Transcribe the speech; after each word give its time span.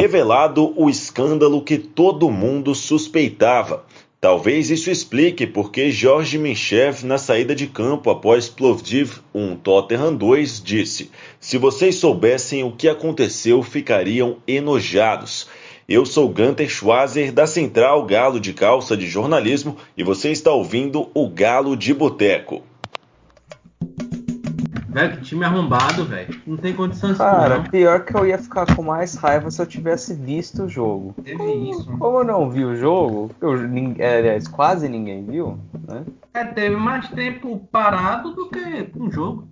revelado 0.00 0.72
o 0.80 0.88
escândalo 0.88 1.60
que 1.60 1.76
todo 1.76 2.30
mundo 2.30 2.74
suspeitava. 2.74 3.84
Talvez 4.18 4.70
isso 4.70 4.90
explique 4.90 5.46
porque 5.46 5.90
Jorge 5.90 6.38
Minchev, 6.38 7.04
na 7.04 7.18
saída 7.18 7.54
de 7.54 7.66
campo 7.66 8.08
após 8.08 8.48
Plovdiv 8.48 9.18
1 9.34 9.56
Tottenham 9.56 10.14
2, 10.14 10.62
disse: 10.64 11.10
Se 11.38 11.58
vocês 11.58 11.96
soubessem 11.96 12.64
o 12.64 12.72
que 12.72 12.88
aconteceu, 12.88 13.62
ficariam 13.62 14.38
enojados. 14.48 15.48
Eu 15.86 16.06
sou 16.06 16.30
Gunter 16.30 16.70
Schwazer, 16.70 17.30
da 17.30 17.46
Central 17.46 18.06
Galo 18.06 18.40
de 18.40 18.54
Calça 18.54 18.96
de 18.96 19.06
Jornalismo, 19.06 19.76
e 19.98 20.02
você 20.02 20.30
está 20.30 20.50
ouvindo 20.50 21.10
o 21.12 21.28
Galo 21.28 21.76
de 21.76 21.92
Boteco. 21.92 22.62
Velho, 24.90 25.16
que 25.16 25.22
time 25.22 25.44
arrombado, 25.44 26.04
velho. 26.04 26.40
Não 26.44 26.56
tem 26.56 26.74
condição 26.74 27.14
Cara, 27.14 27.58
não. 27.58 27.64
pior 27.64 28.04
que 28.04 28.14
eu 28.16 28.26
ia 28.26 28.36
ficar 28.36 28.74
com 28.74 28.82
mais 28.82 29.14
raiva 29.14 29.48
se 29.48 29.62
eu 29.62 29.66
tivesse 29.66 30.14
visto 30.14 30.64
o 30.64 30.68
jogo. 30.68 31.14
Teve 31.22 31.36
como, 31.36 31.70
isso. 31.70 31.96
Como 31.96 32.18
eu 32.18 32.24
não 32.24 32.50
vi 32.50 32.64
o 32.64 32.74
jogo, 32.74 33.30
eu, 33.40 33.54
é, 33.98 34.18
aliás, 34.18 34.48
quase 34.48 34.88
ninguém 34.88 35.24
viu, 35.24 35.56
né? 35.86 36.04
É, 36.34 36.44
teve 36.44 36.76
mais 36.76 37.08
tempo 37.08 37.60
parado 37.70 38.34
do 38.34 38.50
que 38.50 38.90
um 38.96 39.10
jogo. 39.10 39.48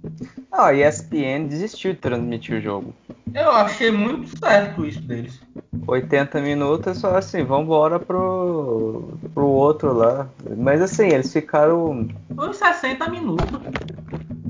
Ah, 0.50 0.66
a 0.66 0.74
ESPN 0.74 1.46
desistiu 1.48 1.92
de 1.92 1.98
transmitir 1.98 2.58
o 2.58 2.60
jogo. 2.60 2.94
Eu 3.32 3.50
achei 3.50 3.90
muito 3.90 4.36
certo 4.38 4.84
isso 4.84 5.00
deles. 5.02 5.40
80 5.86 6.40
minutos, 6.40 6.98
só 6.98 7.16
assim, 7.16 7.44
vambora 7.44 8.00
pro, 8.00 9.12
pro 9.34 9.46
outro 9.46 9.92
lá. 9.92 10.28
Mas 10.56 10.82
assim, 10.82 11.06
eles 11.08 11.32
ficaram. 11.32 12.08
Foi 12.34 12.52
60 12.52 13.08
minutos. 13.08 13.60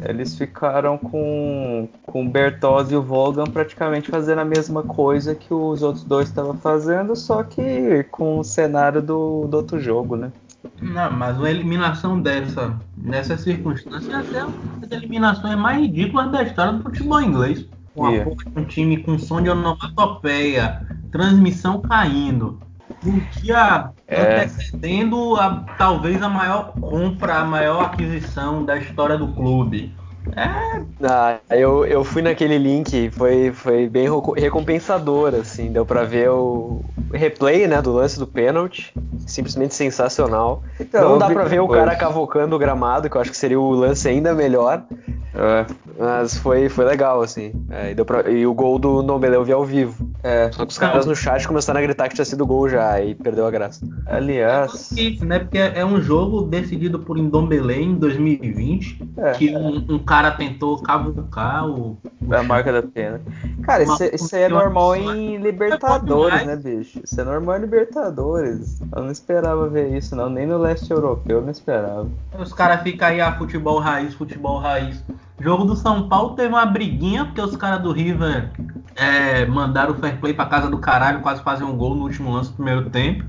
Eles 0.05 0.37
ficaram 0.37 0.97
com, 0.97 1.88
com 2.02 2.25
o 2.25 2.29
Bertozzi 2.29 2.95
e 2.95 2.97
o 2.97 3.02
Vogan 3.02 3.45
praticamente 3.45 4.11
fazendo 4.11 4.41
a 4.41 4.45
mesma 4.45 4.83
coisa 4.83 5.34
que 5.34 5.52
os 5.52 5.83
outros 5.83 6.05
dois 6.05 6.29
estavam 6.29 6.55
fazendo, 6.55 7.16
só 7.16 7.43
que 7.43 8.05
com 8.11 8.38
o 8.38 8.45
cenário 8.45 9.02
do, 9.02 9.47
do 9.47 9.57
outro 9.57 9.80
jogo, 9.80 10.16
né? 10.16 10.32
Não, 10.80 11.10
mas 11.13 11.37
uma 11.37 11.51
eliminação 11.51 12.21
dessa, 12.21 12.79
nessa 12.96 13.37
circunstância, 13.37 14.13
é 14.13 14.16
até 14.16 14.45
uma 14.45 14.79
das 14.80 14.91
eliminações 14.91 15.57
mais 15.57 15.80
ridículas 15.80 16.30
da 16.30 16.43
história 16.43 16.73
do 16.73 16.82
futebol 16.82 17.21
inglês. 17.21 17.66
Uma 17.95 18.10
yeah. 18.10 18.30
um 18.57 18.65
time 18.65 18.99
com 18.99 19.19
som 19.19 19.43
de 19.43 19.51
onomatopeia, 19.51 20.87
transmissão 21.10 21.80
caindo, 21.80 22.60
um 23.04 23.18
dia 23.41 23.91
é. 24.07 24.41
antecedendo 24.43 25.37
a, 25.37 25.65
talvez 25.79 26.21
a 26.23 26.29
maior 26.29 26.73
compra, 26.80 27.37
a 27.37 27.45
maior 27.45 27.87
aquisição 27.87 28.65
da 28.65 28.77
história 28.77 29.16
do 29.16 29.29
clube. 29.32 29.95
É. 30.37 30.82
Ah, 31.02 31.38
eu, 31.51 31.87
eu 31.87 32.04
fui 32.04 32.21
naquele 32.21 32.59
link, 32.59 33.10
foi, 33.10 33.52
foi 33.52 33.88
bem 33.88 34.09
recompensador, 34.37 35.35
assim, 35.35 35.73
deu 35.73 35.87
pra 35.87 36.04
ver 36.04 36.29
o 36.30 36.82
replay, 37.13 37.66
né, 37.66 37.80
do 37.80 37.93
lance 37.93 38.19
do 38.19 38.26
pênalti, 38.26 38.93
simplesmente 39.26 39.74
sensacional. 39.74 40.63
Então, 40.79 41.10
Não 41.10 41.19
dá 41.19 41.30
pra 41.30 41.45
ver 41.45 41.60
o 41.60 41.69
cara 41.69 41.96
cavocando 41.96 42.54
o 42.57 42.59
gramado, 42.59 43.09
que 43.09 43.16
eu 43.16 43.21
acho 43.21 43.30
que 43.30 43.37
seria 43.37 43.59
o 43.59 43.71
lance 43.71 44.09
ainda 44.09 44.35
melhor. 44.35 44.85
É. 45.34 45.66
Mas 45.98 46.37
foi, 46.38 46.68
foi 46.68 46.84
legal, 46.84 47.23
assim. 47.23 47.52
É, 47.71 47.90
e, 47.90 48.04
pra... 48.04 48.30
e, 48.30 48.46
o 48.46 48.54
gol 48.54 48.79
do 48.79 49.02
Ndombele 49.02 49.37
eu 49.37 49.45
vi 49.45 49.52
ao 49.52 49.65
vivo. 49.65 50.09
É. 50.23 50.51
Só 50.52 50.65
que 50.65 50.73
os 50.73 50.79
caras 50.79 51.07
no 51.07 51.15
chat 51.15 51.46
começaram 51.46 51.80
a 51.80 51.82
gritar 51.82 52.09
que 52.09 52.15
tinha 52.15 52.24
sido 52.24 52.46
gol 52.46 52.68
já 52.68 53.01
e 53.02 53.15
perdeu 53.15 53.46
a 53.46 53.51
graça. 53.51 53.87
Aliás. 54.07 54.93
É 54.96 55.24
né? 55.24 55.38
Porque 55.38 55.59
é 55.59 55.85
um 55.85 56.01
jogo 56.01 56.43
decidido 56.43 56.98
por 57.01 57.18
Ndombele 57.18 57.74
em 57.74 57.95
2020. 57.95 59.09
É. 59.16 59.32
Que 59.32 59.54
um, 59.57 59.95
um, 59.95 59.98
cara 59.98 60.30
tentou 60.30 60.80
cavucar 60.82 61.68
o. 61.68 61.98
a 62.37 62.43
marca 62.43 62.73
da 62.73 62.82
pena. 62.82 63.21
Cara, 63.62 63.82
isso, 63.82 64.04
isso 64.04 64.37
aí 64.37 64.43
é 64.43 64.48
normal 64.48 64.97
em 64.97 65.37
Libertadores, 65.38 66.47
né, 66.47 66.56
bicho? 66.56 67.00
Isso 67.03 67.20
é 67.20 67.25
normal 67.25 67.59
em 67.59 67.60
Libertadores. 67.60 68.81
Eu 68.94 69.04
não 69.04 69.10
esperava 69.10 69.69
ver 69.69 69.97
isso, 69.97 70.15
não. 70.15 70.28
Nem 70.28 70.47
no 70.47 70.59
leste 70.59 70.91
europeu 70.91 71.38
eu 71.38 71.43
não 71.43 71.50
esperava. 71.50 72.09
Os 72.38 72.53
caras 72.53 72.82
ficam 72.82 73.09
aí, 73.09 73.20
a 73.20 73.28
ah, 73.28 73.38
futebol 73.38 73.78
raiz, 73.78 74.14
futebol 74.14 74.58
raiz. 74.58 75.03
Jogo 75.41 75.64
do 75.64 75.76
São 75.76 76.08
Paulo 76.08 76.34
teve 76.34 76.48
uma 76.48 76.66
briguinha, 76.66 77.25
porque 77.25 77.41
os 77.41 77.56
caras 77.56 77.80
do 77.80 77.92
River 77.92 78.50
é, 78.98 79.47
mandaram 79.47 79.92
o 79.92 79.94
fair 79.97 80.19
play 80.19 80.34
pra 80.34 80.47
casa 80.47 80.69
do 80.69 80.78
caralho, 80.78 81.20
quase 81.20 81.42
fazem 81.42 81.66
um 81.66 81.76
gol 81.76 81.94
no 81.94 82.03
último 82.03 82.32
lance 82.32 82.50
do 82.50 82.56
primeiro 82.56 82.91
tempo. 82.91 83.25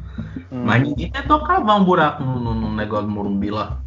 Hum. 0.52 0.64
Mas 0.66 0.82
ninguém 0.82 1.12
tentou 1.12 1.44
cavar 1.44 1.80
um 1.80 1.84
buraco 1.84 2.24
no, 2.24 2.40
no, 2.40 2.56
no, 2.56 2.76
negócio 2.76 3.06
do 3.06 3.12
Morumbi 3.12 3.52
lá. 3.52 3.78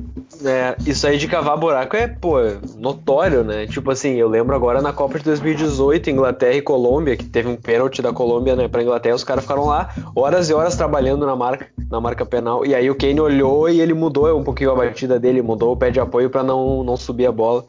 É, 0.45 0.77
isso 0.87 1.07
aí 1.07 1.19
de 1.19 1.27
cavar 1.27 1.59
buraco 1.59 1.97
é, 1.97 2.07
pô, 2.07 2.37
notório, 2.79 3.43
né? 3.43 3.67
Tipo 3.67 3.91
assim, 3.91 4.15
eu 4.15 4.29
lembro 4.29 4.55
agora 4.55 4.81
na 4.81 4.93
Copa 4.93 5.19
de 5.19 5.25
2018, 5.25 6.11
Inglaterra 6.11 6.55
e 6.55 6.63
Colômbia, 6.63 7.17
que 7.17 7.25
teve 7.25 7.49
um 7.49 7.57
pênalti 7.57 8.01
da 8.01 8.13
Colômbia 8.13 8.55
né, 8.55 8.69
pra 8.69 8.83
Inglaterra, 8.83 9.17
os 9.17 9.25
caras 9.25 9.43
ficaram 9.43 9.67
lá 9.67 9.91
horas 10.15 10.49
e 10.49 10.55
horas 10.55 10.77
trabalhando 10.77 11.27
na 11.27 11.35
marca, 11.35 11.67
na 11.91 12.01
marca 12.01 12.25
penal. 12.25 12.65
E 12.65 12.75
aí 12.75 12.89
o 12.89 12.95
Kane 12.95 13.21
olhou 13.21 13.69
e 13.69 13.81
ele 13.81 13.93
mudou 13.93 14.39
um 14.39 14.45
pouquinho 14.45 14.71
a 14.71 14.77
batida 14.77 15.19
dele, 15.19 15.43
mudou 15.43 15.73
o 15.73 15.77
pé 15.77 15.91
de 15.91 15.99
apoio 15.99 16.31
para 16.31 16.45
não, 16.45 16.85
não 16.85 16.97
subir 16.97 17.27
a 17.27 17.33
bola. 17.33 17.65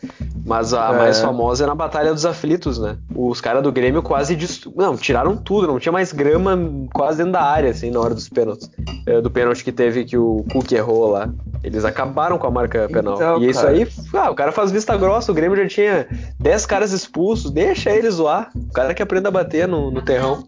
Mas 0.46 0.74
a 0.74 0.94
é. 0.94 0.98
mais 0.98 1.20
famosa 1.20 1.64
é 1.64 1.68
na 1.68 1.76
Batalha 1.76 2.14
dos 2.14 2.26
Aflitos, 2.26 2.78
né? 2.78 2.98
Os 3.16 3.42
caras 3.42 3.64
do 3.64 3.72
Grêmio 3.72 4.03
quase 4.04 4.38
não, 4.76 4.96
tiraram 4.96 5.36
tudo, 5.36 5.68
não 5.68 5.80
tinha 5.80 5.92
mais 5.92 6.12
grama 6.12 6.58
quase 6.94 7.18
dentro 7.18 7.34
da 7.34 7.42
área, 7.42 7.72
assim, 7.72 7.90
na 7.90 8.00
hora 8.00 8.14
dos 8.14 8.30
pênaltis. 8.30 8.70
É, 9.08 9.22
do 9.22 9.32
pênalti 9.32 9.64
que 9.64 9.72
teve 9.72 10.06
que 10.06 10.18
o 10.18 10.46
Cook 10.52 10.72
errou 10.72 11.10
lá. 11.10 11.34
Eles 11.64 11.86
acabaram 11.86 12.38
com 12.38 12.46
a 12.46 12.52
marca 12.52 12.88
penal. 12.90 13.16
Então, 13.16 13.42
e 13.42 13.50
isso 13.50 13.66
aí, 13.66 13.88
ah, 14.14 14.30
o 14.30 14.36
cara 14.36 14.52
faz 14.52 14.72
vista 14.72 14.96
grossa, 14.98 15.32
o 15.32 15.36
Grêmio 15.36 15.58
já 15.58 15.68
tinha 15.68 16.08
10 16.40 16.66
caras 16.66 16.92
expulsos, 16.92 17.50
deixa 17.50 17.90
ele 17.92 18.12
zoar. 18.12 18.52
O 18.56 18.74
cara 18.74 18.94
que 18.94 19.02
aprenda 19.02 19.30
a 19.30 19.32
bater 19.32 19.68
no, 19.68 19.90
no 19.90 20.02
terrão. 20.02 20.46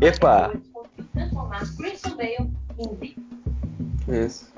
Epa! 0.00 0.52
Isso. 4.08 4.50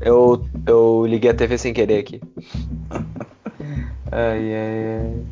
Eu, 0.00 0.44
eu 0.66 1.04
liguei 1.06 1.30
a 1.30 1.34
TV 1.34 1.58
sem 1.58 1.72
querer 1.72 1.98
aqui. 1.98 2.20
Ai, 4.10 4.54
ai, 4.54 5.00
ai. 5.00 5.24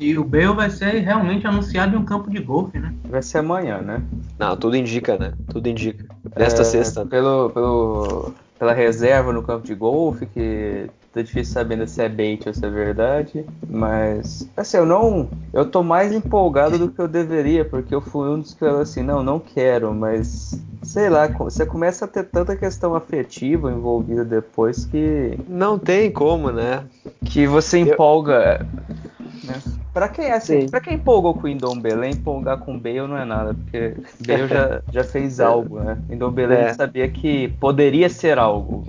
E 0.00 0.16
o 0.16 0.24
Bale 0.24 0.54
vai 0.54 0.70
ser 0.70 1.00
realmente 1.00 1.46
anunciado 1.46 1.94
em 1.94 1.98
um 1.98 2.04
campo 2.06 2.30
de 2.30 2.40
golfe, 2.40 2.78
né? 2.78 2.94
Vai 3.04 3.20
ser 3.20 3.38
amanhã, 3.38 3.82
né? 3.82 4.02
Não, 4.38 4.56
tudo 4.56 4.74
indica, 4.74 5.18
né? 5.18 5.34
Tudo 5.50 5.68
indica. 5.68 6.06
Nesta 6.34 6.62
é, 6.62 6.64
sexta. 6.64 7.04
Pelo, 7.04 7.50
pelo, 7.50 8.32
pela 8.58 8.72
reserva 8.72 9.30
no 9.30 9.42
campo 9.42 9.66
de 9.66 9.74
golfe, 9.74 10.24
que 10.24 10.88
tá 11.12 11.20
difícil 11.20 11.52
sabendo 11.52 11.86
se 11.86 12.00
é 12.00 12.08
bait 12.08 12.46
ou 12.46 12.54
se 12.54 12.64
é 12.64 12.70
verdade. 12.70 13.44
Mas, 13.68 14.48
assim, 14.56 14.78
eu 14.78 14.86
não. 14.86 15.28
Eu 15.52 15.66
tô 15.66 15.82
mais 15.82 16.14
empolgado 16.14 16.78
do 16.78 16.88
que 16.88 16.98
eu 16.98 17.06
deveria, 17.06 17.66
porque 17.66 17.94
eu 17.94 18.00
fui 18.00 18.26
um 18.30 18.40
dos 18.40 18.54
que 18.54 18.60
falou 18.60 18.80
assim: 18.80 19.02
não, 19.02 19.22
não 19.22 19.38
quero, 19.38 19.92
mas. 19.92 20.58
Sei 20.82 21.10
lá, 21.10 21.28
você 21.28 21.66
começa 21.66 22.06
a 22.06 22.08
ter 22.08 22.24
tanta 22.24 22.56
questão 22.56 22.94
afetiva 22.94 23.70
envolvida 23.70 24.24
depois 24.24 24.86
que. 24.86 25.38
Não 25.46 25.78
tem 25.78 26.10
como, 26.10 26.50
né? 26.50 26.84
Que 27.26 27.46
você 27.46 27.80
empolga. 27.80 28.66
Eu... 28.88 29.46
Né? 29.46 29.79
Pra 29.92 30.08
quem, 30.08 30.30
assim, 30.30 30.68
pra 30.68 30.80
quem 30.80 30.94
empolgou 30.94 31.34
com 31.34 31.46
o 31.46 31.48
Indombele, 31.48 32.08
empolgar 32.08 32.58
com 32.58 32.76
o 32.76 32.78
Bale 32.78 33.08
não 33.08 33.16
é 33.16 33.24
nada, 33.24 33.54
porque 33.54 33.96
Bale 34.20 34.46
já, 34.46 34.82
já 34.92 35.04
fez 35.04 35.40
algo, 35.40 35.80
né? 35.80 35.98
Indombele 36.08 36.54
é. 36.54 36.74
sabia 36.74 37.08
que 37.08 37.48
poderia 37.60 38.08
ser 38.08 38.38
algo. 38.38 38.84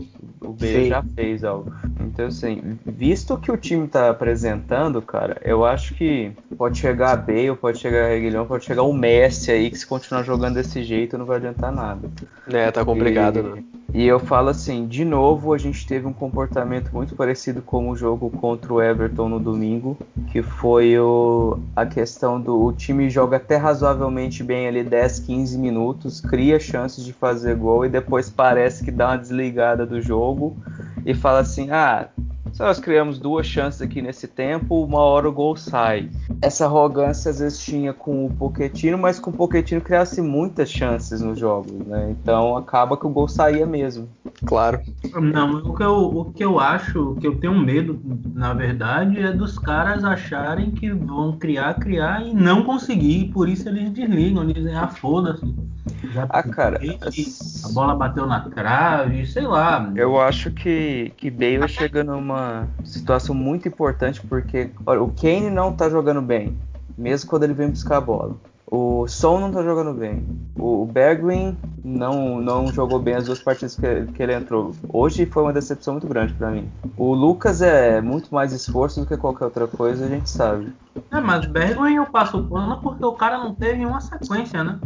O 0.51 0.59
Sim. 0.59 0.89
já 0.89 1.03
fez 1.15 1.43
algo. 1.43 1.71
Então, 1.99 2.27
assim, 2.27 2.77
visto 2.85 3.37
que 3.37 3.51
o 3.51 3.57
time 3.57 3.87
tá 3.87 4.09
apresentando, 4.09 5.01
cara, 5.01 5.37
eu 5.43 5.65
acho 5.65 5.93
que 5.93 6.31
pode 6.57 6.77
chegar 6.77 7.11
a 7.11 7.15
Bale, 7.15 7.55
pode 7.55 7.79
chegar 7.79 8.05
a 8.05 8.09
Reguilhão, 8.09 8.45
pode 8.45 8.65
chegar 8.65 8.83
o 8.83 8.93
Messi 8.93 9.51
aí, 9.51 9.69
que 9.69 9.77
se 9.77 9.87
continuar 9.87 10.23
jogando 10.23 10.55
desse 10.55 10.83
jeito 10.83 11.17
não 11.17 11.25
vai 11.25 11.37
adiantar 11.37 11.71
nada. 11.71 12.09
É, 12.47 12.69
tá 12.71 12.83
complicado, 12.83 13.39
e, 13.39 13.43
né? 13.43 13.63
E 13.93 14.07
eu 14.07 14.19
falo 14.19 14.49
assim, 14.49 14.87
de 14.87 15.03
novo, 15.03 15.53
a 15.53 15.57
gente 15.57 15.85
teve 15.85 16.07
um 16.07 16.13
comportamento 16.13 16.91
muito 16.93 17.13
parecido 17.13 17.61
com 17.61 17.89
o 17.89 17.95
jogo 17.95 18.29
contra 18.29 18.73
o 18.73 18.81
Everton 18.81 19.27
no 19.27 19.39
domingo, 19.39 19.97
que 20.31 20.41
foi 20.41 20.97
o, 20.97 21.59
a 21.75 21.85
questão 21.85 22.39
do 22.39 22.61
o 22.63 22.71
time 22.71 23.09
joga 23.09 23.35
até 23.35 23.57
razoavelmente 23.57 24.43
bem 24.43 24.65
ali 24.65 24.81
10, 24.81 25.19
15 25.19 25.57
minutos, 25.57 26.21
cria 26.21 26.57
chances 26.57 27.03
de 27.03 27.11
fazer 27.11 27.55
gol 27.55 27.85
e 27.85 27.89
depois 27.89 28.29
parece 28.29 28.83
que 28.83 28.91
dá 28.91 29.09
uma 29.09 29.17
desligada 29.17 29.85
do 29.85 30.01
jogo 30.01 30.40
e 31.05 31.13
fala 31.13 31.39
assim: 31.39 31.69
ah, 31.71 32.09
se 32.51 32.59
nós 32.59 32.79
criamos 32.79 33.17
duas 33.17 33.47
chances 33.47 33.81
aqui 33.81 34.01
nesse 34.01 34.27
tempo, 34.27 34.83
uma 34.83 34.99
hora 34.99 35.29
o 35.29 35.31
gol 35.31 35.55
sai. 35.55 36.09
Essa 36.41 36.65
arrogância 36.65 37.31
às 37.31 37.39
vezes 37.39 37.63
tinha 37.63 37.93
com 37.93 38.25
o 38.25 38.29
Poquetino, 38.29 38.97
mas 38.97 39.19
com 39.19 39.29
o 39.29 39.33
Poquetino 39.33 39.79
criasse 39.79 40.21
muitas 40.21 40.69
chances 40.69 41.21
nos 41.21 41.39
jogos, 41.39 41.71
né? 41.71 42.11
Então 42.11 42.57
acaba 42.57 42.97
que 42.97 43.07
o 43.07 43.09
gol 43.09 43.27
saía 43.27 43.65
mesmo. 43.65 44.09
Claro. 44.45 44.81
Não, 45.21 45.59
o 45.59 45.75
que 45.75 45.83
eu, 45.83 45.95
o 45.95 46.25
que 46.33 46.43
eu 46.43 46.59
acho, 46.59 47.11
o 47.11 47.15
que 47.15 47.27
eu 47.27 47.39
tenho 47.39 47.57
medo, 47.57 47.99
na 48.33 48.53
verdade, 48.53 49.19
é 49.19 49.31
dos 49.31 49.57
caras 49.57 50.03
acharem 50.03 50.71
que 50.71 50.91
vão 50.91 51.37
criar, 51.37 51.75
criar 51.75 52.25
e 52.25 52.33
não 52.33 52.63
conseguir, 52.63 53.21
e 53.21 53.31
por 53.31 53.47
isso 53.47 53.69
eles 53.69 53.91
desligam, 53.91 54.43
eles 54.43 54.55
dizem, 54.55 54.75
ah, 54.75 54.87
foda-se. 54.87 55.45
Já 56.03 56.25
ah, 56.29 56.43
cara, 56.43 56.79
a 56.79 57.69
bola 57.69 57.95
bateu 57.95 58.25
na 58.25 58.39
trave, 58.41 59.25
sei 59.25 59.43
lá. 59.43 59.91
Eu 59.95 60.19
acho 60.19 60.51
que, 60.51 61.13
que 61.17 61.29
Bale 61.29 61.67
chega 61.67 62.03
numa 62.03 62.67
situação 62.83 63.35
muito 63.35 63.67
importante 63.67 64.21
porque 64.21 64.71
olha, 64.85 65.01
o 65.01 65.11
Kane 65.11 65.49
não 65.49 65.73
tá 65.73 65.89
jogando 65.89 66.21
bem, 66.21 66.57
mesmo 66.97 67.29
quando 67.29 67.43
ele 67.43 67.53
vem 67.53 67.69
buscar 67.69 67.97
a 67.97 68.01
bola. 68.01 68.35
O 68.73 69.05
Son 69.05 69.41
não 69.41 69.51
tá 69.51 69.61
jogando 69.61 69.93
bem. 69.93 70.25
O 70.57 70.85
Bergwin 70.85 71.57
não, 71.83 72.39
não 72.39 72.67
jogou 72.67 72.99
bem 72.99 73.15
as 73.15 73.25
duas 73.25 73.39
partidas 73.39 73.75
que, 73.75 74.05
que 74.13 74.23
ele 74.23 74.33
entrou. 74.33 74.71
Hoje 74.87 75.25
foi 75.25 75.43
uma 75.43 75.51
decepção 75.51 75.95
muito 75.95 76.07
grande 76.07 76.33
para 76.33 76.51
mim. 76.51 76.69
O 76.95 77.13
Lucas 77.13 77.61
é 77.61 77.99
muito 77.99 78.33
mais 78.33 78.53
esforço 78.53 79.01
do 79.01 79.05
que 79.05 79.17
qualquer 79.17 79.43
outra 79.43 79.67
coisa, 79.67 80.05
a 80.05 80.07
gente 80.07 80.29
sabe. 80.29 80.73
É, 81.11 81.19
mas 81.19 81.45
Bergwin 81.47 81.95
eu 81.95 82.05
passo 82.05 82.37
o 82.37 82.47
pano 82.47 82.79
porque 82.81 83.03
o 83.03 83.11
cara 83.11 83.39
não 83.39 83.53
teve 83.53 83.85
uma 83.85 83.99
sequência, 83.99 84.63
né? 84.63 84.79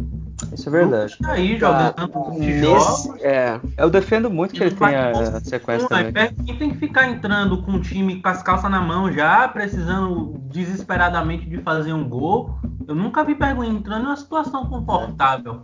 Isso 0.52 0.68
é 0.68 0.72
verdade. 0.72 1.18
Tá 1.18 1.32
aí 1.32 1.58
jogando 1.58 1.92
tá, 1.94 2.08
nesse, 2.30 3.24
é, 3.24 3.60
eu 3.78 3.88
defendo 3.88 4.30
muito 4.30 4.54
que 4.54 4.62
ele 4.62 4.74
tenha 4.74 5.10
a 5.10 5.40
sequência 5.40 5.88
não, 5.90 6.04
também. 6.04 6.34
Quem 6.44 6.56
tem 6.56 6.70
que 6.70 6.78
ficar 6.78 7.08
entrando 7.08 7.62
com 7.62 7.72
o 7.72 7.80
time 7.80 8.20
com 8.20 8.28
as 8.28 8.42
calças 8.42 8.70
na 8.70 8.80
mão 8.80 9.10
já, 9.10 9.48
precisando 9.48 10.38
desesperadamente 10.50 11.48
de 11.48 11.58
fazer 11.58 11.92
um 11.92 12.08
gol. 12.08 12.58
Eu 12.86 12.94
nunca 12.94 13.24
vi 13.24 13.34
Bergwijn 13.34 13.76
entrando 13.76 14.04
em 14.04 14.06
uma 14.06 14.16
situação 14.16 14.66
confortável. 14.66 15.62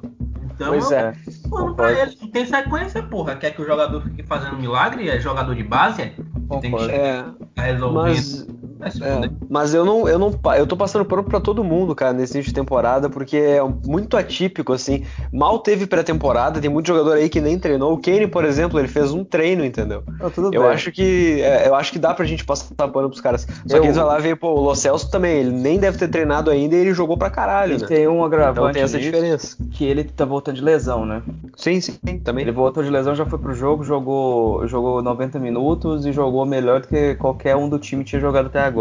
Então, 0.55 0.69
pois 0.69 0.91
é. 0.91 1.13
Pô, 1.49 1.75
pra 1.75 1.93
ele 1.93 2.17
não 2.21 2.29
tem 2.29 2.47
sequência, 2.47 3.03
porra. 3.03 3.37
Quer 3.37 3.53
que 3.53 3.63
o 3.63 3.67
jogador 3.67 4.03
fique 4.03 4.23
fazendo 4.23 4.57
milagre? 4.57 5.09
É 5.09 5.21
jogador 5.21 5.55
de 5.55 5.63
base? 5.63 6.03
É? 6.03 6.15
Tem 6.61 6.75
que 6.75 6.91
é, 6.91 7.25
resolvendo. 7.57 8.05
Mas 8.05 8.47
é, 8.83 9.31
mas 9.49 9.75
eu 9.75 9.85
não, 9.85 10.09
eu 10.09 10.19
não, 10.19 10.39
eu 10.57 10.67
tô 10.67 10.77
passando 10.77 11.05
pano 11.05 11.23
para 11.25 11.41
todo 11.41 11.63
mundo, 11.63 11.95
cara, 11.95 12.13
nesse 12.13 12.35
início 12.35 12.51
de 12.51 12.55
temporada, 12.55 13.09
porque 13.09 13.37
é 13.37 13.63
muito 13.87 14.17
atípico, 14.17 14.73
assim. 14.73 15.05
Mal 15.33 15.59
teve 15.61 15.87
pré-temporada, 15.87 16.61
tem 16.61 16.71
muito 16.71 16.87
jogador 16.87 17.17
aí 17.17 17.29
que 17.29 17.41
nem 17.41 17.59
treinou. 17.59 17.93
O 17.93 17.99
Kane, 17.99 18.27
por 18.27 18.45
exemplo, 18.45 18.79
ele 18.79 18.89
fez 18.89 19.13
um 19.13 19.25
treino, 19.25 19.65
entendeu? 19.65 20.03
Ah, 20.21 20.31
eu 20.53 20.67
acho 20.69 20.91
que, 20.91 21.41
é, 21.43 21.69
eu 21.69 21.75
acho 21.75 21.93
que 21.93 21.99
dá 21.99 22.13
pra 22.15 22.25
gente 22.25 22.45
passar 22.45 22.75
pano 22.75 23.09
pros 23.09 23.21
caras. 23.21 23.47
Só 23.67 23.77
eu... 23.77 23.81
que 23.81 23.87
eles 23.87 23.97
vão 23.97 24.07
lá 24.07 24.19
ver, 24.19 24.37
pô, 24.37 24.49
o 24.49 24.61
Lo 24.61 24.75
Celso 24.75 25.11
também, 25.11 25.39
ele 25.39 25.53
nem 25.53 25.79
deve 25.79 25.99
ter 25.99 26.09
treinado 26.09 26.51
ainda 26.51 26.75
e 26.75 26.79
ele 26.79 26.95
jogou 26.95 27.17
pra 27.17 27.31
caralho. 27.31 27.77
E 27.77 27.81
né? 27.81 27.87
tem 27.87 28.09
um 28.09 28.25
agravante 28.25 28.61
então 28.61 28.73
tem 28.73 28.83
essa 28.83 28.99
diferença. 28.99 29.57
Que 29.71 29.85
ele 29.85 30.05
tá 30.05 30.25
voltando 30.25 30.57
de 30.57 30.63
lesão, 30.63 31.05
né? 31.05 31.23
Sim, 31.57 31.81
sim, 31.81 31.99
também. 32.25 32.43
Ele 32.43 32.53
voltou 32.53 32.83
de 32.83 32.91
lesão, 32.91 33.15
já 33.15 33.27
foi 33.27 33.39
pro 33.39 33.55
jogo, 33.55 33.85
jogou, 33.85 34.67
jogou 34.67 35.03
90 35.03 35.39
minutos 35.39 36.07
e 36.07 36.13
jogou 36.13 36.45
melhor 36.45 36.81
do 36.81 36.89
que 36.89 37.15
qualquer 37.17 37.57
um 37.57 37.69
do 37.69 37.79
time 37.79 38.05
tinha 38.05 38.21
jogado 38.21 38.47
até 38.47 38.61
agora. 38.61 38.72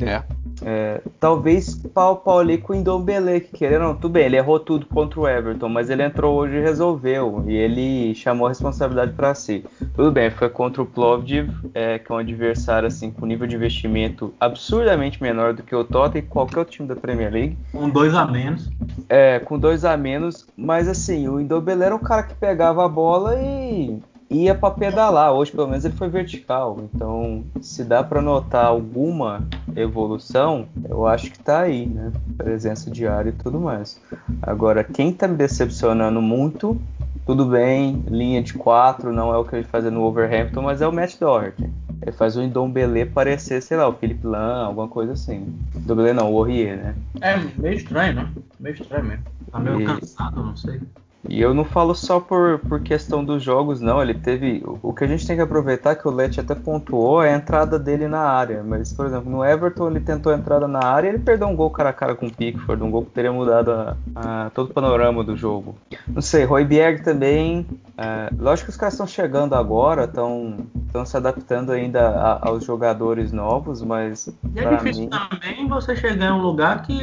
É. 0.00 0.22
é 0.62 1.00
talvez 1.18 1.74
pau 1.94 2.16
pau 2.16 2.38
ali 2.38 2.58
com 2.58 2.72
o 2.72 2.76
Indombele, 2.76 3.40
que 3.40 3.56
querendo, 3.56 3.82
não, 3.82 3.94
tudo 3.94 4.10
bem, 4.10 4.24
ele 4.24 4.36
errou 4.36 4.58
tudo 4.58 4.86
contra 4.86 5.20
o 5.20 5.28
Everton, 5.28 5.68
mas 5.68 5.90
ele 5.90 6.02
entrou 6.02 6.36
hoje 6.36 6.56
e 6.56 6.60
resolveu, 6.60 7.44
e 7.46 7.54
ele 7.54 8.14
chamou 8.14 8.46
a 8.46 8.50
responsabilidade 8.50 9.12
para 9.12 9.34
si. 9.34 9.64
Tudo 9.94 10.10
bem, 10.10 10.30
foi 10.30 10.48
contra 10.48 10.82
o 10.82 10.86
Plovdiv, 10.86 11.50
é, 11.74 11.98
que 11.98 12.10
é 12.10 12.14
um 12.14 12.18
adversário 12.18 12.86
assim 12.86 13.10
com 13.10 13.26
nível 13.26 13.46
de 13.46 13.56
investimento 13.56 14.32
absurdamente 14.40 15.22
menor 15.22 15.54
do 15.54 15.62
que 15.62 15.74
o 15.74 15.84
Tottenham 15.84 16.24
e 16.24 16.28
qualquer 16.28 16.58
outro 16.60 16.74
time 16.74 16.88
da 16.88 16.96
Premier 16.96 17.32
League. 17.32 17.58
Com 17.72 17.88
dois 17.88 18.14
a 18.14 18.26
menos. 18.26 18.70
É, 19.08 19.38
com 19.38 19.58
dois 19.58 19.84
a 19.84 19.96
menos, 19.96 20.46
mas 20.56 20.88
assim, 20.88 21.28
o 21.28 21.40
Indombele 21.40 21.82
era 21.82 21.94
um 21.94 22.00
cara 22.00 22.22
que 22.22 22.34
pegava 22.34 22.84
a 22.84 22.88
bola 22.88 23.34
e 23.40 24.00
ia 24.30 24.54
para 24.54 24.74
pedalar. 24.74 25.32
Hoje, 25.32 25.52
pelo 25.52 25.68
menos, 25.68 25.84
ele 25.84 25.94
foi 25.94 26.08
vertical. 26.08 26.78
Então, 26.82 27.44
se 27.60 27.84
dá 27.84 28.02
para 28.02 28.20
notar 28.20 28.66
alguma 28.66 29.46
evolução, 29.74 30.66
eu 30.88 31.06
acho 31.06 31.30
que 31.30 31.38
tá 31.38 31.60
aí, 31.60 31.86
né? 31.86 32.12
Presença 32.36 32.90
diária 32.90 33.30
e 33.30 33.32
tudo 33.32 33.60
mais. 33.60 34.00
Agora, 34.42 34.82
quem 34.82 35.12
tá 35.12 35.28
me 35.28 35.36
decepcionando 35.36 36.20
muito, 36.20 36.80
tudo 37.24 37.44
bem, 37.46 38.04
linha 38.08 38.42
de 38.42 38.54
4 38.54 39.12
não 39.12 39.34
é 39.34 39.38
o 39.38 39.44
que 39.44 39.56
ele 39.56 39.64
fazia 39.64 39.90
no 39.90 40.02
Overhampton, 40.02 40.62
mas 40.62 40.80
é 40.80 40.86
o 40.86 40.92
Matt 40.92 41.18
Doherty. 41.18 41.70
Ele 42.02 42.12
faz 42.12 42.36
o 42.36 42.42
Indombele 42.42 43.06
parecer, 43.06 43.62
sei 43.62 43.76
lá, 43.76 43.88
o 43.88 43.92
Felipe 43.94 44.26
Lan, 44.26 44.66
alguma 44.66 44.86
coisa 44.86 45.12
assim. 45.12 45.52
Indombele 45.74 46.12
não, 46.12 46.32
o 46.32 46.38
Aurier, 46.38 46.76
né? 46.76 46.94
É, 47.20 47.36
meio 47.58 47.74
estranho, 47.74 48.14
né? 48.14 48.30
Meio 48.60 48.74
estranho 48.74 49.04
mesmo. 49.04 49.24
Tá 49.50 49.58
meio 49.58 49.80
e... 49.80 49.84
cansado, 49.84 50.42
não 50.42 50.56
sei. 50.56 50.80
E 51.28 51.40
eu 51.40 51.54
não 51.54 51.64
falo 51.64 51.94
só 51.94 52.20
por, 52.20 52.58
por 52.60 52.80
questão 52.80 53.24
dos 53.24 53.42
jogos, 53.42 53.80
não. 53.80 54.00
Ele 54.02 54.14
teve. 54.14 54.62
O 54.82 54.92
que 54.92 55.04
a 55.04 55.06
gente 55.06 55.26
tem 55.26 55.36
que 55.36 55.42
aproveitar, 55.42 55.94
que 55.94 56.06
o 56.06 56.10
Leti 56.10 56.40
até 56.40 56.54
pontuou, 56.54 57.22
é 57.22 57.32
a 57.32 57.36
entrada 57.36 57.78
dele 57.78 58.08
na 58.08 58.20
área. 58.20 58.62
Mas, 58.62 58.92
por 58.92 59.06
exemplo, 59.06 59.30
no 59.30 59.44
Everton 59.44 59.90
ele 59.90 60.00
tentou 60.00 60.32
a 60.32 60.36
entrada 60.36 60.66
na 60.68 60.84
área 60.84 61.08
e 61.08 61.10
ele 61.12 61.18
perdeu 61.18 61.48
um 61.48 61.56
gol 61.56 61.70
cara 61.70 61.90
a 61.90 61.92
cara 61.92 62.14
com 62.14 62.26
o 62.26 62.32
Pickford, 62.32 62.82
um 62.82 62.90
gol 62.90 63.04
que 63.04 63.10
teria 63.10 63.32
mudado 63.32 63.70
a, 63.70 63.96
a, 64.14 64.50
todo 64.50 64.70
o 64.70 64.74
panorama 64.74 65.22
do 65.24 65.36
jogo. 65.36 65.76
Não 66.08 66.22
sei, 66.22 66.44
Roy 66.44 66.64
Bierg 66.64 67.02
também. 67.02 67.66
É, 67.96 68.30
lógico 68.38 68.66
que 68.66 68.70
os 68.70 68.76
caras 68.76 68.94
estão 68.94 69.06
chegando 69.06 69.54
agora, 69.54 70.04
estão 70.04 70.66
se 71.04 71.16
adaptando 71.16 71.72
ainda 71.72 72.08
a, 72.08 72.48
aos 72.48 72.64
jogadores 72.64 73.32
novos, 73.32 73.82
mas. 73.82 74.28
E 74.54 74.60
é 74.60 74.76
difícil 74.76 75.04
mim... 75.04 75.10
também 75.10 75.68
você 75.68 75.96
chegar 75.96 76.26
em 76.26 76.32
um 76.32 76.42
lugar 76.42 76.82
que, 76.82 76.98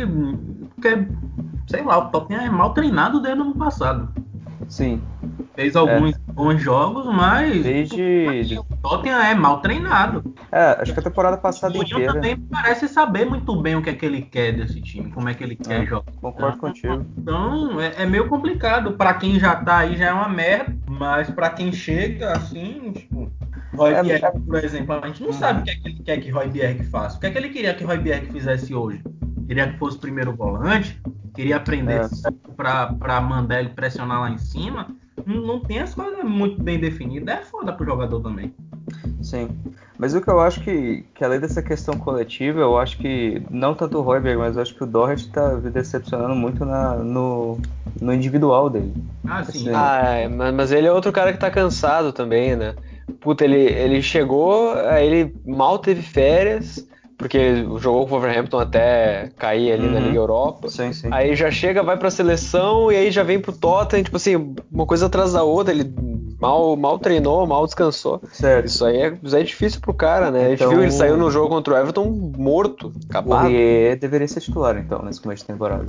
que 0.82 0.88
é 0.88 1.06
sei 1.74 1.82
lá, 1.82 1.98
o 1.98 2.10
Tottenham 2.10 2.44
é 2.44 2.50
mal 2.52 2.72
treinado 2.72 3.20
desde 3.20 3.42
o 3.42 3.46
ano 3.46 3.56
passado. 3.56 4.14
Sim. 4.70 5.02
Fez 5.56 5.76
alguns 5.76 6.16
é. 6.16 6.20
bons 6.32 6.62
jogos, 6.62 7.06
mas 7.08 7.64
desde 7.64 8.60
o 8.60 8.64
Tottenham 8.82 9.20
é 9.20 9.34
mal 9.34 9.60
treinado. 9.60 10.24
É, 10.52 10.78
acho 10.80 10.94
que 10.94 11.00
a 11.00 11.04
temporada 11.04 11.36
passada 11.36 11.78
o 11.78 11.82
inteira. 11.82 12.14
também 12.14 12.38
parece 12.38 12.88
saber 12.88 13.26
muito 13.26 13.60
bem 13.60 13.76
o 13.76 13.82
que 13.82 13.90
é 13.90 13.94
que 13.94 14.06
ele 14.06 14.22
quer 14.22 14.52
desse 14.52 14.80
time, 14.82 15.12
como 15.12 15.28
é 15.30 15.34
que 15.34 15.44
ele 15.44 15.56
quer 15.56 15.82
é, 15.82 15.86
jogar. 15.88 16.12
Concordo 16.22 16.58
então, 16.58 16.60
contigo. 16.60 17.06
Então 17.18 17.82
é, 17.82 18.04
é, 18.04 18.06
meio 18.06 18.30
complicado. 18.30 18.94
Para 18.94 19.16
quem 19.16 19.40
já 19.40 19.56
tá 19.56 19.80
aí 19.80 19.98
já 19.98 20.10
é 20.10 20.14
uma 20.14 20.30
merda, 20.30 20.76
mas 20.88 21.28
para 21.32 21.50
quem 21.50 21.72
chega 21.72 22.34
assim, 22.34 22.92
tipo, 22.92 23.32
Roy 23.76 23.94
é, 23.94 24.04
Bierg, 24.04 24.40
por 24.46 24.64
exemplo, 24.64 24.94
a 24.94 25.08
gente 25.08 25.24
não 25.24 25.34
sabe 25.34 25.62
o 25.62 25.64
que 25.64 25.72
é 25.72 25.76
que 25.76 25.88
ele 25.88 26.04
quer 26.04 26.18
que 26.22 26.30
Roy 26.30 26.48
Bierg 26.48 26.84
faça. 26.86 27.18
O 27.18 27.20
que 27.20 27.26
é 27.26 27.32
que 27.32 27.38
ele 27.40 27.50
queria 27.50 27.74
que 27.74 27.84
Roy 27.84 27.98
Bierg 27.98 28.32
fizesse 28.32 28.76
hoje? 28.76 29.02
Queria 29.48 29.72
que 29.72 29.80
fosse 29.80 29.98
primeiro 29.98 30.36
volante? 30.36 31.02
Queria 31.34 31.58
aprender 31.58 32.02
é. 32.02 32.10
para 32.56 33.22
mandar 33.22 33.60
ele 33.60 33.70
pressionar 33.70 34.22
lá 34.22 34.30
em 34.30 34.38
cima, 34.38 34.88
não, 35.26 35.60
tem 35.60 35.80
as 35.80 35.94
coisas 35.94 36.24
muito 36.24 36.62
bem 36.62 36.80
definidas, 36.80 37.36
é 37.36 37.42
foda 37.44 37.72
pro 37.72 37.86
jogador 37.86 38.20
também. 38.22 38.54
Sim. 39.22 39.50
Mas 39.98 40.14
o 40.14 40.22
que 40.22 40.28
eu 40.28 40.40
acho 40.40 40.62
que, 40.62 41.06
que 41.14 41.24
além 41.24 41.40
dessa 41.40 41.62
questão 41.62 41.98
coletiva, 41.98 42.60
eu 42.60 42.78
acho 42.78 42.98
que, 42.98 43.42
não 43.50 43.74
tanto 43.76 44.00
o 44.00 44.02
Royberg, 44.02 44.38
mas 44.38 44.56
eu 44.56 44.62
acho 44.62 44.76
que 44.76 44.84
o 44.84 44.88
Doherty 44.88 45.30
tá 45.30 45.56
decepcionando 45.56 46.36
muito 46.36 46.66
na, 46.66 46.96
no, 46.96 47.60
no 48.02 48.14
individual 48.14 48.70
dele. 48.70 48.94
Ah, 49.26 49.44
sim. 49.44 49.70
Assim, 49.70 49.72
ah, 49.74 50.04
é, 50.04 50.28
mas 50.28 50.72
ele 50.72 50.88
é 50.88 50.92
outro 50.92 51.12
cara 51.12 51.32
que 51.32 51.40
tá 51.40 51.50
cansado 51.50 52.12
também, 52.12 52.56
né? 52.56 52.76
Puta, 53.22 53.46
ele, 53.46 53.56
ele 53.56 54.02
chegou, 54.02 54.76
ele 54.98 55.34
mal 55.46 55.78
teve 55.78 56.02
férias, 56.02 56.86
porque 57.18 57.66
jogou 57.80 58.08
com 58.08 58.16
o 58.16 58.20
Wolverhampton 58.20 58.60
até 58.60 59.32
cair 59.38 59.74
ali 59.74 59.86
uhum. 59.86 59.94
na 59.94 60.00
Liga 60.00 60.18
Europa. 60.18 60.70
Sim, 60.70 60.94
sim. 60.94 61.10
Aí 61.12 61.36
já 61.36 61.52
chega, 61.52 61.84
vai 61.84 61.98
pra 61.98 62.12
seleção 62.12 62.92
e 62.92 62.96
aí 62.96 63.12
já 63.12 63.24
vem 63.24 63.40
pro 63.40 63.52
Tottenham, 63.52 64.04
tipo 64.04 64.18
assim, 64.18 64.56
uma 64.72 64.86
coisa 64.86 65.06
atrás 65.06 65.34
da 65.34 65.44
outra. 65.44 65.74
Ele 65.74 65.94
mal, 66.44 66.76
mal 66.76 67.00
treinou, 67.00 67.48
mal 67.48 67.66
descansou. 67.66 68.22
Certo. 68.32 68.66
Isso 68.66 68.86
aí 68.86 68.98
é, 68.98 69.18
isso 69.24 69.36
aí 69.36 69.42
é 69.42 69.46
difícil 69.46 69.80
pro 69.80 69.94
cara, 69.94 70.30
né? 70.30 70.40
Então, 70.40 70.46
a 70.46 70.50
gente 70.50 70.60
então, 70.60 70.70
viu, 70.72 70.82
ele 70.82 70.92
saiu 70.92 71.18
no 71.18 71.32
jogo 71.32 71.50
contra 71.50 71.74
o 71.74 71.78
Everton 71.78 72.06
morto, 72.38 72.92
acabado. 73.10 73.50
E 73.50 73.96
deveria 73.96 74.28
ser 74.28 74.42
titular, 74.42 74.78
então, 74.78 75.02
nesse 75.04 75.22
começo 75.22 75.44
de 75.44 75.48
temporada. 75.48 75.86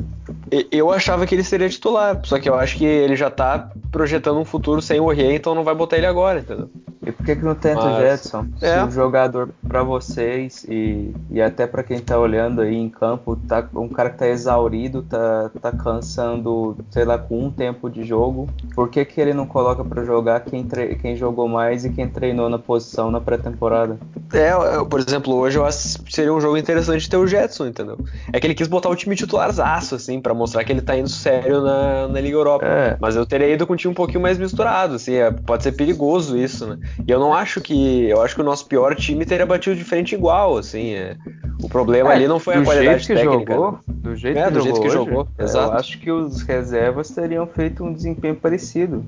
Eu 0.70 0.92
achava 0.92 1.26
que 1.26 1.34
ele 1.34 1.42
seria 1.42 1.68
titular, 1.68 2.20
só 2.25 2.38
que 2.38 2.49
eu 2.49 2.54
acho 2.54 2.76
que 2.76 2.84
ele 2.84 3.16
já 3.16 3.30
tá 3.30 3.70
projetando 3.90 4.38
um 4.38 4.44
futuro 4.44 4.80
sem 4.80 5.00
o 5.00 5.04
Aurier, 5.04 5.34
então 5.34 5.54
não 5.54 5.64
vai 5.64 5.75
botar 5.75 5.96
ele 5.96 6.06
agora, 6.06 6.38
entendeu? 6.38 6.70
E 7.06 7.12
por 7.12 7.25
que, 7.25 7.37
que 7.37 7.44
não 7.44 7.54
tenta 7.54 7.82
Mas, 7.84 7.96
o 7.96 8.00
Jetson? 8.00 8.46
É. 8.61 8.80
Se 8.80 8.87
o 8.87 8.90
jogador 8.90 9.50
para 9.66 9.82
vocês 9.82 10.64
e, 10.68 11.14
e 11.30 11.40
até 11.40 11.66
para 11.66 11.82
quem 11.82 11.99
tá 11.99 12.18
olhando 12.18 12.62
aí 12.62 12.75
em 12.75 12.88
campo, 12.88 13.37
tá 13.37 13.66
um 13.75 13.88
cara 13.88 14.11
que 14.11 14.18
tá 14.18 14.28
exaurido, 14.28 15.02
tá, 15.02 15.50
tá 15.61 15.73
cansando, 15.73 16.76
sei 16.90 17.04
lá, 17.04 17.18
com 17.18 17.44
um 17.44 17.50
tempo 17.50 17.90
de 17.90 18.04
jogo, 18.04 18.49
por 18.75 18.88
que, 18.88 19.04
que 19.04 19.20
ele 19.20 19.34
não 19.34 19.46
coloca 19.46 19.84
para 19.84 20.04
jogar 20.04 20.40
quem, 20.40 20.64
tre 20.64 20.94
quem 20.96 21.16
jogou 21.16 21.49
mais 21.49 21.84
e 21.84 21.90
quem 21.90 22.08
treinou 22.08 22.49
na 22.49 22.58
posição 22.58 23.11
na 23.11 23.20
pré-temporada? 23.20 23.99
É, 24.32 24.52
eu, 24.52 24.87
por 24.87 25.00
exemplo, 25.00 25.34
hoje 25.34 25.58
eu 25.58 25.64
acho 25.64 26.02
que 26.02 26.12
seria 26.12 26.32
um 26.32 26.40
jogo 26.40 26.56
interessante 26.56 27.08
ter 27.08 27.16
o 27.16 27.26
Jetson, 27.26 27.66
entendeu? 27.66 27.99
É 28.32 28.40
que 28.40 28.46
ele 28.46 28.54
quis 28.54 28.66
botar 28.66 28.88
o 28.88 28.96
time 28.96 29.14
titularzaço, 29.14 29.94
assim, 29.94 30.20
para 30.20 30.34
mostrar 30.34 30.64
que 30.64 30.73
ele 30.73 30.80
tá 30.80 30.96
indo 30.96 31.08
sério 31.08 31.62
na, 31.62 32.08
na 32.08 32.20
Liga 32.20 32.37
Europa. 32.37 32.64
É. 32.64 32.96
Mas 33.00 33.16
eu 33.16 33.26
teria 33.26 33.49
ido 33.49 33.66
com 33.66 33.75
um 33.75 33.76
time 33.76 33.92
um 33.92 33.94
pouquinho 33.94 34.20
mais 34.20 34.38
misturado, 34.38 34.94
assim, 34.94 35.14
é, 35.14 35.30
pode 35.30 35.62
ser 35.62 35.73
perigoso 35.73 36.37
isso, 36.37 36.66
né? 36.66 36.78
E 37.06 37.10
eu 37.10 37.18
não 37.18 37.32
acho 37.34 37.60
que. 37.60 38.08
Eu 38.08 38.22
acho 38.22 38.34
que 38.34 38.40
o 38.40 38.44
nosso 38.44 38.66
pior 38.66 38.94
time 38.94 39.24
teria 39.24 39.46
batido 39.46 39.76
de 39.76 39.84
frente 39.84 40.14
igual, 40.14 40.56
assim. 40.56 40.94
É. 40.94 41.16
O 41.62 41.68
problema 41.68 42.12
é, 42.12 42.16
ali 42.16 42.28
não 42.28 42.38
foi 42.38 42.56
a 42.56 42.64
qualidade 42.64 43.06
que 43.06 43.14
técnica. 43.14 43.54
Jogou, 43.54 43.78
do 43.86 44.16
jeito, 44.16 44.38
é, 44.38 44.44
que, 44.44 44.50
do 44.50 44.60
jogou 44.60 44.72
jeito 44.72 44.80
que 44.82 44.90
jogou. 44.90 45.28
Exato. 45.38 45.72
Eu 45.72 45.78
acho 45.78 45.98
que 45.98 46.10
os 46.10 46.42
reservas 46.42 47.10
teriam 47.10 47.46
feito 47.46 47.84
um 47.84 47.92
desempenho 47.92 48.34
parecido. 48.34 49.04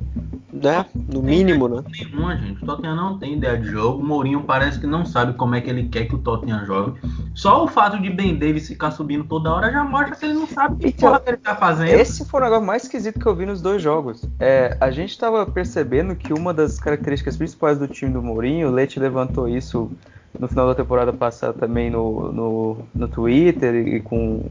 Né? 0.52 0.86
No 1.12 1.22
mínimo, 1.22 1.68
né? 1.68 1.82
Nenhuma, 1.90 2.36
gente. 2.36 2.62
O 2.62 2.66
Tottenham 2.66 2.96
não 2.96 3.18
tem 3.18 3.34
ideia 3.34 3.58
de 3.58 3.68
jogo. 3.68 4.02
O 4.02 4.06
Mourinho 4.06 4.42
parece 4.42 4.80
que 4.80 4.86
não 4.86 5.04
sabe 5.04 5.34
como 5.34 5.54
é 5.54 5.60
que 5.60 5.68
ele 5.68 5.88
quer 5.88 6.06
que 6.06 6.14
o 6.14 6.18
Tottenham 6.18 6.64
jogue. 6.64 6.98
Só 7.34 7.64
o 7.64 7.68
fato 7.68 8.00
de 8.00 8.08
Ben 8.08 8.34
Davis 8.34 8.66
ficar 8.68 8.90
subindo 8.90 9.24
toda 9.24 9.52
hora 9.52 9.70
já 9.70 9.84
mostra 9.84 10.16
que 10.16 10.24
ele 10.24 10.34
não 10.34 10.46
sabe 10.46 10.76
o 10.76 10.78
que 10.78 10.88
então, 10.88 11.10
porra 11.10 11.20
que 11.20 11.30
ele 11.30 11.36
tá 11.36 11.56
fazendo. 11.56 11.88
Esse 11.88 12.24
foi 12.24 12.40
o 12.40 12.44
negócio 12.44 12.64
mais 12.64 12.84
esquisito 12.84 13.20
que 13.20 13.26
eu 13.26 13.34
vi 13.34 13.44
nos 13.44 13.60
dois 13.60 13.82
jogos. 13.82 14.24
É, 14.40 14.76
a 14.80 14.90
gente 14.90 15.18
tava 15.18 15.44
percebendo 15.44 16.16
que 16.16 16.32
uma 16.32 16.54
das 16.54 16.78
características 16.78 17.36
principais 17.36 17.75
do 17.78 17.88
time 17.88 18.12
do 18.12 18.22
Mourinho, 18.22 18.68
o 18.68 18.70
Leite 18.70 18.98
levantou 18.98 19.48
isso 19.48 19.90
no 20.38 20.48
final 20.48 20.66
da 20.66 20.74
temporada 20.74 21.12
passada 21.12 21.52
também 21.52 21.90
no, 21.90 22.32
no, 22.32 22.78
no 22.94 23.08
Twitter 23.08 23.74
e 23.74 24.00
com 24.00 24.44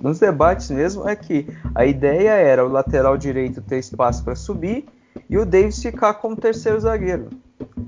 nos 0.00 0.18
debates 0.18 0.70
mesmo, 0.70 1.08
é 1.08 1.16
que 1.16 1.46
a 1.74 1.84
ideia 1.84 2.30
era 2.30 2.64
o 2.64 2.68
lateral 2.68 3.16
direito 3.16 3.60
ter 3.60 3.78
espaço 3.78 4.24
para 4.24 4.34
subir 4.34 4.84
e 5.28 5.36
o 5.36 5.44
Davis 5.44 5.82
ficar 5.82 6.14
como 6.14 6.36
terceiro 6.36 6.80
zagueiro. 6.80 7.28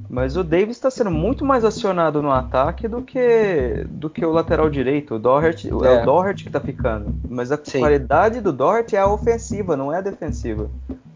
Mas 0.08 0.36
o 0.36 0.44
Davis 0.44 0.76
está 0.76 0.90
sendo 0.90 1.10
muito 1.10 1.44
mais 1.44 1.64
acionado 1.64 2.22
no 2.22 2.30
ataque 2.30 2.86
do 2.86 3.02
que 3.02 3.84
do 3.90 4.08
que 4.08 4.24
o 4.24 4.30
lateral 4.30 4.70
direito. 4.70 5.16
O 5.16 5.18
Doherty, 5.18 5.68
é, 5.68 5.70
é 5.70 6.02
o 6.02 6.04
Doherty 6.04 6.44
que 6.44 6.48
está 6.48 6.60
ficando. 6.60 7.12
Mas 7.28 7.50
a 7.50 7.58
Sim. 7.60 7.80
qualidade 7.80 8.40
do 8.40 8.52
Doherty 8.52 8.94
é 8.94 9.00
a 9.00 9.08
ofensiva, 9.08 9.76
não 9.76 9.92
é 9.92 9.98
a 9.98 10.00
defensiva. 10.00 10.70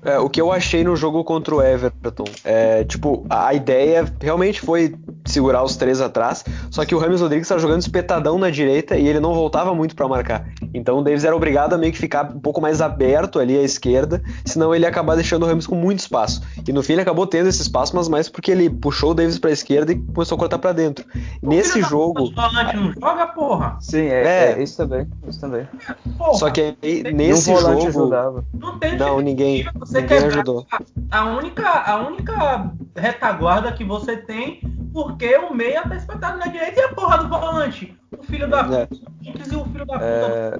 É, 0.08 0.18
o 0.18 0.30
que 0.30 0.40
eu 0.40 0.50
achei 0.50 0.82
no 0.82 0.96
jogo 0.96 1.22
contra 1.22 1.54
o 1.54 1.62
Everton, 1.62 2.24
é, 2.42 2.82
tipo, 2.84 3.26
a 3.28 3.52
ideia 3.52 4.10
realmente 4.20 4.60
foi 4.60 4.94
segurar 5.26 5.62
os 5.62 5.76
três 5.76 6.00
atrás, 6.00 6.42
só 6.70 6.84
que 6.86 6.94
o 6.94 6.98
Ramos 6.98 7.20
Rodrigues 7.20 7.44
estava 7.44 7.60
jogando 7.60 7.82
espetadão 7.82 8.38
na 8.38 8.48
direita 8.48 8.96
e 8.96 9.06
ele 9.06 9.20
não 9.20 9.34
voltava 9.34 9.74
muito 9.74 9.94
para 9.94 10.08
marcar. 10.08 10.48
Então 10.72 10.98
o 10.98 11.02
Davis 11.02 11.24
era 11.24 11.36
obrigado 11.36 11.74
a 11.74 11.78
meio 11.78 11.92
que 11.92 11.98
ficar 11.98 12.32
um 12.34 12.40
pouco 12.40 12.58
mais 12.58 12.80
aberto 12.80 13.38
ali 13.38 13.58
à 13.58 13.62
esquerda, 13.62 14.22
senão 14.46 14.74
ele 14.74 14.84
ia 14.84 14.88
acabar 14.88 15.14
deixando 15.14 15.42
o 15.42 15.46
Ramos 15.46 15.66
com 15.66 15.74
muito 15.74 15.98
espaço. 15.98 16.42
E 16.66 16.72
no 16.72 16.82
fim 16.82 16.94
ele 16.94 17.02
acabou 17.02 17.26
tendo 17.26 17.48
esse 17.48 17.60
espaço, 17.60 17.94
mas 17.94 18.08
mais 18.08 18.30
porque 18.30 18.50
ele 18.50 18.70
puxou 18.70 19.10
o 19.10 19.14
Davis 19.14 19.38
para 19.38 19.50
a 19.50 19.52
esquerda 19.52 19.92
e 19.92 19.96
começou 19.96 20.36
a 20.36 20.38
cortar 20.38 20.58
para 20.58 20.72
dentro. 20.72 21.04
O 21.42 21.48
Nesse 21.48 21.82
jogo. 21.82 22.32
volante 22.34 22.76
não 22.76 22.92
joga, 22.92 23.26
porra! 23.26 23.76
Sim, 23.80 24.06
é, 24.06 24.22
é, 24.22 24.52
é 24.52 24.62
isso 24.62 24.76
também. 24.78 25.06
Isso 25.26 25.40
também. 25.40 25.68
Porra, 26.16 26.34
só 26.34 26.50
que 26.50 26.74
aí, 26.82 27.02
nesse 27.12 27.54
jogo. 27.54 27.86
Ajudava. 27.88 28.44
Não, 28.54 28.78
tem 28.78 28.96
não 28.96 29.20
ninguém. 29.20 29.66
Ninguém 30.00 30.18
ajudou. 30.18 30.66
A 31.10 31.24
única, 31.24 31.68
a 31.68 31.96
única 31.96 32.72
retaguarda 32.96 33.72
que 33.72 33.84
você 33.84 34.16
tem 34.16 34.60
porque 34.92 35.36
o 35.36 35.54
meia 35.54 35.86
tá 35.86 35.96
espetado 35.96 36.38
na 36.38 36.46
direita 36.46 36.80
e 36.80 36.84
a 36.84 36.94
porra 36.94 37.18
do 37.18 37.28
volante. 37.28 37.96
O 38.16 38.22
filho 38.22 38.48
da 38.48 38.60
é. 38.60 38.86
puta. 38.86 38.88
É. 39.26 39.56
o 39.56 39.64
filho 39.64 39.86
da 39.86 39.94
puta. 39.94 40.04
É... 40.04 40.58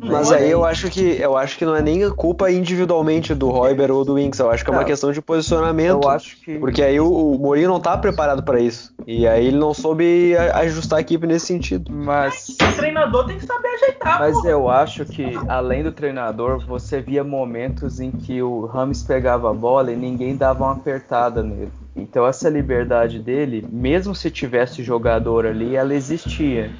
Mas 0.00 0.30
aí 0.30 0.50
eu 0.50 0.64
acho 0.64 0.90
que 0.90 1.00
eu 1.20 1.36
acho 1.36 1.58
que 1.58 1.64
não 1.64 1.74
é 1.74 1.82
nem 1.82 2.08
culpa 2.10 2.50
individualmente 2.50 3.34
do 3.34 3.48
Royber 3.48 3.90
ou 3.90 4.04
do 4.04 4.14
Winks, 4.14 4.38
eu 4.38 4.50
acho 4.50 4.64
que 4.64 4.70
é 4.70 4.72
uma 4.72 4.84
questão 4.84 5.12
de 5.12 5.20
posicionamento. 5.20 6.02
Eu 6.04 6.10
acho 6.10 6.36
que 6.40 6.58
porque 6.58 6.82
aí 6.82 7.00
o, 7.00 7.10
o 7.10 7.38
Mourinho 7.38 7.68
não 7.68 7.80
tá 7.80 7.96
preparado 7.96 8.42
para 8.42 8.60
isso. 8.60 8.94
E 9.06 9.26
aí 9.26 9.46
ele 9.46 9.58
não 9.58 9.74
soube 9.74 10.36
ajustar 10.36 10.98
a 10.98 11.00
equipe 11.00 11.26
nesse 11.26 11.46
sentido. 11.46 11.90
Mas 11.90 12.48
o 12.50 12.76
treinador 12.76 13.26
tem 13.26 13.38
que 13.38 13.46
saber 13.46 13.68
ajeitar. 13.68 14.20
Mas 14.20 14.34
porra. 14.34 14.48
eu 14.50 14.68
acho 14.68 15.04
que 15.04 15.24
além 15.48 15.82
do 15.82 15.92
treinador, 15.92 16.64
você 16.64 17.00
via 17.00 17.24
momentos 17.24 18.00
em 18.00 18.10
que 18.10 18.42
o 18.42 18.66
Rames 18.66 19.02
pegava 19.02 19.50
a 19.50 19.54
bola 19.54 19.90
e 19.90 19.96
ninguém 19.96 20.36
dava 20.36 20.64
uma 20.64 20.72
apertada 20.72 21.42
nele. 21.42 21.72
Então 21.98 22.26
essa 22.26 22.48
liberdade 22.48 23.18
dele, 23.18 23.66
mesmo 23.70 24.14
se 24.14 24.30
tivesse 24.30 24.82
jogador 24.82 25.44
ali, 25.44 25.74
ela 25.74 25.94
existia. 25.94 26.70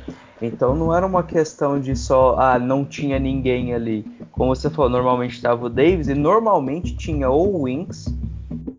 Então 0.40 0.76
não 0.76 0.94
era 0.94 1.04
uma 1.04 1.24
questão 1.24 1.80
de 1.80 1.96
só, 1.96 2.36
ah, 2.38 2.58
não 2.58 2.84
tinha 2.84 3.18
ninguém 3.18 3.74
ali. 3.74 4.06
Como 4.30 4.54
você 4.54 4.70
falou, 4.70 4.90
normalmente 4.90 5.34
estava 5.34 5.66
o 5.66 5.68
Davis 5.68 6.06
e 6.06 6.14
normalmente 6.14 6.96
tinha 6.96 7.28
ou 7.28 7.56
o 7.56 7.64
Winks 7.64 8.06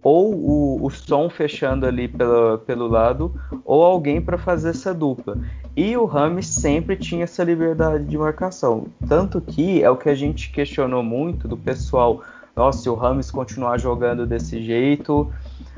ou 0.01 0.33
o, 0.33 0.85
o 0.85 0.89
som 0.89 1.29
fechando 1.29 1.85
ali 1.85 2.07
pelo, 2.07 2.59
pelo 2.59 2.87
lado, 2.87 3.33
ou 3.65 3.83
alguém 3.83 4.21
para 4.21 4.37
fazer 4.37 4.69
essa 4.69 4.93
dupla. 4.93 5.37
E 5.75 5.95
o 5.97 6.05
Rames 6.05 6.47
sempre 6.47 6.95
tinha 6.95 7.25
essa 7.25 7.43
liberdade 7.43 8.05
de 8.05 8.17
marcação. 8.17 8.87
Tanto 9.07 9.41
que 9.41 9.83
é 9.83 9.89
o 9.89 9.97
que 9.97 10.09
a 10.09 10.15
gente 10.15 10.51
questionou 10.51 11.03
muito 11.03 11.47
do 11.47 11.57
pessoal. 11.57 12.23
Nossa, 12.55 12.81
se 12.81 12.89
o 12.89 12.95
Rames 12.95 13.29
continuar 13.29 13.77
jogando 13.77 14.25
desse 14.25 14.63
jeito, 14.63 15.31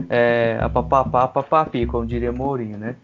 é, 0.10 0.58
a 0.62 0.70
papapá, 0.70 1.28
papapi, 1.28 1.86
como 1.86 2.06
diria 2.06 2.32
Mourinho, 2.32 2.78
né? 2.78 2.96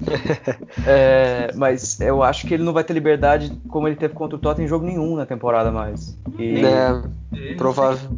é, 0.86 1.52
mas 1.54 2.00
eu 2.00 2.22
acho 2.22 2.46
que 2.46 2.54
ele 2.54 2.62
não 2.62 2.72
vai 2.72 2.84
ter 2.84 2.92
liberdade 2.92 3.52
como 3.68 3.86
ele 3.86 3.96
teve 3.96 4.14
contra 4.14 4.36
o 4.36 4.38
Tottenham 4.38 4.66
em 4.66 4.68
jogo 4.68 4.86
nenhum 4.86 5.16
na 5.16 5.26
temporada 5.26 5.70
mais. 5.70 6.18
E, 6.38 6.62
é, 6.64 7.54
provável. 7.54 8.10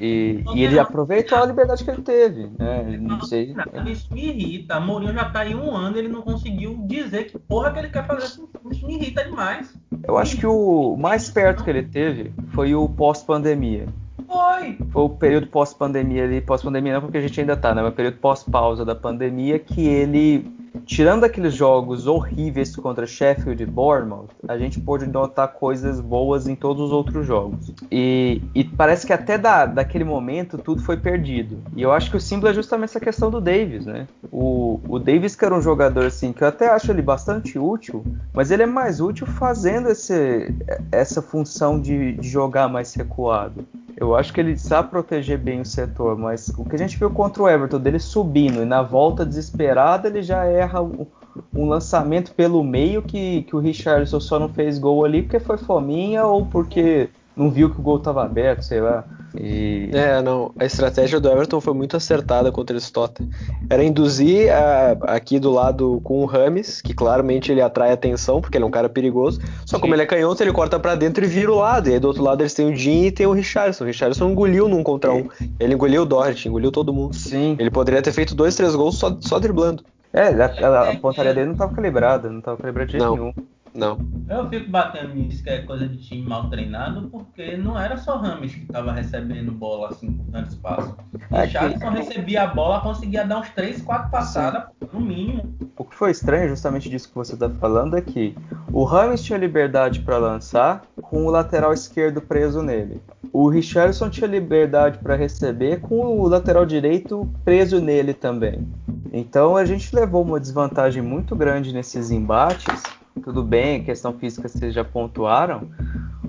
E, 0.00 0.42
e, 0.54 0.64
ele 0.64 0.78
aproveitou 0.78 1.38
a 1.38 1.46
liberdade 1.46 1.84
que 1.84 1.90
ele 1.90 2.02
teve, 2.02 2.50
né? 2.58 2.98
Não 3.00 3.20
sei. 3.20 3.54
Isso 3.86 4.12
me 4.12 4.28
irrita. 4.28 4.80
Mourinho 4.80 5.12
já 5.12 5.26
tá 5.26 5.40
aí 5.40 5.54
um 5.54 5.74
ano, 5.74 5.96
ele 5.96 6.08
não 6.08 6.22
conseguiu 6.22 6.76
dizer 6.86 7.24
que 7.24 7.38
porra 7.38 7.72
que 7.72 7.78
ele 7.78 7.88
quer 7.88 8.06
fazer. 8.06 8.40
Isso 8.70 8.86
me 8.86 8.96
irrita 8.96 9.24
demais. 9.24 9.72
Eu 10.06 10.18
acho 10.18 10.36
que 10.36 10.46
o 10.46 10.96
mais 10.96 11.30
perto 11.30 11.62
que 11.62 11.70
ele 11.70 11.82
teve 11.82 12.32
foi 12.52 12.74
o 12.74 12.88
pós-pandemia. 12.88 13.86
Foi. 14.32 14.78
Foi 14.90 15.02
o 15.02 15.10
período 15.10 15.46
pós-pandemia 15.48 16.24
ali, 16.24 16.40
pós-pandemia 16.40 16.94
não 16.94 17.02
porque 17.02 17.18
a 17.18 17.20
gente 17.20 17.38
ainda 17.38 17.54
tá, 17.54 17.74
né? 17.74 17.82
Mas 17.82 17.92
o 17.92 17.94
período 17.94 18.16
pós-pausa 18.16 18.82
da 18.82 18.94
pandemia 18.94 19.58
que 19.58 19.86
ele, 19.86 20.50
tirando 20.84 21.24
aqueles 21.24 21.54
jogos 21.54 22.06
horríveis 22.06 22.74
contra 22.76 23.06
Sheffield 23.06 23.62
e 23.62 23.66
Bournemouth, 23.66 24.28
a 24.48 24.58
gente 24.58 24.80
pôde 24.80 25.06
notar 25.06 25.48
coisas 25.48 26.00
boas 26.00 26.46
em 26.46 26.54
todos 26.54 26.82
os 26.82 26.92
outros 26.92 27.26
jogos. 27.26 27.72
E, 27.90 28.42
e 28.54 28.64
parece 28.64 29.06
que 29.06 29.12
até 29.12 29.38
da, 29.38 29.66
daquele 29.66 30.04
momento 30.04 30.58
tudo 30.58 30.82
foi 30.82 30.96
perdido. 30.96 31.58
E 31.76 31.82
eu 31.82 31.92
acho 31.92 32.10
que 32.10 32.16
o 32.16 32.20
símbolo 32.20 32.50
é 32.50 32.54
justamente 32.54 32.90
essa 32.90 33.00
questão 33.00 33.30
do 33.30 33.40
Davis, 33.40 33.86
né? 33.86 34.06
O, 34.30 34.80
o 34.88 34.98
Davis 34.98 35.36
que 35.36 35.44
era 35.44 35.54
um 35.54 35.62
jogador 35.62 36.06
assim, 36.06 36.32
que 36.32 36.42
eu 36.42 36.48
até 36.48 36.68
acho 36.68 36.90
ele 36.90 37.02
bastante 37.02 37.58
útil, 37.58 38.04
mas 38.32 38.50
ele 38.50 38.62
é 38.62 38.66
mais 38.66 39.00
útil 39.00 39.26
fazendo 39.26 39.88
esse, 39.88 40.54
essa 40.90 41.22
função 41.22 41.80
de, 41.80 42.12
de 42.14 42.28
jogar 42.28 42.68
mais 42.68 42.94
recuado. 42.94 43.64
Eu 43.96 44.16
acho 44.16 44.32
que 44.32 44.40
ele 44.40 44.56
sabe 44.56 44.90
proteger 44.90 45.38
bem 45.38 45.60
o 45.60 45.64
setor, 45.64 46.16
mas 46.16 46.48
o 46.56 46.64
que 46.64 46.74
a 46.74 46.78
gente 46.78 46.98
viu 46.98 47.10
contra 47.10 47.42
o 47.42 47.48
Everton, 47.48 47.78
dele 47.78 47.98
subindo 47.98 48.62
e 48.62 48.64
na 48.64 48.82
volta 48.82 49.24
desesperada, 49.24 50.08
ele 50.08 50.22
já 50.22 50.44
erra 50.62 50.82
um, 50.82 51.06
um 51.54 51.68
lançamento 51.68 52.32
pelo 52.32 52.62
meio 52.62 53.02
que, 53.02 53.42
que 53.42 53.54
o 53.54 53.58
Richardson 53.58 54.20
só 54.20 54.38
não 54.38 54.48
fez 54.48 54.78
gol 54.78 55.04
ali 55.04 55.22
porque 55.22 55.40
foi 55.40 55.58
fominha 55.58 56.24
ou 56.24 56.46
porque 56.46 57.10
não 57.36 57.50
viu 57.50 57.70
que 57.70 57.80
o 57.80 57.82
gol 57.82 57.96
estava 57.96 58.24
aberto, 58.24 58.62
sei 58.62 58.80
lá. 58.80 59.04
E... 59.34 59.88
É, 59.92 60.20
não. 60.20 60.52
A 60.58 60.66
estratégia 60.66 61.18
do 61.18 61.30
Everton 61.30 61.60
foi 61.60 61.72
muito 61.72 61.96
acertada 61.96 62.52
contra 62.52 62.76
esse 62.76 62.92
Tottenham. 62.92 63.30
Era 63.70 63.82
induzir 63.82 64.52
a, 64.52 64.92
aqui 65.14 65.38
do 65.38 65.50
lado 65.50 66.00
com 66.04 66.22
o 66.22 66.26
Rames, 66.26 66.82
que 66.82 66.92
claramente 66.92 67.50
ele 67.50 67.62
atrai 67.62 67.92
atenção, 67.92 68.40
porque 68.40 68.58
ele 68.58 68.64
é 68.64 68.66
um 68.66 68.70
cara 68.70 68.88
perigoso. 68.88 69.40
Só 69.64 69.76
Sim. 69.76 69.80
como 69.80 69.94
ele 69.94 70.02
é 70.02 70.06
canhoto, 70.06 70.42
ele 70.42 70.52
corta 70.52 70.78
para 70.78 70.94
dentro 70.94 71.24
e 71.24 71.28
vira 71.28 71.50
o 71.50 71.56
lado. 71.56 71.88
E 71.88 71.94
aí 71.94 71.98
do 71.98 72.08
outro 72.08 72.22
lado 72.22 72.42
eles 72.42 72.52
têm 72.52 72.70
o 72.70 72.76
Jim 72.76 73.04
e 73.04 73.10
tem 73.10 73.26
o 73.26 73.32
Richardson. 73.32 73.84
O 73.84 73.86
Richardson 73.86 74.30
engoliu 74.30 74.68
num 74.68 74.82
contra 74.82 75.12
um. 75.12 75.28
Ele 75.58 75.74
engoliu 75.74 76.02
o 76.02 76.06
Doherty, 76.06 76.48
engoliu 76.48 76.70
todo 76.70 76.92
mundo. 76.92 77.14
Sim. 77.14 77.56
Ele 77.58 77.70
poderia 77.70 78.02
ter 78.02 78.12
feito 78.12 78.34
dois, 78.34 78.54
três 78.54 78.74
gols 78.74 78.98
só, 78.98 79.16
só 79.20 79.38
driblando. 79.38 79.82
É, 80.12 80.28
a, 80.42 80.46
a, 80.68 80.90
a 80.90 80.96
pontaria 81.00 81.34
dele 81.34 81.46
não 81.46 81.52
estava 81.54 81.74
calibrada, 81.74 82.30
não 82.30 82.38
estava 82.40 82.58
calibrada 82.58 82.86
de 82.86 82.92
jeito 82.92 83.08
nenhum. 83.08 83.32
Não. 83.74 83.98
Eu 84.28 84.48
fico 84.48 84.70
batendo 84.70 85.14
nisso 85.14 85.42
que 85.42 85.50
é 85.50 85.62
coisa 85.62 85.88
de 85.88 85.96
time 85.98 86.26
mal 86.26 86.48
treinado, 86.48 87.08
porque 87.08 87.56
não 87.56 87.78
era 87.78 87.96
só 87.96 88.16
Rames 88.16 88.54
que 88.54 88.62
estava 88.62 88.92
recebendo 88.92 89.50
bola 89.50 89.88
assim 89.88 90.12
por 90.12 90.26
tanto 90.30 90.50
espaço. 90.50 90.96
O 91.30 91.36
é 91.36 91.44
Richardson 91.44 91.90
que... 91.90 91.98
recebia 91.98 92.42
a 92.42 92.46
bola, 92.46 92.80
conseguia 92.80 93.26
dar 93.26 93.40
uns 93.40 93.50
3, 93.50 93.82
4 93.82 94.10
passadas, 94.10 94.64
Sim. 94.80 94.88
no 94.92 95.00
mínimo. 95.00 95.54
O 95.76 95.84
que 95.84 95.94
foi 95.94 96.10
estranho, 96.10 96.48
justamente 96.48 96.88
disso 96.88 97.08
que 97.08 97.14
você 97.14 97.34
está 97.34 97.48
falando, 97.48 97.96
é 97.96 98.00
que 98.00 98.34
o 98.72 98.84
Rames 98.84 99.22
tinha 99.22 99.38
liberdade 99.38 100.00
para 100.00 100.18
lançar 100.18 100.82
com 101.00 101.26
o 101.26 101.30
lateral 101.30 101.72
esquerdo 101.72 102.20
preso 102.20 102.62
nele. 102.62 103.00
O 103.32 103.48
Richardson 103.48 104.10
tinha 104.10 104.26
liberdade 104.26 104.98
para 104.98 105.16
receber 105.16 105.80
com 105.80 106.20
o 106.20 106.28
lateral 106.28 106.66
direito 106.66 107.28
preso 107.44 107.80
nele 107.80 108.12
também. 108.12 108.68
Então 109.12 109.56
a 109.56 109.64
gente 109.64 109.94
levou 109.94 110.22
uma 110.22 110.38
desvantagem 110.38 111.02
muito 111.02 111.34
grande 111.34 111.72
nesses 111.72 112.10
embates 112.10 112.82
tudo 113.22 113.42
bem, 113.42 113.80
a 113.80 113.84
questão 113.84 114.12
física 114.12 114.48
vocês 114.48 114.72
já 114.72 114.84
pontuaram, 114.84 115.68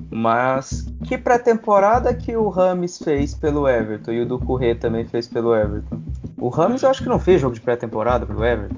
mas 0.10 0.88
que 1.06 1.18
pré-temporada 1.18 2.14
que 2.14 2.36
o 2.36 2.50
Rames 2.50 2.98
fez 2.98 3.34
pelo 3.34 3.68
Everton 3.68 4.12
e 4.12 4.22
o 4.22 4.26
do 4.26 4.40
Corrêa 4.40 4.76
também 4.76 5.06
fez 5.06 5.28
pelo 5.28 5.56
Everton? 5.56 6.02
O 6.38 6.50
Rames 6.50 6.84
eu 6.84 6.90
acho 6.90 7.02
que 7.02 7.10
não 7.10 7.20
fez 7.20 7.42
jogo 7.42 7.56
de 7.56 7.62
pré-temporada 7.62 8.26
pelo 8.26 8.44
Everton. 8.44 8.76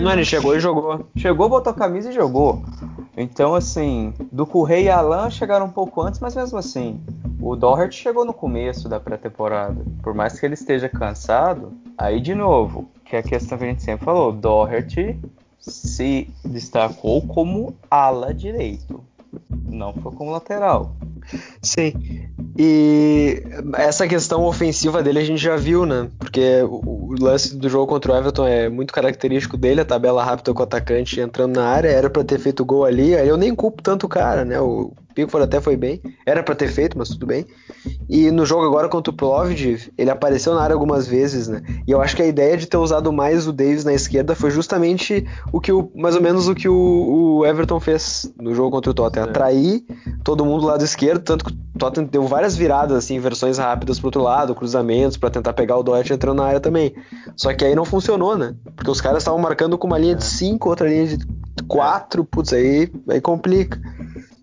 Não, 0.00 0.12
ele 0.12 0.24
chegou 0.24 0.56
e 0.56 0.60
jogou. 0.60 1.06
Chegou, 1.16 1.48
botou 1.48 1.72
a 1.72 1.76
camisa 1.76 2.10
e 2.10 2.12
jogou. 2.12 2.62
Então, 3.16 3.54
assim, 3.54 4.12
do 4.30 4.44
Correia 4.44 4.84
e 4.84 4.90
Alan 4.90 5.30
chegaram 5.30 5.66
um 5.66 5.70
pouco 5.70 6.02
antes, 6.02 6.20
mas 6.20 6.34
mesmo 6.34 6.58
assim, 6.58 7.00
o 7.40 7.56
Doherty 7.56 7.94
chegou 7.94 8.24
no 8.24 8.34
começo 8.34 8.88
da 8.88 9.00
pré-temporada. 9.00 9.82
Por 10.02 10.12
mais 10.12 10.38
que 10.38 10.44
ele 10.44 10.54
esteja 10.54 10.88
cansado, 10.88 11.72
aí 11.96 12.20
de 12.20 12.34
novo, 12.34 12.90
que 13.04 13.16
é 13.16 13.20
a 13.20 13.22
questão 13.22 13.56
que 13.56 13.64
a 13.64 13.68
gente 13.68 13.82
sempre 13.82 14.04
falou, 14.04 14.32
Doherty 14.32 15.18
se 15.70 16.28
destacou 16.44 17.22
como 17.22 17.76
ala 17.90 18.32
direito, 18.32 19.04
não 19.68 19.92
foi 19.92 20.12
como 20.12 20.30
lateral. 20.30 20.94
Sim. 21.60 22.28
E 22.58 23.42
essa 23.74 24.06
questão 24.06 24.44
ofensiva 24.44 25.02
dele 25.02 25.18
a 25.18 25.24
gente 25.24 25.42
já 25.42 25.56
viu, 25.56 25.84
né? 25.84 26.08
Porque 26.18 26.62
o, 26.62 27.14
lance 27.18 27.56
do 27.56 27.68
jogo 27.68 27.86
contra 27.86 28.12
o 28.12 28.16
Everton 28.16 28.46
é 28.46 28.68
muito 28.68 28.92
característico 28.92 29.56
dele, 29.56 29.80
a 29.80 29.84
tabela 29.84 30.24
rápida 30.24 30.54
com 30.54 30.60
o 30.60 30.64
atacante 30.64 31.20
entrando 31.20 31.56
na 31.56 31.66
área, 31.66 31.88
era 31.88 32.08
para 32.08 32.24
ter 32.24 32.38
feito 32.38 32.64
gol 32.64 32.84
ali. 32.84 33.14
Aí 33.14 33.28
eu 33.28 33.36
nem 33.36 33.54
culpo 33.54 33.82
tanto 33.82 34.06
o 34.06 34.08
cara, 34.08 34.44
né? 34.44 34.60
O 34.60 34.92
Pickford 35.16 35.44
até 35.44 35.62
foi 35.62 35.76
bem. 35.76 35.98
Era 36.26 36.42
para 36.42 36.54
ter 36.54 36.68
feito, 36.68 36.96
mas 36.98 37.08
tudo 37.08 37.26
bem. 37.26 37.46
E 38.06 38.30
no 38.30 38.44
jogo 38.44 38.66
agora 38.66 38.86
contra 38.86 39.10
o 39.10 39.16
Plovdiv, 39.16 39.88
ele 39.96 40.10
apareceu 40.10 40.54
na 40.54 40.60
área 40.60 40.74
algumas 40.74 41.06
vezes, 41.06 41.48
né? 41.48 41.62
E 41.86 41.90
eu 41.90 42.02
acho 42.02 42.14
que 42.14 42.20
a 42.20 42.26
ideia 42.26 42.54
de 42.54 42.66
ter 42.66 42.76
usado 42.76 43.10
mais 43.10 43.48
o 43.48 43.52
Davis 43.52 43.82
na 43.82 43.94
esquerda 43.94 44.34
foi 44.34 44.50
justamente 44.50 45.26
o 45.50 45.58
que 45.58 45.72
o, 45.72 45.90
mais 45.94 46.14
ou 46.14 46.20
menos 46.20 46.48
o 46.48 46.54
que 46.54 46.68
o, 46.68 47.38
o 47.38 47.46
Everton 47.46 47.80
fez 47.80 48.30
no 48.38 48.54
jogo 48.54 48.70
contra 48.70 48.90
o 48.90 48.94
Tottenham. 48.94 49.26
É. 49.26 49.30
Atrair 49.30 49.82
todo 50.22 50.44
mundo 50.44 50.60
do 50.60 50.66
lado 50.66 50.84
esquerdo, 50.84 51.22
tanto 51.22 51.46
que 51.46 51.52
o 51.52 51.78
Tottenham 51.78 52.08
deu 52.08 52.26
várias 52.26 52.54
viradas, 52.54 52.98
assim, 52.98 53.18
versões 53.18 53.56
rápidas 53.56 53.98
pro 53.98 54.08
outro 54.08 54.22
lado, 54.22 54.54
cruzamentos 54.54 55.16
para 55.16 55.30
tentar 55.30 55.54
pegar 55.54 55.78
o 55.78 55.82
Doherty 55.82 56.12
entrando 56.12 56.36
na 56.36 56.44
área 56.44 56.60
também. 56.60 56.94
Só 57.34 57.54
que 57.54 57.64
aí 57.64 57.74
não 57.74 57.86
funcionou, 57.86 58.36
né? 58.36 58.54
Porque 58.76 58.90
os 58.90 59.00
caras 59.00 59.22
estavam 59.22 59.40
marcando 59.40 59.78
com 59.78 59.86
uma 59.86 59.98
linha 59.98 60.14
de 60.14 60.24
5, 60.24 60.68
outra 60.68 60.86
linha 60.86 61.06
de 61.16 61.26
4, 61.66 62.22
putz, 62.22 62.52
aí, 62.52 62.92
aí 63.08 63.20
complica. 63.20 63.80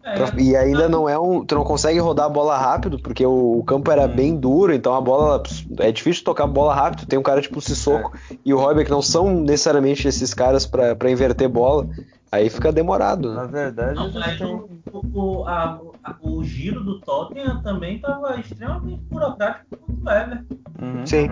É, 0.04 0.42
e 0.42 0.56
ainda 0.56 0.90
não 0.90 1.08
é 1.08 1.18
um. 1.18 1.46
Tu 1.46 1.56
não 1.56 1.64
consegue 1.64 1.98
rodar 1.98 2.26
a 2.26 2.30
bola 2.30 2.58
rápido, 2.58 3.00
porque 3.00 3.26
o, 3.26 3.60
o 3.60 3.64
campo 3.64 3.90
era 3.90 4.06
hum. 4.06 4.16
bem 4.16 4.36
duro, 4.36 4.74
então 4.74 4.94
a 4.94 5.00
bola. 5.00 5.42
É 5.80 5.92
difícil 5.92 6.24
tocar 6.24 6.44
a 6.44 6.48
bola 6.48 6.76
rápido. 6.76 7.06
Tem 7.06 7.18
um 7.18 7.24
cara 7.24 7.42
tipo 7.42 7.60
o 7.60 7.62
Sissoko 7.62 8.12
é. 8.30 8.36
e 8.44 8.54
o 8.54 8.58
Roy 8.58 8.84
que 8.84 8.92
não 8.92 9.02
são 9.02 9.34
necessariamente 9.34 10.08
esses 10.08 10.34
caras 10.34 10.66
para 10.66 11.10
inverter 11.10 11.48
bola. 11.48 11.88
Aí 12.34 12.50
fica 12.50 12.72
demorado. 12.72 13.30
Né? 13.30 13.36
Na 13.36 13.46
verdade, 13.46 13.94
não, 13.94 14.12
mas 14.12 14.42
o, 14.42 14.68
o, 14.92 15.48
a, 15.48 15.80
o, 16.20 16.44
giro 16.44 16.84
do 16.84 17.00
Tottenham 17.00 17.62
também 17.62 17.98
estava 17.98 18.40
extremamente 18.40 19.04
burocrático 19.04 19.78
quanto 19.78 20.04
o 20.04 20.10
Everton. 20.10 20.56
Uhum. 20.82 21.06
Sim. 21.06 21.28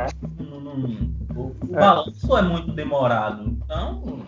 o, 1.36 1.41
o 1.41 1.55
é. 1.72 1.79
balanço 1.79 2.38
é 2.38 2.41
muito 2.43 2.72
demorado. 2.74 3.46
Então, 3.46 4.20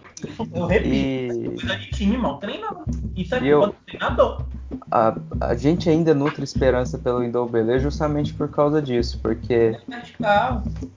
eu 0.55 0.65
repito, 0.65 0.95
e... 0.95 1.45
é 1.45 1.49
coisa 1.49 1.75
de 1.77 1.91
time 1.91 2.17
mal 2.17 2.39
treinado. 2.39 2.83
Isso 3.15 3.35
é 3.35 3.39
culpa 3.39 3.51
eu... 3.51 3.67
do 3.67 3.75
treinador 3.85 4.43
a, 4.91 5.15
a 5.41 5.55
gente 5.55 5.89
ainda 5.89 6.13
nutre 6.13 6.43
esperança 6.43 6.97
pelo 6.97 7.23
Indombele 7.23 7.79
justamente 7.79 8.33
por 8.33 8.49
causa 8.49 8.81
disso, 8.81 9.19
porque 9.21 9.77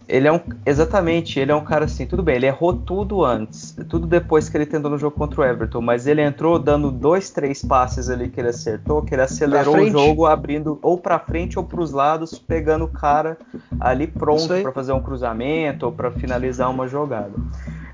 ele 0.08 0.28
é 0.28 0.32
um 0.32 0.40
exatamente, 0.64 1.38
ele 1.38 1.52
é 1.52 1.54
um 1.54 1.64
cara 1.64 1.84
assim, 1.86 2.06
tudo 2.06 2.22
bem, 2.22 2.36
ele 2.36 2.46
errou 2.46 2.72
tudo 2.72 3.24
antes, 3.24 3.76
tudo 3.88 4.06
depois 4.06 4.48
que 4.48 4.56
ele 4.56 4.66
tentou 4.66 4.90
no 4.90 4.98
jogo 4.98 5.16
contra 5.16 5.40
o 5.40 5.44
Everton, 5.44 5.80
mas 5.80 6.06
ele 6.06 6.22
entrou 6.22 6.58
dando 6.58 6.90
dois, 6.90 7.30
três 7.30 7.62
passes 7.64 8.08
ali 8.08 8.28
que 8.28 8.40
ele 8.40 8.48
acertou, 8.48 9.02
que 9.02 9.14
ele 9.14 9.22
acelerou 9.22 9.76
o 9.76 9.90
jogo 9.90 10.26
abrindo 10.26 10.78
ou 10.82 10.98
para 10.98 11.18
frente 11.18 11.58
ou 11.58 11.64
para 11.64 11.80
os 11.80 11.92
lados, 11.92 12.38
pegando 12.38 12.84
o 12.84 12.88
cara 12.88 13.36
ali 13.80 14.06
pronto 14.06 14.48
para 14.62 14.72
fazer 14.72 14.92
um 14.92 15.00
cruzamento 15.00 15.86
ou 15.86 15.92
para 15.92 16.10
finalizar 16.10 16.70
uma 16.70 16.86
jogada. 16.88 17.32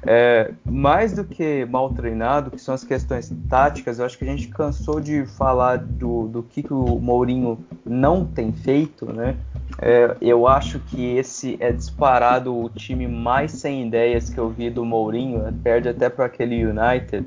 É, 0.05 0.53
mais 0.65 1.13
do 1.13 1.25
que 1.25 1.65
mal 1.67 1.91
treinado, 1.91 2.51
que 2.51 2.61
são 2.61 2.75
as 2.75 2.83
questões 2.83 3.33
táticas, 3.49 3.99
eu 3.99 4.05
acho 4.05 4.19
que 4.19 4.25
a 4.25 4.29
gente 4.29 4.49
cansou 4.49 5.01
de 5.01 5.25
falar 5.25 5.79
do, 5.79 6.27
do 6.27 6.43
que, 6.43 6.63
que 6.63 6.73
o 6.73 6.99
Mourinho 6.99 7.59
não 7.85 8.25
tem 8.25 8.53
feito, 8.53 9.13
né? 9.13 9.37
É, 9.79 10.17
eu 10.21 10.47
acho 10.47 10.81
que 10.81 11.17
esse 11.17 11.57
é 11.61 11.73
disparado 11.73 12.55
o 12.55 12.69
time 12.69 13.07
mais 13.07 13.53
sem 13.53 13.87
ideias 13.87 14.29
que 14.29 14.39
eu 14.39 14.49
vi 14.51 14.71
do 14.71 14.85
Mourinho, 14.85 15.53
perde 15.63 15.89
até 15.89 16.09
para 16.09 16.27
aquele 16.27 16.65
United, 16.65 17.27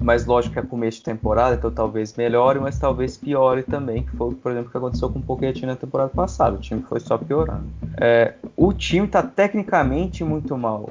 mas 0.00 0.26
lógico 0.26 0.54
que 0.54 0.58
é 0.58 0.62
começo 0.62 0.98
de 0.98 1.04
temporada, 1.04 1.56
então 1.56 1.70
talvez 1.70 2.14
melhore, 2.16 2.60
mas 2.60 2.78
talvez 2.78 3.16
piore 3.16 3.62
também, 3.62 4.02
que 4.02 4.16
foi, 4.16 4.34
por 4.34 4.52
exemplo, 4.52 4.68
o 4.68 4.70
que 4.70 4.78
aconteceu 4.78 5.10
com 5.10 5.18
o 5.18 5.22
Pochettino 5.22 5.68
na 5.68 5.76
temporada 5.76 6.10
passada, 6.10 6.56
o 6.56 6.60
time 6.60 6.82
foi 6.82 7.00
só 7.00 7.18
piorando. 7.18 7.64
É, 7.96 8.34
o 8.56 8.72
time 8.72 9.06
está 9.06 9.22
tecnicamente 9.22 10.22
muito 10.22 10.56
mal, 10.56 10.90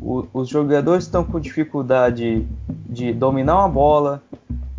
o, 0.00 0.26
os 0.32 0.48
jogadores 0.48 1.04
estão 1.04 1.22
com 1.22 1.38
dificuldade 1.38 2.46
de 2.88 3.12
dominar 3.12 3.58
uma 3.58 3.68
bola, 3.68 4.22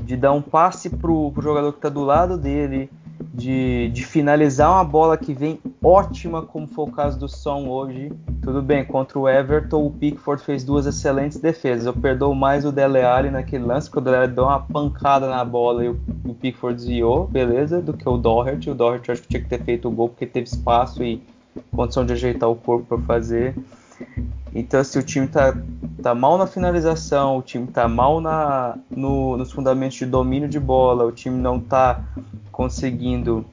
de 0.03 0.17
dar 0.17 0.31
um 0.31 0.41
passe 0.41 0.89
pro, 0.89 1.31
pro 1.31 1.41
jogador 1.41 1.71
que 1.71 1.77
está 1.77 1.89
do 1.89 2.03
lado 2.03 2.37
dele, 2.37 2.89
de, 3.33 3.89
de, 3.89 4.05
finalizar 4.05 4.71
uma 4.71 4.83
bola 4.83 5.17
que 5.17 5.33
vem 5.33 5.59
ótima, 5.81 6.41
como 6.41 6.67
foi 6.67 6.85
o 6.85 6.91
caso 6.91 7.17
do 7.17 7.29
Son 7.29 7.67
hoje. 7.67 8.11
Tudo 8.41 8.61
bem, 8.61 8.83
contra 8.83 9.17
o 9.17 9.29
Everton, 9.29 9.85
o 9.85 9.91
Pickford 9.91 10.43
fez 10.43 10.63
duas 10.63 10.85
excelentes 10.85 11.39
defesas. 11.39 11.85
Eu 11.85 11.93
perdoo 11.93 12.35
mais 12.35 12.65
o 12.65 12.71
Dele 12.71 13.01
Alli 13.01 13.31
naquele 13.31 13.63
lance, 13.63 13.89
porque 13.89 13.99
o 13.99 14.01
Dele 14.01 14.17
Alli 14.17 14.33
deu 14.33 14.43
uma 14.43 14.59
pancada 14.59 15.29
na 15.29 15.45
bola 15.45 15.85
e 15.85 15.89
o, 15.89 15.99
o 16.25 16.33
Pickford 16.33 16.75
desviou, 16.75 17.25
beleza, 17.27 17.81
do 17.81 17.93
que 17.93 18.07
o 18.07 18.17
Doherty. 18.17 18.69
O 18.69 18.75
Doherty 18.75 19.11
acho 19.11 19.21
que 19.21 19.29
tinha 19.29 19.41
que 19.41 19.49
ter 19.49 19.63
feito 19.63 19.87
o 19.87 19.91
gol 19.91 20.09
porque 20.09 20.25
teve 20.25 20.47
espaço 20.47 21.01
e 21.03 21.23
condição 21.73 22.05
de 22.05 22.13
ajeitar 22.13 22.49
o 22.49 22.55
corpo 22.55 22.85
para 22.85 23.05
fazer. 23.05 23.55
Então, 24.53 24.83
se 24.83 24.99
o 24.99 25.03
time 25.03 25.27
tá, 25.27 25.55
tá 26.01 26.13
mal 26.13 26.37
na 26.37 26.45
finalização, 26.45 27.37
o 27.37 27.41
time 27.41 27.67
tá 27.67 27.87
mal 27.87 28.19
na, 28.19 28.77
no, 28.89 29.37
nos 29.37 29.51
fundamentos 29.51 29.97
de 29.97 30.05
domínio 30.05 30.49
de 30.49 30.59
bola, 30.59 31.05
o 31.05 31.11
time 31.11 31.37
não 31.37 31.59
tá 31.59 32.03
conseguindo 32.51 33.45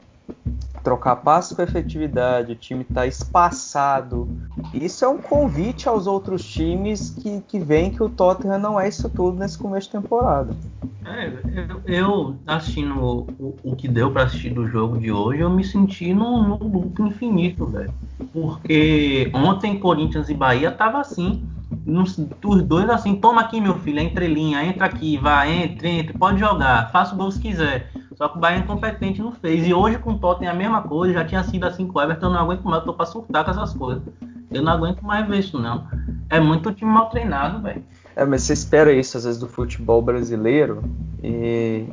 trocar 0.82 1.16
passos 1.16 1.56
com 1.56 1.62
efetividade, 1.62 2.52
o 2.52 2.56
time 2.56 2.80
está 2.80 3.06
espaçado. 3.06 4.28
Isso 4.72 5.04
é 5.04 5.08
um 5.08 5.18
convite 5.18 5.88
aos 5.88 6.06
outros 6.06 6.42
times 6.42 7.10
que, 7.10 7.42
que 7.46 7.58
veem 7.58 7.90
que 7.90 8.02
o 8.02 8.08
Tottenham 8.08 8.58
não 8.58 8.80
é 8.80 8.88
isso 8.88 9.08
tudo 9.10 9.38
nesse 9.38 9.58
começo 9.58 9.88
de 9.88 10.00
temporada. 10.00 10.56
É, 11.04 11.26
eu, 11.54 11.80
eu, 11.86 12.36
assistindo 12.46 12.98
o, 12.98 13.56
o, 13.62 13.76
que 13.76 13.88
deu 13.88 14.10
para 14.10 14.24
assistir 14.24 14.50
do 14.50 14.66
jogo 14.66 14.98
de 14.98 15.10
hoje, 15.10 15.40
eu 15.40 15.50
me 15.50 15.64
senti 15.64 16.12
num, 16.12 16.42
num 16.42 16.68
loop 16.68 17.02
infinito, 17.02 17.66
velho. 17.66 17.92
Porque 18.32 19.30
ontem 19.34 19.78
Corinthians 19.78 20.28
e 20.28 20.34
Bahia 20.34 20.70
tava 20.70 21.00
assim. 21.00 21.42
Nos, 21.84 22.18
os 22.44 22.62
dois 22.62 22.88
assim, 22.88 23.16
toma 23.16 23.42
aqui 23.42 23.60
meu 23.60 23.78
filho, 23.78 23.98
entre 23.98 24.26
linha, 24.26 24.64
entra 24.64 24.86
aqui, 24.86 25.18
vai, 25.18 25.64
entre, 25.64 25.88
entre, 25.88 26.16
pode 26.16 26.40
jogar, 26.40 26.90
faça 26.90 27.14
o 27.14 27.18
gol 27.18 27.30
se 27.30 27.40
quiser. 27.40 27.90
Só 28.18 28.28
que 28.28 28.36
o 28.36 28.40
Bahia 28.40 28.56
é 28.56 28.60
incompetente 28.60 29.22
não 29.22 29.30
fez. 29.30 29.64
E 29.64 29.72
hoje 29.72 29.96
com 29.98 30.10
o 30.10 30.18
Tottenham 30.18 30.50
é 30.50 30.54
a 30.54 30.58
mesma 30.58 30.82
coisa, 30.82 31.14
já 31.14 31.24
tinha 31.24 31.44
sido 31.44 31.64
assim 31.64 31.86
com 31.86 32.00
o 32.00 32.02
Everton, 32.02 32.26
eu 32.26 32.30
não 32.30 32.40
aguento 32.40 32.64
mais, 32.64 32.80
eu 32.80 32.86
tô 32.86 32.92
pra 32.92 33.06
surtar 33.06 33.44
com 33.44 33.52
essas 33.52 33.72
coisas. 33.72 34.02
Eu 34.50 34.60
não 34.60 34.72
aguento 34.72 35.02
mais 35.02 35.26
ver 35.28 35.38
isso, 35.38 35.56
não. 35.56 35.86
É 36.28 36.40
muito 36.40 36.72
time 36.72 36.90
mal 36.90 37.08
treinado, 37.10 37.62
velho. 37.62 37.84
É, 38.18 38.24
mas 38.24 38.42
você 38.42 38.52
espera 38.52 38.92
isso 38.92 39.16
às 39.16 39.22
vezes 39.22 39.38
do 39.38 39.46
futebol 39.46 40.02
brasileiro 40.02 40.82
e, 41.22 41.84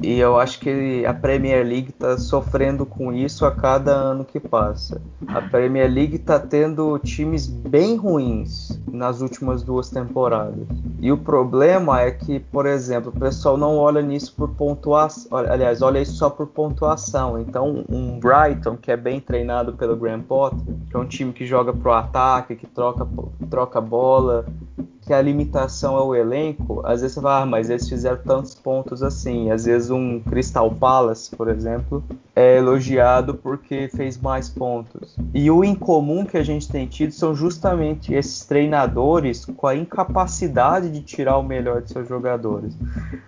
e 0.00 0.18
eu 0.18 0.40
acho 0.40 0.58
que 0.58 1.04
a 1.04 1.12
Premier 1.12 1.62
League 1.62 1.90
está 1.90 2.16
sofrendo 2.16 2.86
com 2.86 3.12
isso 3.12 3.44
a 3.44 3.50
cada 3.50 3.92
ano 3.92 4.24
que 4.24 4.40
passa. 4.40 4.98
A 5.28 5.42
Premier 5.42 5.92
League 5.92 6.16
está 6.16 6.40
tendo 6.40 6.98
times 7.00 7.46
bem 7.46 7.96
ruins 7.96 8.80
nas 8.90 9.20
últimas 9.20 9.62
duas 9.62 9.90
temporadas. 9.90 10.66
E 11.00 11.12
o 11.12 11.18
problema 11.18 12.00
é 12.00 12.10
que, 12.10 12.40
por 12.40 12.64
exemplo, 12.64 13.12
o 13.14 13.20
pessoal 13.20 13.58
não 13.58 13.76
olha 13.76 14.00
nisso 14.00 14.32
por 14.34 14.48
pontuação. 14.48 15.36
Aliás, 15.36 15.82
olha 15.82 16.00
isso 16.00 16.14
só 16.14 16.30
por 16.30 16.46
pontuação. 16.46 17.38
Então, 17.38 17.84
um 17.90 18.18
Brighton, 18.18 18.78
que 18.78 18.90
é 18.90 18.96
bem 18.96 19.20
treinado 19.20 19.74
pelo 19.74 19.96
Graham 19.96 20.22
Potter, 20.22 20.60
que 20.88 20.96
é 20.96 20.98
um 20.98 21.06
time 21.06 21.30
que 21.30 21.44
joga 21.44 21.74
pro 21.74 21.92
ataque, 21.92 22.56
que 22.56 22.66
troca, 22.66 23.06
troca 23.50 23.82
bola, 23.82 24.46
que 25.04 25.12
a 25.12 25.20
limitação 25.20 25.98
é 25.98 26.02
o 26.02 26.14
elenco, 26.14 26.80
às 26.84 27.00
vezes 27.00 27.14
você 27.14 27.20
fala, 27.20 27.42
ah, 27.42 27.46
mas 27.46 27.68
eles 27.68 27.88
fizeram 27.88 28.18
tantos 28.18 28.54
pontos 28.54 29.02
assim. 29.02 29.50
Às 29.50 29.64
vezes 29.66 29.90
um 29.90 30.20
Crystal 30.20 30.70
Palace, 30.70 31.34
por 31.34 31.48
exemplo, 31.48 32.02
é 32.34 32.56
elogiado 32.56 33.34
porque 33.34 33.88
fez 33.94 34.18
mais 34.18 34.48
pontos. 34.48 35.16
E 35.34 35.50
o 35.50 35.62
incomum 35.62 36.24
que 36.24 36.38
a 36.38 36.42
gente 36.42 36.68
tem 36.68 36.86
tido 36.86 37.12
são 37.12 37.34
justamente 37.34 38.14
esses 38.14 38.44
treinadores 38.46 39.44
com 39.44 39.66
a 39.66 39.76
incapacidade 39.76 40.90
de 40.90 41.02
tirar 41.02 41.36
o 41.36 41.42
melhor 41.42 41.82
de 41.82 41.92
seus 41.92 42.08
jogadores. 42.08 42.74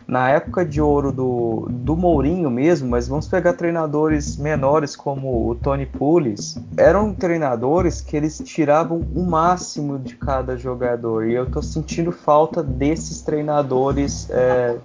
Na 0.06 0.30
época 0.30 0.64
de 0.64 0.80
ouro 0.80 1.12
do, 1.12 1.68
do 1.70 1.96
Mourinho 1.96 2.50
mesmo, 2.50 2.88
mas 2.88 3.06
vamos 3.06 3.28
pegar 3.28 3.52
treinadores 3.52 4.36
menores 4.36 4.96
como 4.96 5.48
o 5.48 5.54
Tony 5.54 5.84
Pulis, 5.84 6.58
eram 6.76 7.12
treinadores 7.12 8.00
que 8.00 8.16
eles 8.16 8.38
tiravam 8.44 9.06
o 9.14 9.22
máximo 9.22 9.98
de 9.98 10.16
cada 10.16 10.56
jogador. 10.56 11.26
E 11.26 11.34
eu 11.34 11.50
tô 11.50 11.60
sentindo 11.66 12.12
falta 12.12 12.62
desses 12.62 13.20
treinadores. 13.22 14.28
É, 14.30 14.78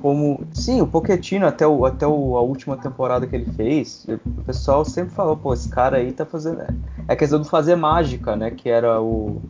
como 0.00 0.40
sim, 0.52 0.80
o 0.80 0.86
Pochettino 0.86 1.46
até, 1.46 1.66
o, 1.66 1.84
até 1.84 2.06
o, 2.06 2.36
a 2.36 2.40
última 2.40 2.76
temporada 2.76 3.26
que 3.26 3.34
ele 3.34 3.50
fez, 3.52 4.06
o 4.08 4.42
pessoal 4.44 4.84
sempre 4.84 5.14
falou, 5.14 5.36
pô, 5.36 5.54
esse 5.54 5.68
cara 5.68 5.96
aí 5.96 6.12
tá 6.12 6.24
fazendo. 6.24 6.62
É 7.08 7.16
questão 7.16 7.40
de 7.40 7.48
fazer 7.48 7.76
mágica, 7.76 8.36
né? 8.36 8.50
Que 8.50 8.68
era 8.68 9.00
o, 9.00 9.40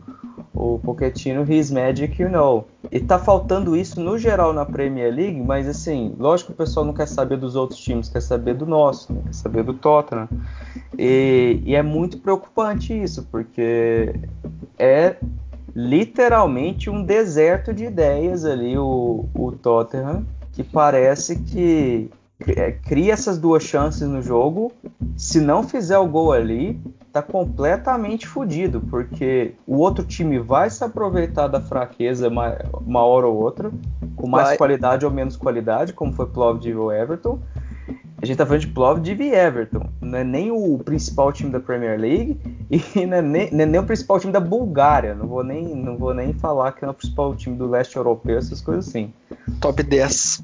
o 0.53 0.79
Pochettino, 0.79 1.45
his 1.51 1.69
magic, 1.69 2.21
you 2.21 2.29
know. 2.29 2.67
E 2.91 2.99
tá 2.99 3.19
faltando 3.19 3.75
isso 3.75 3.99
no 4.01 4.17
geral 4.17 4.53
na 4.53 4.65
Premier 4.65 5.13
League, 5.13 5.39
mas 5.41 5.67
assim, 5.67 6.15
lógico 6.17 6.47
que 6.47 6.53
o 6.53 6.65
pessoal 6.65 6.85
não 6.85 6.93
quer 6.93 7.07
saber 7.07 7.37
dos 7.37 7.55
outros 7.55 7.79
times, 7.79 8.09
quer 8.09 8.21
saber 8.21 8.55
do 8.55 8.65
nosso, 8.65 9.13
né? 9.13 9.21
quer 9.25 9.33
saber 9.33 9.63
do 9.63 9.73
Tottenham. 9.73 10.27
E, 10.97 11.61
e 11.65 11.75
é 11.75 11.83
muito 11.83 12.17
preocupante 12.19 12.93
isso, 12.93 13.27
porque 13.29 14.15
é 14.79 15.17
literalmente 15.77 16.89
um 16.89 17.03
deserto 17.03 17.71
de 17.71 17.85
ideias 17.85 18.43
ali, 18.43 18.75
o, 18.75 19.25
o 19.35 19.51
Tottenham, 19.51 20.25
que 20.51 20.63
parece 20.63 21.35
que 21.35 22.09
é, 22.47 22.71
cria 22.71 23.13
essas 23.13 23.37
duas 23.37 23.61
chances 23.61 24.07
no 24.07 24.19
jogo. 24.19 24.71
Se 25.15 25.39
não 25.39 25.61
fizer 25.61 25.99
o 25.99 26.07
gol 26.07 26.31
ali, 26.31 26.81
tá 27.13 27.21
completamente 27.21 28.27
fodido, 28.27 28.81
porque 28.89 29.53
o 29.67 29.77
outro 29.77 30.03
time 30.03 30.39
vai 30.39 30.67
se 30.67 30.83
aproveitar 30.83 31.47
da 31.47 31.61
fraqueza 31.61 32.27
uma, 32.27 33.03
hora 33.03 33.27
ou 33.27 33.35
outra, 33.35 33.71
com 34.15 34.27
mais 34.27 34.47
vai. 34.47 34.57
qualidade 34.57 35.05
ou 35.05 35.11
menos 35.11 35.35
qualidade, 35.35 35.93
como 35.93 36.11
foi 36.11 36.25
Plovdiv 36.25 36.79
ou 36.79 36.91
Everton. 36.91 37.37
A 38.19 38.25
gente 38.25 38.37
tá 38.37 38.45
falando 38.45 38.61
de 38.61 38.67
Plovdiv 38.67 39.21
e 39.21 39.31
Everton. 39.31 39.89
Não 40.01 40.17
é 40.17 40.23
nem 40.23 40.51
o 40.51 40.79
principal 40.79 41.31
time 41.31 41.51
da 41.51 41.59
Premier 41.59 41.99
League 41.99 42.39
e 42.69 42.81
não 43.05 43.17
é 43.17 43.21
nem, 43.21 43.51
não 43.51 43.61
é 43.61 43.65
nem 43.65 43.79
o 43.79 43.85
principal 43.85 44.19
time 44.19 44.33
da 44.33 44.39
Bulgária. 44.39 45.13
Não 45.13 45.27
vou, 45.27 45.43
nem, 45.43 45.75
não 45.75 45.97
vou 45.97 46.15
nem 46.15 46.33
falar 46.33 46.71
que 46.71 46.83
é 46.83 46.89
o 46.89 46.93
principal 46.93 47.35
time 47.35 47.55
do 47.55 47.67
leste 47.67 47.95
europeu, 47.95 48.37
essas 48.37 48.59
coisas 48.59 48.87
assim. 48.87 49.13
Top 49.61 49.81
10. 49.83 50.43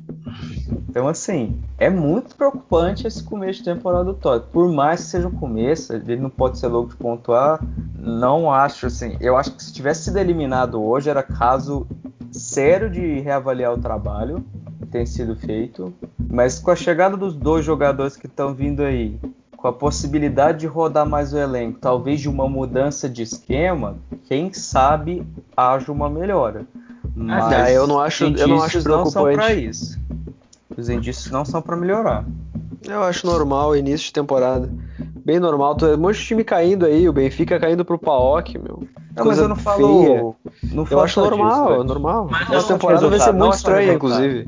Então, 0.88 1.08
assim, 1.08 1.60
é 1.80 1.90
muito 1.90 2.36
preocupante 2.36 3.08
esse 3.08 3.24
começo 3.24 3.60
de 3.60 3.66
temporada 3.66 4.06
do 4.06 4.14
Tottenham. 4.14 4.52
Por 4.52 4.72
mais 4.72 5.02
que 5.02 5.08
seja 5.08 5.28
um 5.28 5.32
começo, 5.32 5.94
ele 5.94 6.18
não 6.18 6.30
pode 6.30 6.60
ser 6.60 6.68
louco 6.68 6.92
de 6.92 6.96
pontuar. 6.98 7.60
Não 7.98 8.52
acho, 8.52 8.86
assim. 8.86 9.18
Eu 9.20 9.36
acho 9.36 9.52
que 9.52 9.64
se 9.64 9.74
tivesse 9.74 10.04
sido 10.04 10.18
eliminado 10.20 10.80
hoje, 10.80 11.10
era 11.10 11.24
caso 11.24 11.88
sério 12.32 12.90
de 12.90 13.20
reavaliar 13.20 13.74
o 13.74 13.78
trabalho 13.80 14.46
tem 14.86 15.06
sido 15.06 15.36
feito. 15.36 15.94
Mas 16.18 16.60
com 16.60 16.72
a 16.72 16.76
chegada 16.76 17.18
dos 17.18 17.36
dois 17.36 17.66
jogadores 17.66 18.16
que 18.16 18.28
estão 18.28 18.54
vindo 18.54 18.84
aí, 18.84 19.20
com 19.56 19.68
a 19.68 19.74
possibilidade 19.74 20.60
de 20.60 20.68
rodar 20.68 21.08
mais 21.08 21.34
o 21.34 21.38
elenco, 21.38 21.80
talvez 21.80 22.20
de 22.20 22.28
uma 22.28 22.50
mudança 22.50 23.10
de 23.10 23.22
esquema, 23.22 23.98
quem 24.28 24.52
sabe 24.52 25.26
haja 25.56 25.92
uma 25.92 26.10
melhora. 26.10 26.66
Mas 27.16 27.46
ah, 27.54 27.72
eu 27.72 27.88
não 27.88 28.00
acho, 28.00 28.26
eu 28.26 28.48
não 28.48 28.62
acho 28.62 28.82
preocupante. 28.82 29.16
Não 29.16 29.24
são 29.24 29.34
para 29.34 29.54
isso. 29.54 30.00
Os 30.76 30.90
indícios 30.90 31.32
não 31.32 31.46
são 31.46 31.62
para 31.62 31.76
melhorar. 31.76 32.26
Eu 32.86 33.04
acho 33.04 33.26
normal, 33.26 33.76
início 33.76 34.08
de 34.08 34.14
temporada. 34.14 34.70
Bem 35.24 35.40
normal. 35.40 35.78
Um 35.82 35.98
monte 35.98 36.20
de 36.20 36.26
time 36.26 36.44
caindo 36.44 36.86
aí, 36.86 37.08
o 37.08 37.14
Benfica 37.14 37.60
caindo 37.60 37.86
pro 37.86 37.98
Paok, 37.98 38.58
meu. 38.58 38.84
Não, 39.16 39.26
mas 39.26 39.38
eu 39.38 39.48
não 39.48 39.56
falo. 39.56 40.36
Não 40.74 40.86
eu 40.90 41.00
acho 41.00 41.20
normal, 41.20 41.68
disso, 41.68 41.82
é 41.82 41.84
normal. 41.86 42.28
Mas 42.30 42.50
Essa 42.50 42.74
temporada 42.74 43.08
vai 43.08 43.20
ser 43.20 43.32
muito 43.32 43.56
estranha, 43.56 43.94
inclusive. 43.94 44.48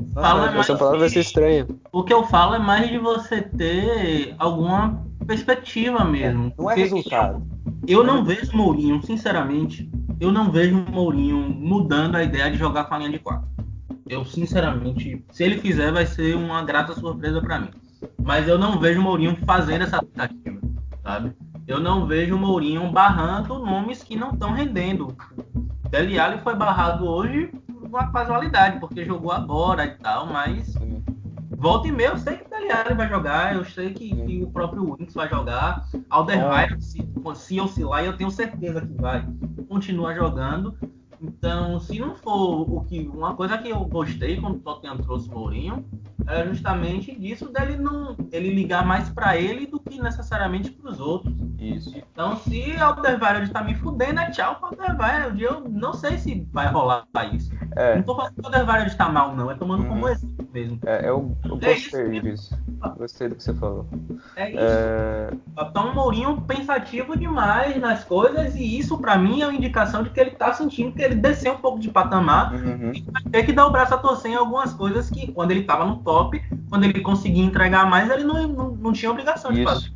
Essa 0.58 0.72
temporada 0.72 0.98
vai 0.98 1.08
ser 1.08 1.20
estranha. 1.20 1.66
O 1.92 2.02
que 2.02 2.12
eu 2.12 2.24
falo 2.24 2.54
é 2.54 2.58
mais 2.58 2.90
de 2.90 2.98
você 2.98 3.42
ter 3.42 4.34
alguma 4.38 5.02
perspectiva 5.26 6.04
mesmo. 6.04 6.52
Não 6.58 6.70
é 6.70 6.74
resultado. 6.74 7.42
Eu, 7.86 8.04
não 8.04 8.24
vejo 8.24 8.56
Mourinho, 8.56 9.00
sinceramente, 9.02 9.90
eu 10.20 10.32
não 10.32 10.50
vejo 10.50 10.84
Mourinho 10.90 11.38
mudando 11.38 12.16
a 12.16 12.22
ideia 12.22 12.50
de 12.50 12.56
jogar 12.56 12.84
com 12.84 12.94
a 12.94 12.98
linha 12.98 13.10
de 13.10 13.18
quatro. 13.18 13.46
Eu, 14.08 14.24
sinceramente, 14.24 15.24
se 15.32 15.44
ele 15.44 15.58
fizer, 15.58 15.92
vai 15.92 16.06
ser 16.06 16.36
uma 16.36 16.62
grata 16.62 16.94
surpresa 16.94 17.40
para 17.40 17.60
mim. 17.60 17.70
Mas 18.22 18.48
eu 18.48 18.58
não 18.58 18.78
vejo 18.78 19.00
Mourinho 19.00 19.36
fazendo 19.44 19.82
essa 19.82 19.98
tentativa, 19.98 20.60
sabe? 21.02 21.34
eu 21.66 21.80
não 21.80 22.06
vejo 22.06 22.36
o 22.36 22.38
Mourinho 22.38 22.90
barrando 22.90 23.58
nomes 23.58 24.02
que 24.02 24.16
não 24.16 24.30
estão 24.30 24.52
rendendo. 24.52 25.16
Dele 25.90 26.18
Alli 26.18 26.38
foi 26.40 26.54
barrado 26.54 27.06
hoje 27.06 27.50
uma 27.82 28.10
casualidade, 28.10 28.80
porque 28.80 29.04
jogou 29.04 29.32
agora 29.32 29.84
e 29.84 29.90
tal, 29.98 30.26
mas 30.26 30.74
volta 31.50 31.88
e 31.88 31.92
meia 31.92 32.08
eu 32.08 32.18
sei 32.18 32.36
que 32.36 32.46
o 32.46 32.50
Dele 32.50 32.72
Alli 32.72 32.94
vai 32.94 33.08
jogar, 33.08 33.54
eu 33.54 33.64
sei 33.64 33.92
que, 33.92 34.14
que 34.14 34.42
o 34.42 34.50
próprio 34.50 34.94
Winks 34.94 35.14
vai 35.14 35.28
jogar, 35.28 35.86
Alderweireld, 36.10 36.84
se, 36.84 37.08
se 37.34 37.60
oscilar, 37.60 38.04
eu 38.04 38.16
tenho 38.16 38.30
certeza 38.30 38.80
que 38.80 38.94
vai 38.94 39.26
continuar 39.68 40.14
jogando. 40.14 40.76
Então, 41.20 41.78
se 41.80 41.98
não 41.98 42.14
for 42.14 42.62
o 42.70 42.84
que 42.84 43.08
uma 43.12 43.34
coisa 43.34 43.58
que 43.58 43.68
eu 43.68 43.84
gostei 43.84 44.40
quando 44.40 44.56
o 44.56 44.60
Tottenham 44.60 44.98
trouxe 44.98 45.28
o 45.28 45.32
Mourinho, 45.32 45.84
era 46.26 46.48
justamente 46.48 47.14
disso 47.14 47.48
dele 47.52 47.76
não 47.76 48.16
ele 48.32 48.52
ligar 48.52 48.84
mais 48.84 49.08
para 49.08 49.36
ele 49.36 49.66
do 49.66 49.78
que 49.78 50.00
necessariamente 50.00 50.70
para 50.70 50.90
os 50.90 51.00
outros. 51.00 51.34
Isso. 51.58 51.96
Então, 51.96 52.36
se 52.36 52.76
Alderweireld 52.76 53.46
está 53.46 53.62
me 53.62 53.74
fudendo, 53.74 54.20
é 54.20 54.30
tchau 54.30 54.56
para 54.56 54.68
Alderweireld. 54.68 55.42
Eu 55.42 55.60
não 55.60 55.94
sei 55.94 56.18
se 56.18 56.46
vai 56.52 56.66
rolar 56.68 57.06
isso. 57.32 57.50
É. 57.76 57.96
Não 57.96 58.02
tô 58.02 58.14
falando 58.14 58.34
que 58.34 58.40
o 58.40 58.46
Alderweireld 58.46 58.90
está 58.90 59.08
mal, 59.08 59.34
não. 59.34 59.50
É 59.50 59.54
tomando 59.54 59.82
uhum. 59.82 59.88
como 59.88 60.08
exemplo 60.08 60.48
mesmo. 60.52 60.78
É, 60.84 61.08
eu, 61.08 61.36
eu 61.44 61.58
é 61.62 61.74
gostei 61.74 62.20
disso. 62.20 62.58
Gostei 62.96 63.28
do 63.28 63.34
que 63.36 63.42
você 63.42 63.54
falou. 63.54 63.86
É 64.36 64.50
isso. 64.50 64.58
É... 64.60 65.30
Então, 65.58 65.90
o 65.90 65.94
Mourinho 65.94 66.40
pensativo 66.42 67.16
demais 67.16 67.78
nas 67.80 68.04
coisas 68.04 68.54
e 68.54 68.78
isso, 68.78 68.98
para 68.98 69.16
mim, 69.16 69.42
é 69.42 69.46
uma 69.46 69.54
indicação 69.54 70.02
de 70.02 70.10
que 70.10 70.20
ele 70.20 70.32
tá 70.32 70.52
sentindo 70.52 70.92
que 70.92 71.02
ele 71.06 71.14
desceu 71.16 71.54
um 71.54 71.58
pouco 71.58 71.78
de 71.78 71.88
patamar 71.88 72.52
uhum. 72.52 72.92
e 72.94 73.02
vai 73.02 73.22
ter 73.30 73.44
que 73.44 73.52
dar 73.52 73.66
o 73.66 73.70
braço 73.70 73.94
a 73.94 73.98
torcer 73.98 74.32
em 74.32 74.34
algumas 74.34 74.72
coisas 74.74 75.08
que, 75.08 75.32
quando 75.32 75.50
ele 75.50 75.62
tava 75.62 75.84
no 75.84 75.96
top, 75.96 76.42
quando 76.68 76.84
ele 76.84 77.00
conseguia 77.00 77.44
entregar 77.44 77.88
mais, 77.88 78.10
ele 78.10 78.24
não, 78.24 78.46
não, 78.46 78.70
não 78.70 78.92
tinha 78.92 79.10
obrigação 79.10 79.50
isso. 79.50 79.60
de 79.60 79.64
fazer. 79.64 79.92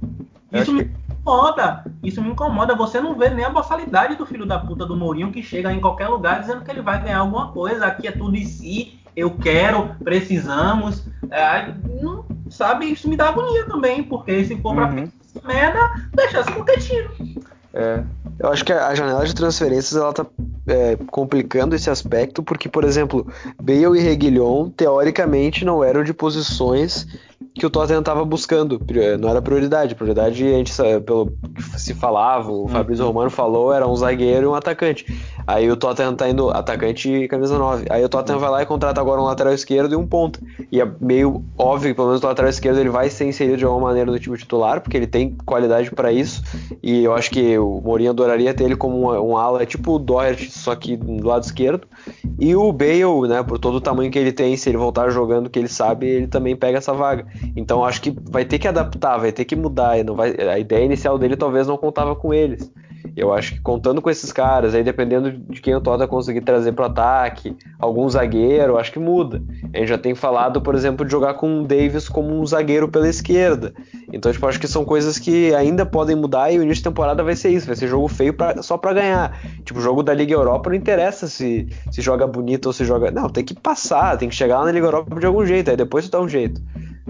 Isso 0.52 0.72
me 0.72 0.82
incomoda. 0.82 1.84
Isso 2.02 2.22
me 2.22 2.30
incomoda. 2.30 2.74
Você 2.74 3.00
não 3.00 3.16
vê 3.16 3.30
nem 3.30 3.44
a 3.44 3.50
boçalidade 3.50 4.16
do 4.16 4.26
filho 4.26 4.46
da 4.46 4.58
puta 4.58 4.84
do 4.84 4.96
Mourinho 4.96 5.30
que 5.30 5.42
chega 5.42 5.72
em 5.72 5.80
qualquer 5.80 6.08
lugar 6.08 6.40
dizendo 6.40 6.64
que 6.64 6.70
ele 6.70 6.82
vai 6.82 7.02
ganhar 7.02 7.18
alguma 7.18 7.52
coisa. 7.52 7.86
Aqui 7.86 8.08
é 8.08 8.12
tudo 8.12 8.36
em 8.36 8.44
si. 8.44 8.98
Eu 9.14 9.30
quero, 9.32 9.94
precisamos. 10.02 11.04
É, 11.30 11.72
não, 12.00 12.24
sabe, 12.48 12.86
isso 12.86 13.08
me 13.08 13.16
dá 13.16 13.28
agonia 13.28 13.66
também, 13.66 14.02
porque 14.02 14.44
se 14.44 14.56
for 14.60 14.76
uhum. 14.76 15.08
pra 15.34 15.52
merda, 15.54 16.08
deixa-se 16.14 16.50
com 16.52 16.64
quietinho. 16.64 17.10
É. 17.72 18.02
Eu 18.38 18.48
acho 18.50 18.64
que 18.64 18.72
a 18.72 18.94
janela 18.94 19.24
de 19.24 19.34
transferências 19.34 20.00
ela 20.00 20.12
tá 20.12 20.26
é, 20.70 20.96
complicando 21.10 21.74
esse 21.74 21.90
aspecto, 21.90 22.42
porque, 22.42 22.68
por 22.68 22.84
exemplo, 22.84 23.26
Bale 23.60 23.98
e 23.98 24.00
Reguilhon, 24.00 24.70
teoricamente, 24.70 25.64
não 25.64 25.82
eram 25.82 26.02
de 26.04 26.14
posições 26.14 27.06
que 27.54 27.66
o 27.66 27.70
Tottenham 27.70 28.00
estava 28.00 28.24
buscando. 28.24 28.80
Não 29.18 29.28
era 29.28 29.42
prioridade. 29.42 29.94
Prioridade, 29.94 30.44
a 30.46 30.50
gente 30.50 30.72
pelo 31.04 31.32
que 31.54 31.80
se 31.80 31.94
falava, 31.94 32.50
o 32.50 32.68
Fabrício 32.68 33.04
uhum. 33.04 33.10
Romano 33.10 33.30
falou, 33.30 33.72
era 33.72 33.86
um 33.86 33.96
zagueiro 33.96 34.44
e 34.44 34.48
um 34.48 34.54
atacante. 34.54 35.04
Aí 35.46 35.70
o 35.70 35.76
Tottenham 35.76 36.14
tá 36.14 36.28
indo 36.28 36.50
atacante 36.50 37.10
e 37.10 37.28
camisa 37.28 37.58
9. 37.58 37.86
Aí 37.90 38.04
o 38.04 38.08
Tottenham 38.08 38.38
vai 38.38 38.50
lá 38.50 38.62
e 38.62 38.66
contrata 38.66 39.00
agora 39.00 39.20
um 39.20 39.24
lateral 39.24 39.52
esquerdo 39.52 39.92
e 39.92 39.96
um 39.96 40.06
ponta. 40.06 40.40
E 40.70 40.80
é 40.80 40.88
meio 41.00 41.44
óbvio 41.58 41.90
que 41.90 41.94
pelo 41.94 42.08
menos 42.08 42.22
o 42.22 42.26
lateral 42.26 42.50
esquerdo 42.50 42.78
ele 42.78 42.88
vai 42.88 43.10
ser 43.10 43.26
inserido 43.26 43.56
de 43.56 43.64
alguma 43.64 43.88
maneira 43.88 44.10
no 44.10 44.18
time 44.18 44.36
titular, 44.36 44.80
porque 44.80 44.96
ele 44.96 45.06
tem 45.06 45.36
qualidade 45.44 45.90
para 45.90 46.12
isso. 46.12 46.42
E 46.82 47.04
eu 47.04 47.14
acho 47.14 47.30
que 47.30 47.58
o 47.58 47.80
Mourinho 47.80 48.10
adoraria 48.10 48.54
ter 48.54 48.64
ele 48.64 48.76
como 48.76 49.12
um, 49.12 49.30
um 49.30 49.36
ala, 49.36 49.64
tipo 49.66 49.92
o 49.92 49.98
Doherty, 49.98 50.50
só 50.50 50.74
que 50.74 50.96
do 50.96 51.26
lado 51.26 51.44
esquerdo. 51.44 51.86
E 52.38 52.54
o 52.54 52.72
Bale, 52.72 53.28
né, 53.28 53.42
por 53.42 53.58
todo 53.58 53.76
o 53.76 53.80
tamanho 53.80 54.10
que 54.10 54.18
ele 54.18 54.32
tem, 54.32 54.56
se 54.56 54.68
ele 54.68 54.78
voltar 54.78 55.10
jogando 55.10 55.46
o 55.46 55.50
que 55.50 55.58
ele 55.58 55.68
sabe, 55.68 56.06
ele 56.06 56.26
também 56.26 56.56
pega 56.56 56.78
essa 56.78 56.92
vaga. 56.92 57.26
Então 57.56 57.84
acho 57.84 58.00
que 58.00 58.14
vai 58.30 58.44
ter 58.44 58.58
que 58.58 58.68
adaptar, 58.68 59.18
vai 59.18 59.32
ter 59.32 59.44
que 59.44 59.56
mudar. 59.56 60.02
Não 60.04 60.14
vai, 60.14 60.34
a 60.36 60.58
ideia 60.58 60.84
inicial 60.84 61.18
dele 61.18 61.36
talvez 61.36 61.66
não 61.66 61.76
contava 61.76 62.14
com 62.14 62.32
eles. 62.32 62.70
Eu 63.16 63.32
acho 63.32 63.54
que 63.54 63.60
contando 63.60 64.00
com 64.00 64.10
esses 64.10 64.32
caras, 64.32 64.74
aí 64.74 64.82
dependendo 64.82 65.32
de 65.32 65.60
quem 65.60 65.74
o 65.74 65.80
Tota 65.80 66.06
conseguir 66.06 66.40
trazer 66.42 66.72
pro 66.72 66.84
ataque, 66.84 67.56
algum 67.78 68.08
zagueiro, 68.08 68.78
acho 68.78 68.92
que 68.92 68.98
muda. 68.98 69.42
A 69.72 69.78
gente 69.78 69.88
já 69.88 69.98
tem 69.98 70.14
falado, 70.14 70.60
por 70.60 70.74
exemplo, 70.74 71.04
de 71.04 71.10
jogar 71.10 71.34
com 71.34 71.60
o 71.60 71.66
Davis 71.66 72.08
como 72.08 72.40
um 72.40 72.46
zagueiro 72.46 72.88
pela 72.88 73.08
esquerda. 73.08 73.72
Então, 74.12 74.32
tipo, 74.32 74.46
acho 74.46 74.60
que 74.60 74.68
são 74.68 74.84
coisas 74.84 75.18
que 75.18 75.54
ainda 75.54 75.84
podem 75.86 76.16
mudar 76.16 76.50
e 76.50 76.58
o 76.58 76.62
início 76.62 76.82
de 76.82 76.88
temporada 76.88 77.22
vai 77.22 77.36
ser 77.36 77.50
isso, 77.50 77.66
vai 77.66 77.76
ser 77.76 77.88
jogo 77.88 78.08
feio 78.08 78.34
pra, 78.34 78.62
só 78.62 78.76
para 78.76 78.92
ganhar. 78.94 79.40
Tipo, 79.64 79.78
o 79.78 79.82
jogo 79.82 80.02
da 80.02 80.14
Liga 80.14 80.34
Europa 80.34 80.70
não 80.70 80.76
interessa 80.76 81.26
se, 81.26 81.68
se 81.90 82.00
joga 82.00 82.26
bonito 82.26 82.66
ou 82.66 82.72
se 82.72 82.84
joga. 82.84 83.10
Não, 83.10 83.28
tem 83.28 83.44
que 83.44 83.54
passar, 83.54 84.16
tem 84.16 84.28
que 84.28 84.34
chegar 84.34 84.58
lá 84.60 84.66
na 84.66 84.72
Liga 84.72 84.86
Europa 84.86 85.18
de 85.18 85.26
algum 85.26 85.44
jeito, 85.44 85.70
aí 85.70 85.76
depois 85.76 86.06
tu 86.06 86.12
dá 86.12 86.20
um 86.20 86.28
jeito. 86.28 86.60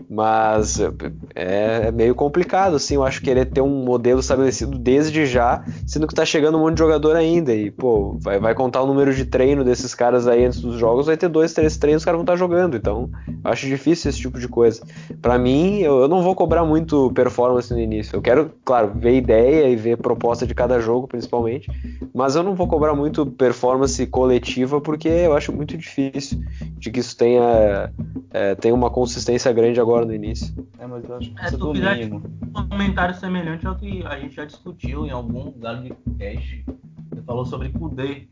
Mas 0.09 0.81
é, 0.81 0.91
é, 1.35 1.91
meio 1.91 2.15
complicado, 2.15 2.77
assim, 2.77 2.95
eu 2.95 3.05
acho 3.05 3.23
querer 3.23 3.47
ter 3.47 3.61
um 3.61 3.85
modelo 3.85 4.21
estabelecido 4.21 4.79
desde 4.79 5.27
já, 5.27 5.65
sendo 5.87 6.07
que 6.07 6.15
tá 6.15 6.25
chegando 6.25 6.57
um 6.57 6.61
monte 6.61 6.75
de 6.75 6.81
jogador 6.81 7.17
ainda. 7.17 7.55
E, 7.55 7.71
pô, 7.71 8.17
vai, 8.21 8.39
vai 8.39 8.55
contar 8.55 8.83
o 8.83 8.87
número 8.87 9.15
de 9.15 9.25
treino 9.25 9.65
desses 9.65 9.95
caras 9.95 10.27
aí 10.27 10.45
antes 10.45 10.61
dos 10.61 10.77
jogos, 10.77 11.07
vai 11.07 11.17
ter 11.17 11.29
dois, 11.29 11.53
três 11.53 11.77
treinos, 11.77 12.03
os 12.03 12.05
caras 12.05 12.19
vão 12.19 12.23
estar 12.23 12.33
tá 12.33 12.39
jogando. 12.39 12.77
Então, 12.77 13.11
acho 13.45 13.67
difícil 13.67 14.09
esse 14.09 14.19
tipo 14.19 14.39
de 14.39 14.49
coisa. 14.49 14.83
para 15.21 15.39
mim, 15.39 15.79
eu, 15.79 16.01
eu, 16.01 16.09
não 16.09 16.23
vou 16.23 16.35
cobrar 16.35 16.65
muito 16.65 17.11
performance 17.13 17.73
no 17.73 17.81
início. 17.81 18.17
Eu 18.17 18.23
quero, 18.23 18.51
claro, 18.65 18.93
ver 18.95 19.17
ideia 19.17 19.69
e 19.69 19.77
ver 19.77 19.97
proposta 19.97 20.47
de 20.47 20.55
cada 20.55 20.81
jogo, 20.81 21.07
principalmente. 21.07 21.71
Mas 22.15 22.37
eu 22.37 22.43
não 22.43 22.55
vou 22.55 22.67
cobrar 22.67 22.95
muito 22.95 23.27
performance 23.27 24.05
coletiva, 24.07 24.81
porque 24.81 25.09
eu 25.09 25.35
acho 25.35 25.53
muito 25.53 25.77
difícil 25.77 26.41
de 26.79 26.91
que 26.91 27.01
isso 27.01 27.17
tenha, 27.17 27.93
é, 28.33 28.55
tenha 28.55 28.75
uma 28.75 28.91
consistência 28.91 29.53
grande 29.53 29.81
agora 29.81 29.90
no 30.05 30.15
início. 30.15 30.55
É, 30.79 30.87
mas 30.87 31.05
eu 31.05 31.17
acho 31.17 31.31
que 31.31 31.45
é, 31.45 31.51
do 31.51 31.73
mínimo. 31.73 32.23
Um 32.57 32.69
comentário 32.69 33.15
semelhante 33.15 33.67
ao 33.67 33.77
que 33.77 34.05
a 34.05 34.19
gente 34.19 34.35
já 34.35 34.45
discutiu 34.45 35.07
em 35.07 35.11
algum 35.11 35.45
lugar 35.45 35.83
de 35.83 35.93
cast. 36.19 36.65
Você 37.11 37.23
falou 37.23 37.45
sobre 37.45 37.69
Kudê 37.71 38.29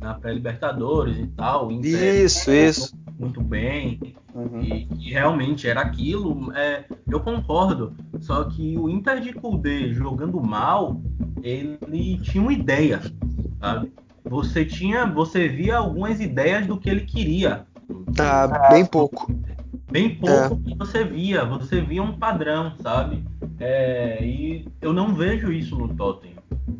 na 0.00 0.14
pré-Libertadores 0.14 1.18
e 1.18 1.26
tal. 1.28 1.70
Isso, 1.70 2.50
isso. 2.50 2.94
Muito 3.18 3.42
bem. 3.42 4.00
Uhum. 4.34 4.60
E, 4.62 4.88
e, 4.98 5.10
realmente 5.10 5.68
era 5.68 5.80
aquilo. 5.80 6.52
É, 6.54 6.84
eu 7.08 7.20
concordo. 7.20 7.92
Só 8.20 8.44
que 8.44 8.78
o 8.78 8.88
Inter 8.88 9.20
de 9.20 9.32
Kudê 9.32 9.92
jogando 9.92 10.40
mal, 10.40 11.00
ele 11.42 12.18
tinha 12.22 12.42
uma 12.42 12.52
ideia, 12.52 13.00
sabe? 13.60 13.92
Você 14.24 14.64
tinha, 14.64 15.06
você 15.06 15.48
via 15.48 15.76
algumas 15.76 16.20
ideias 16.20 16.66
do 16.66 16.78
que 16.78 16.88
ele 16.88 17.02
queria. 17.02 17.66
Ah, 18.18 18.68
bem 18.70 18.86
pouco. 18.86 19.30
Bem 19.90 20.14
pouco 20.16 20.60
é. 20.66 20.70
que 20.70 20.78
você 20.78 21.04
via, 21.04 21.44
você 21.44 21.80
via 21.80 22.02
um 22.02 22.12
padrão, 22.12 22.72
sabe? 22.80 23.24
É, 23.58 24.24
e 24.24 24.68
eu 24.80 24.92
não 24.92 25.14
vejo 25.14 25.52
isso 25.52 25.76
no 25.76 25.94
Totem. 25.94 26.34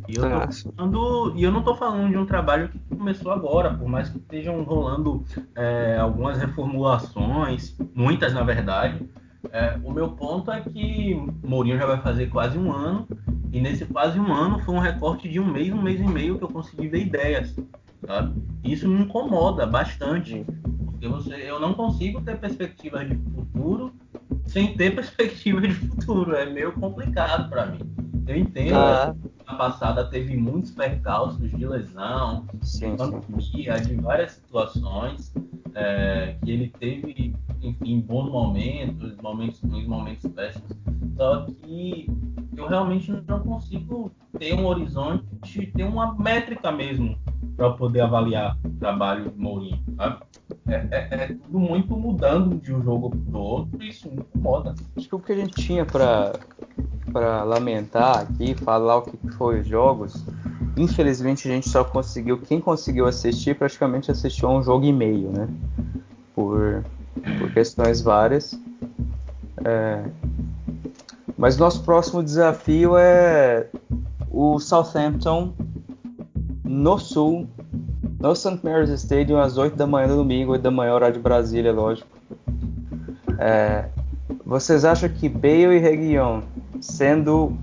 E 0.08 0.16
eu, 0.16 0.24
ah, 0.24 0.48
falando, 0.76 1.32
e 1.36 1.42
eu 1.42 1.50
não 1.52 1.60
estou 1.60 1.74
falando 1.74 2.10
de 2.10 2.16
um 2.16 2.26
trabalho 2.26 2.68
que 2.68 2.78
começou 2.96 3.32
agora, 3.32 3.74
por 3.74 3.88
mais 3.88 4.08
que 4.08 4.18
estejam 4.18 4.62
rolando 4.62 5.24
é, 5.54 5.98
algumas 5.98 6.38
reformulações, 6.38 7.76
muitas 7.94 8.32
na 8.32 8.42
verdade, 8.42 9.08
É, 9.52 9.78
o 9.82 9.90
meu 9.90 10.10
ponto 10.10 10.50
é 10.52 10.60
que 10.60 11.14
Mourinho 11.42 11.78
já 11.78 11.86
vai 11.86 11.98
fazer 12.02 12.26
quase 12.26 12.58
um 12.58 12.70
ano, 12.70 13.08
e 13.50 13.58
nesse 13.58 13.86
quase 13.86 14.20
um 14.20 14.30
ano 14.30 14.58
foi 14.60 14.74
um 14.74 14.78
recorte 14.78 15.28
de 15.30 15.40
um 15.40 15.46
mês, 15.50 15.72
um 15.72 15.80
mês 15.80 15.98
e 15.98 16.04
meio 16.04 16.36
que 16.36 16.44
eu 16.44 16.48
consegui 16.48 16.88
ver 16.88 17.06
ideias. 17.06 17.56
Sabe? 18.06 18.34
Isso 18.62 18.86
me 18.86 19.02
incomoda 19.02 19.66
bastante, 19.66 20.44
você, 21.08 21.34
eu 21.34 21.58
não 21.58 21.74
consigo 21.74 22.20
ter 22.20 22.38
perspectivas 22.38 23.08
de 23.08 23.16
futuro 23.16 23.92
sem 24.46 24.76
ter 24.76 24.94
perspectiva 24.96 25.60
de 25.60 25.74
futuro. 25.74 26.34
É 26.34 26.46
meio 26.46 26.72
complicado 26.72 27.48
para 27.48 27.66
mim. 27.66 27.80
Eu 28.26 28.36
entendo. 28.36 28.76
Ah. 28.76 29.14
A 29.46 29.54
passada 29.56 30.04
teve 30.04 30.36
muitos 30.36 30.70
percalços 30.70 31.50
de 31.50 31.66
lesão, 31.66 32.46
sim, 32.62 32.96
pandemia, 32.96 33.78
sim. 33.78 33.96
de 33.96 34.00
várias 34.00 34.32
situações 34.32 35.34
é, 35.74 36.36
que 36.44 36.52
ele 36.52 36.72
teve, 36.78 37.34
enfim, 37.60 38.00
bons 38.00 38.30
momentos, 38.30 39.16
momentos 39.16 39.60
ruins, 39.60 39.88
momentos 39.88 40.30
péssimos. 40.30 40.70
Só 41.16 41.46
que 41.46 42.08
eu 42.56 42.68
realmente 42.68 43.10
não 43.26 43.40
consigo 43.40 44.12
ter 44.38 44.54
um 44.54 44.66
horizonte, 44.66 45.66
ter 45.74 45.82
uma 45.82 46.14
métrica 46.14 46.70
mesmo 46.70 47.18
para 47.60 47.72
poder 47.72 48.00
avaliar 48.00 48.56
o 48.64 48.70
trabalho 48.70 49.30
de 49.30 49.38
Mourinho, 49.38 49.78
sabe? 49.94 50.20
É, 50.66 50.74
é, 50.90 51.08
é, 51.10 51.26
tudo 51.26 51.58
muito 51.58 51.94
mudando 51.94 52.56
de 52.56 52.72
um 52.72 52.82
jogo 52.82 53.10
para 53.10 53.38
o 53.38 53.42
outro 53.42 53.82
e 53.82 53.90
isso 53.90 54.08
me 54.08 54.16
incomoda. 54.16 54.74
Acho 54.96 55.06
que 55.06 55.14
o 55.14 55.18
que 55.18 55.32
a 55.32 55.36
gente 55.36 55.62
tinha 55.62 55.84
para 55.84 56.40
para 57.12 57.42
lamentar 57.42 58.20
aqui, 58.20 58.54
falar 58.54 58.98
o 58.98 59.02
que 59.02 59.28
foi 59.32 59.60
os 59.60 59.66
jogos. 59.66 60.24
Infelizmente 60.74 61.48
a 61.48 61.50
gente 61.52 61.68
só 61.68 61.84
conseguiu, 61.84 62.38
quem 62.38 62.60
conseguiu 62.60 63.06
assistir 63.06 63.56
praticamente 63.56 64.10
assistiu 64.10 64.48
a 64.48 64.54
um 64.54 64.62
jogo 64.62 64.86
e 64.86 64.92
meio, 64.92 65.30
né? 65.30 65.46
Por, 66.34 66.82
por 67.38 67.52
questões 67.52 68.00
várias. 68.00 68.58
É, 69.64 70.04
mas 71.36 71.58
nosso 71.58 71.82
próximo 71.82 72.22
desafio 72.22 72.96
é 72.96 73.68
o 74.30 74.58
Southampton 74.58 75.52
no 76.70 76.98
Sul, 76.98 77.48
no 78.20 78.34
St. 78.34 78.60
Mary's 78.62 78.90
Stadium, 78.90 79.40
às 79.40 79.58
8 79.58 79.76
da 79.76 79.88
manhã 79.88 80.06
do 80.06 80.16
domingo, 80.16 80.52
8 80.52 80.62
da 80.62 80.70
manhã, 80.70 80.94
hora 80.94 81.10
de 81.10 81.18
Brasília, 81.18 81.72
lógico. 81.72 82.08
É, 83.38 83.86
vocês 84.46 84.84
acham 84.84 85.08
que 85.08 85.28
Bale 85.28 85.76
e 85.76 85.78
Reguilhon 85.78 86.42
sendo 86.80 87.56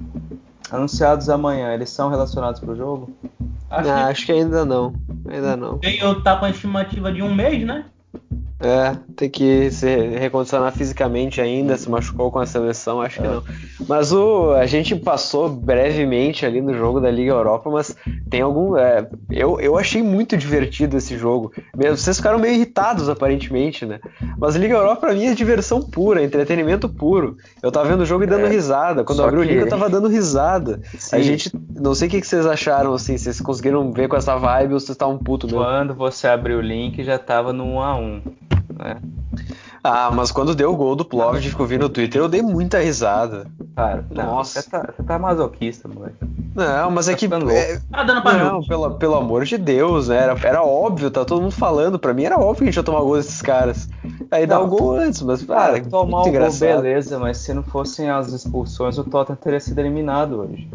anunciados 0.69 1.29
amanhã, 1.29 1.73
eles 1.73 1.89
são 1.89 2.09
relacionados 2.09 2.59
para 2.59 2.73
o 2.73 2.75
jogo? 2.75 3.09
Acho, 3.69 3.87
não, 3.87 3.95
que... 3.95 4.11
acho 4.11 4.25
que 4.25 4.31
ainda 4.33 4.65
não. 4.65 4.93
Ainda 5.29 5.55
não. 5.55 5.77
Bale 5.77 6.21
tá 6.21 6.35
com 6.35 6.45
a 6.45 6.49
estimativa 6.49 7.09
de 7.11 7.21
um 7.21 7.33
mês, 7.33 7.65
né? 7.65 7.85
É, 8.59 8.97
tem 9.15 9.29
que 9.29 9.69
se 9.69 9.85
recondicionar 10.17 10.71
fisicamente 10.71 11.39
ainda, 11.39 11.77
se 11.77 11.87
machucou 11.87 12.31
com 12.31 12.39
a 12.39 12.45
seleção, 12.45 12.99
acho 13.01 13.19
é. 13.19 13.21
que 13.21 13.27
não. 13.27 13.43
Mas 13.87 14.11
o, 14.11 14.51
a 14.53 14.65
gente 14.65 14.95
passou 14.95 15.47
brevemente 15.47 16.43
ali 16.43 16.59
no 16.59 16.73
jogo 16.73 16.99
da 16.99 17.11
Liga 17.11 17.31
Europa, 17.31 17.69
mas 17.69 17.95
tem 18.29 18.41
algum. 18.41 18.75
É, 18.75 19.07
eu, 19.29 19.59
eu 19.59 19.77
achei 19.77 20.01
muito 20.01 20.35
divertido 20.35 20.97
esse 20.97 21.15
jogo. 21.17 21.53
Vocês 21.75 22.17
ficaram 22.17 22.39
meio 22.39 22.55
irritados, 22.55 23.07
aparentemente, 23.09 23.85
né? 23.85 23.99
Mas 24.39 24.55
Liga 24.55 24.73
Europa 24.73 25.01
pra 25.01 25.13
mim 25.13 25.25
é 25.25 25.35
diversão 25.35 25.79
pura, 25.79 26.23
entretenimento 26.23 26.89
puro. 26.89 27.37
Eu 27.61 27.71
tava 27.71 27.89
vendo 27.89 28.01
o 28.01 28.05
jogo 28.05 28.23
e 28.23 28.27
dando 28.27 28.47
é, 28.47 28.49
risada. 28.49 29.03
Quando 29.03 29.19
eu 29.19 29.25
abri 29.25 29.41
que... 29.41 29.45
o 29.45 29.49
link, 29.49 29.61
eu 29.61 29.69
tava 29.69 29.87
dando 29.87 30.07
risada. 30.07 30.81
Sim. 30.97 31.15
A 31.15 31.19
gente. 31.21 31.51
Não 31.79 31.93
sei 31.93 32.07
o 32.07 32.11
que, 32.11 32.21
que 32.21 32.27
vocês 32.27 32.47
acharam, 32.47 32.91
assim, 32.95 33.19
vocês 33.19 33.39
conseguiram 33.39 33.91
ver 33.91 34.07
com 34.07 34.15
essa 34.15 34.35
vibe 34.35 34.73
ou 34.73 34.79
vocês 34.79 34.89
estavam 34.89 35.15
puto 35.19 35.45
mesmo. 35.45 35.63
Quando 35.63 35.93
você 35.93 36.27
abriu 36.27 36.57
o 36.57 36.61
link, 36.61 37.03
já 37.03 37.19
tava 37.19 37.53
no 37.53 37.65
1x1 37.65 38.21
né? 38.77 38.97
Ah, 39.83 40.11
mas 40.11 40.31
quando 40.31 40.55
deu 40.55 40.71
o 40.71 40.75
gol 40.75 40.95
do 40.95 41.05
Plovdiv 41.05 41.55
que 41.55 41.61
eu 41.61 41.65
vi 41.65 41.77
no 41.77 41.89
Twitter, 41.89 42.21
eu 42.21 42.27
dei 42.27 42.41
muita 42.41 42.79
risada. 42.79 43.47
Cara, 43.75 44.05
nossa. 44.09 44.61
Você 44.61 44.69
tá, 44.69 44.93
você 44.95 45.03
tá 45.03 45.19
masoquista, 45.19 45.87
moleque. 45.87 46.17
Não, 46.55 46.89
mas 46.89 47.07
é 47.07 47.11
tá 47.11 47.17
que. 47.17 47.25
É, 47.25 47.79
tá 47.91 48.03
dando 48.03 48.21
pra 48.21 48.33
não, 48.33 48.63
pelo, 48.63 48.95
pelo 48.95 49.15
amor 49.15 49.45
de 49.45 49.57
Deus, 49.57 50.07
né? 50.07 50.17
Era, 50.17 50.35
era 50.43 50.63
óbvio, 50.63 51.11
tá 51.11 51.23
todo 51.23 51.41
mundo 51.41 51.51
falando. 51.51 51.99
Pra 51.99 52.13
mim 52.13 52.23
era 52.23 52.37
óbvio 52.37 52.55
que 52.55 52.63
a 52.63 52.65
gente 52.67 52.77
ia 52.77 52.83
tomar 52.83 53.01
gol 53.01 53.15
desses 53.15 53.41
caras. 53.41 53.87
Aí 54.31 54.47
não, 54.47 54.57
dá 54.57 54.61
o 54.61 54.67
gol 54.67 54.95
antes, 54.95 55.21
mas. 55.21 55.43
Cara, 55.43 55.81
tomar 55.83 56.23
o 56.23 56.31
gol, 56.31 56.51
beleza, 56.59 57.19
mas 57.19 57.37
se 57.37 57.53
não 57.53 57.63
fossem 57.63 58.09
as 58.09 58.33
expulsões, 58.33 58.97
o 58.97 59.03
Tottenham 59.03 59.37
teria 59.37 59.59
sido 59.59 59.79
eliminado 59.79 60.41
hoje. 60.41 60.67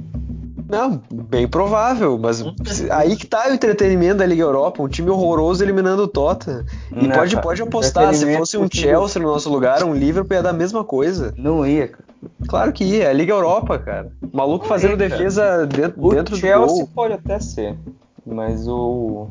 Não, 0.68 1.02
bem 1.10 1.46
provável, 1.46 2.18
mas 2.18 2.42
aí 2.90 3.16
que 3.16 3.26
tá 3.26 3.48
o 3.48 3.54
entretenimento 3.54 4.16
da 4.16 4.26
Liga 4.26 4.42
Europa, 4.42 4.82
um 4.82 4.88
time 4.88 5.10
horroroso 5.10 5.62
eliminando 5.62 6.04
o 6.04 6.08
Tottenham. 6.08 6.64
E 6.90 7.06
não, 7.06 7.16
pode, 7.16 7.40
pode 7.40 7.62
apostar, 7.62 8.14
se 8.14 8.36
fosse 8.36 8.56
um 8.56 8.68
Chelsea 8.70 9.20
no 9.20 9.28
nosso 9.28 9.50
lugar, 9.50 9.82
um 9.84 9.94
Liverpool 9.94 10.36
ia 10.36 10.42
dar 10.42 10.50
a 10.50 10.54
mesma 10.54 10.84
coisa. 10.84 11.34
Não 11.36 11.66
ia, 11.66 11.88
cara. 11.88 12.04
Claro 12.48 12.72
que 12.72 12.84
ia, 12.84 13.04
é 13.04 13.10
a 13.10 13.12
Liga 13.12 13.32
Europa, 13.32 13.78
cara. 13.78 14.12
O 14.22 14.36
maluco 14.36 14.66
fazendo 14.66 14.92
ia, 14.92 14.96
defesa 15.08 15.66
dentro, 15.66 16.04
o 16.04 16.10
dentro 16.10 16.36
Chelsea 16.36 16.66
do 16.66 16.86
gol. 16.86 16.88
pode 16.94 17.14
até 17.14 17.38
ser, 17.40 17.76
mas 18.24 18.66
o 18.68 19.28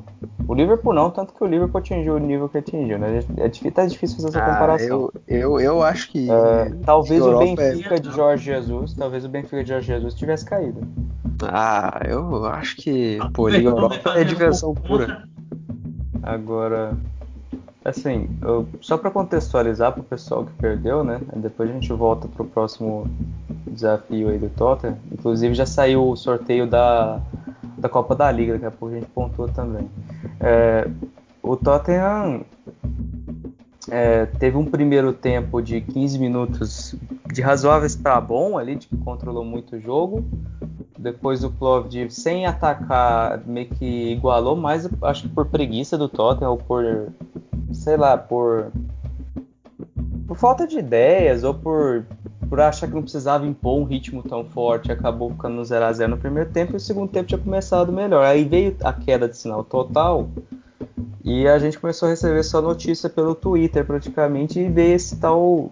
o 0.48 0.54
Liverpool 0.54 0.94
não, 0.94 1.10
tanto 1.10 1.34
que 1.34 1.44
o 1.44 1.48
Liverpool 1.48 1.80
atingiu 1.80 2.16
o 2.16 2.20
nível 2.20 2.50
que 2.50 2.58
atingiu, 2.58 3.00
né? 3.00 3.20
É, 3.38 3.48
difícil, 3.48 3.72
tá 3.72 3.86
difícil 3.86 4.18
fazer 4.18 4.30
essa 4.30 4.40
ah, 4.40 4.54
comparação. 4.54 5.12
Eu, 5.28 5.38
eu, 5.38 5.60
eu 5.60 5.84
acho 5.84 6.12
que. 6.12 6.30
É, 6.30 6.72
talvez 6.84 7.22
o 7.22 7.38
Benfica 7.38 7.96
é... 7.96 8.00
de 8.00 8.12
Jorge 8.12 8.46
Jesus, 8.46 8.94
talvez 8.94 9.24
o 9.24 9.30
Benfica 9.30 9.64
de 9.64 9.70
Jorge 9.70 9.88
Jesus 9.88 10.14
tivesse 10.14 10.46
caído. 10.46 10.82
Ah, 11.50 12.02
eu 12.08 12.46
acho 12.46 12.76
que. 12.78 13.20
Pô, 13.34 13.48
Liga 13.50 13.70
Europa 13.70 14.14
é 14.16 14.24
diversão 14.24 14.74
pura. 14.74 15.28
Agora. 16.22 16.98
Assim, 17.84 18.30
eu, 18.44 18.68
só 18.80 18.96
para 18.96 19.10
contextualizar 19.10 19.92
para 19.92 20.02
o 20.02 20.04
pessoal 20.04 20.46
que 20.46 20.54
perdeu, 20.54 21.04
né? 21.04 21.20
Depois 21.36 21.68
a 21.68 21.74
gente 21.74 21.92
volta 21.92 22.28
para 22.28 22.44
o 22.44 22.46
próximo 22.46 23.10
desafio 23.66 24.30
aí 24.30 24.38
do 24.38 24.50
Tottenham. 24.50 24.98
Inclusive 25.12 25.56
já 25.56 25.66
saiu 25.66 26.08
o 26.08 26.16
sorteio 26.16 26.68
da, 26.68 27.20
da 27.78 27.90
Copa 27.90 28.16
da 28.16 28.32
Liga, 28.32 28.54
daqui 28.54 28.66
a 28.66 28.72
pouco 28.72 28.94
a 28.94 29.00
gente 29.00 29.10
pontuou 29.10 29.50
também. 29.50 29.90
É, 30.40 30.88
o 31.42 31.56
Tottenham 31.56 32.46
é, 33.90 34.26
teve 34.26 34.58
um 34.58 34.66
primeiro 34.66 35.12
tempo 35.12 35.62
de 35.62 35.82
15 35.82 36.20
minutos 36.20 36.96
de 37.34 37.42
razoáveis 37.42 37.96
para 37.96 38.20
bom 38.22 38.58
ali, 38.58 38.76
de 38.76 38.88
que 38.88 38.98
controlou 38.98 39.44
muito 39.44 39.76
o 39.76 39.80
jogo. 39.80 40.24
Depois 41.02 41.44
o 41.44 41.50
Plovdiv, 41.50 42.12
sem 42.12 42.46
atacar, 42.46 43.42
meio 43.46 43.68
que 43.68 44.12
igualou, 44.12 44.56
mas 44.56 44.88
acho 45.02 45.24
que 45.24 45.30
por 45.30 45.48
preguiça 45.48 45.98
do 45.98 46.08
Tottenham 46.08 46.52
ou 46.52 46.58
por, 46.58 47.12
sei 47.74 47.98
lá, 47.98 48.18
por 48.18 48.72
por 50.32 50.38
falta 50.38 50.66
de 50.66 50.80
ideias 50.80 51.44
ou 51.44 51.54
por, 51.54 52.06
por 52.48 52.58
achar 52.62 52.88
que 52.88 52.94
não 52.94 53.02
precisava 53.02 53.46
impor 53.46 53.78
um 53.78 53.84
ritmo 53.84 54.24
tão 54.24 54.46
forte, 54.46 54.90
acabou 54.90 55.30
ficando 55.32 55.56
no 55.56 55.66
0 55.66 55.84
a 55.84 55.92
0 55.92 56.12
no 56.12 56.18
primeiro 56.18 56.50
tempo 56.50 56.72
e 56.72 56.78
o 56.78 56.80
segundo 56.80 57.12
tempo 57.12 57.28
tinha 57.28 57.38
começado 57.38 57.92
melhor. 57.92 58.24
Aí 58.24 58.46
veio 58.46 58.74
a 58.82 58.94
queda 58.94 59.28
de 59.28 59.36
sinal 59.36 59.62
total 59.66 60.30
e 61.22 61.46
a 61.50 61.60
gente 61.60 61.78
começou 61.78 62.08
a 62.08 62.12
receber 62.12 62.44
só 62.44 62.62
notícia 62.62 63.10
pelo 63.10 63.36
Twitter 63.36 63.86
praticamente 63.86 64.58
e 64.58 64.70
veio 64.70 64.96
esse 64.96 65.18
tal 65.20 65.70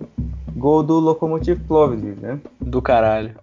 gol 0.53 0.83
do 0.83 0.99
Lokomotiv 0.99 1.61
Plovdiv, 1.65 2.19
né? 2.19 2.37
Do 2.59 2.81
caralho. 2.81 3.35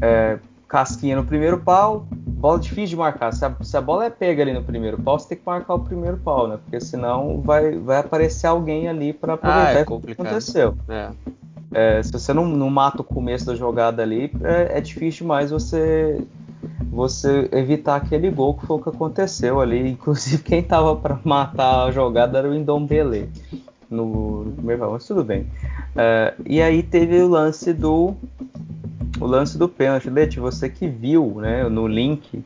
É, 0.00 0.40
casquinha 0.72 1.14
no 1.14 1.22
primeiro 1.22 1.58
pau, 1.58 2.06
bola 2.10 2.58
difícil 2.58 2.88
de 2.88 2.96
marcar. 2.96 3.30
Se 3.30 3.44
a, 3.44 3.54
se 3.60 3.76
a, 3.76 3.80
bola 3.80 4.06
é 4.06 4.10
pega 4.10 4.42
ali 4.42 4.54
no 4.54 4.62
primeiro 4.62 4.96
pau, 4.96 5.18
você 5.18 5.28
tem 5.28 5.38
que 5.38 5.44
marcar 5.44 5.74
o 5.74 5.80
primeiro 5.80 6.16
pau, 6.16 6.48
né? 6.48 6.58
Porque 6.64 6.80
senão 6.80 7.42
vai, 7.42 7.72
vai 7.72 7.98
aparecer 7.98 8.46
alguém 8.46 8.88
ali 8.88 9.12
para 9.12 9.34
aproveitar 9.34 9.68
ah, 9.68 9.78
é 9.80 9.82
o 9.82 10.00
que 10.00 10.12
aconteceu. 10.12 10.74
É. 10.88 11.10
É, 11.74 12.02
se 12.02 12.10
você 12.10 12.32
não, 12.32 12.46
não 12.46 12.70
mata 12.70 13.02
o 13.02 13.04
começo 13.04 13.44
da 13.44 13.54
jogada 13.54 14.02
ali, 14.02 14.32
é, 14.42 14.78
é 14.78 14.80
difícil 14.80 15.26
mais 15.26 15.50
você 15.50 16.26
você 16.90 17.48
evitar 17.52 17.96
aquele 17.96 18.30
gol 18.30 18.54
que 18.54 18.66
foi 18.66 18.76
o 18.76 18.80
que 18.80 18.88
aconteceu 18.88 19.60
ali. 19.60 19.88
Inclusive, 19.92 20.42
quem 20.42 20.62
tava 20.62 20.96
para 20.96 21.18
matar 21.22 21.84
a 21.84 21.90
jogada 21.90 22.38
era 22.38 22.48
o 22.48 22.54
Indombele 22.54 23.28
no, 23.90 24.44
no 24.44 24.52
primeiro 24.52 24.80
pau, 24.80 24.92
mas 24.92 25.06
tudo 25.06 25.22
bem. 25.22 25.46
É, 25.94 26.34
e 26.46 26.62
aí 26.62 26.82
teve 26.82 27.20
o 27.20 27.28
lance 27.28 27.74
do 27.74 28.14
o 29.22 29.26
lance 29.26 29.56
do 29.56 29.68
pênalti. 29.68 30.10
Leti, 30.10 30.40
você 30.40 30.68
que 30.68 30.86
viu 30.86 31.36
né, 31.36 31.68
no 31.68 31.86
link 31.86 32.44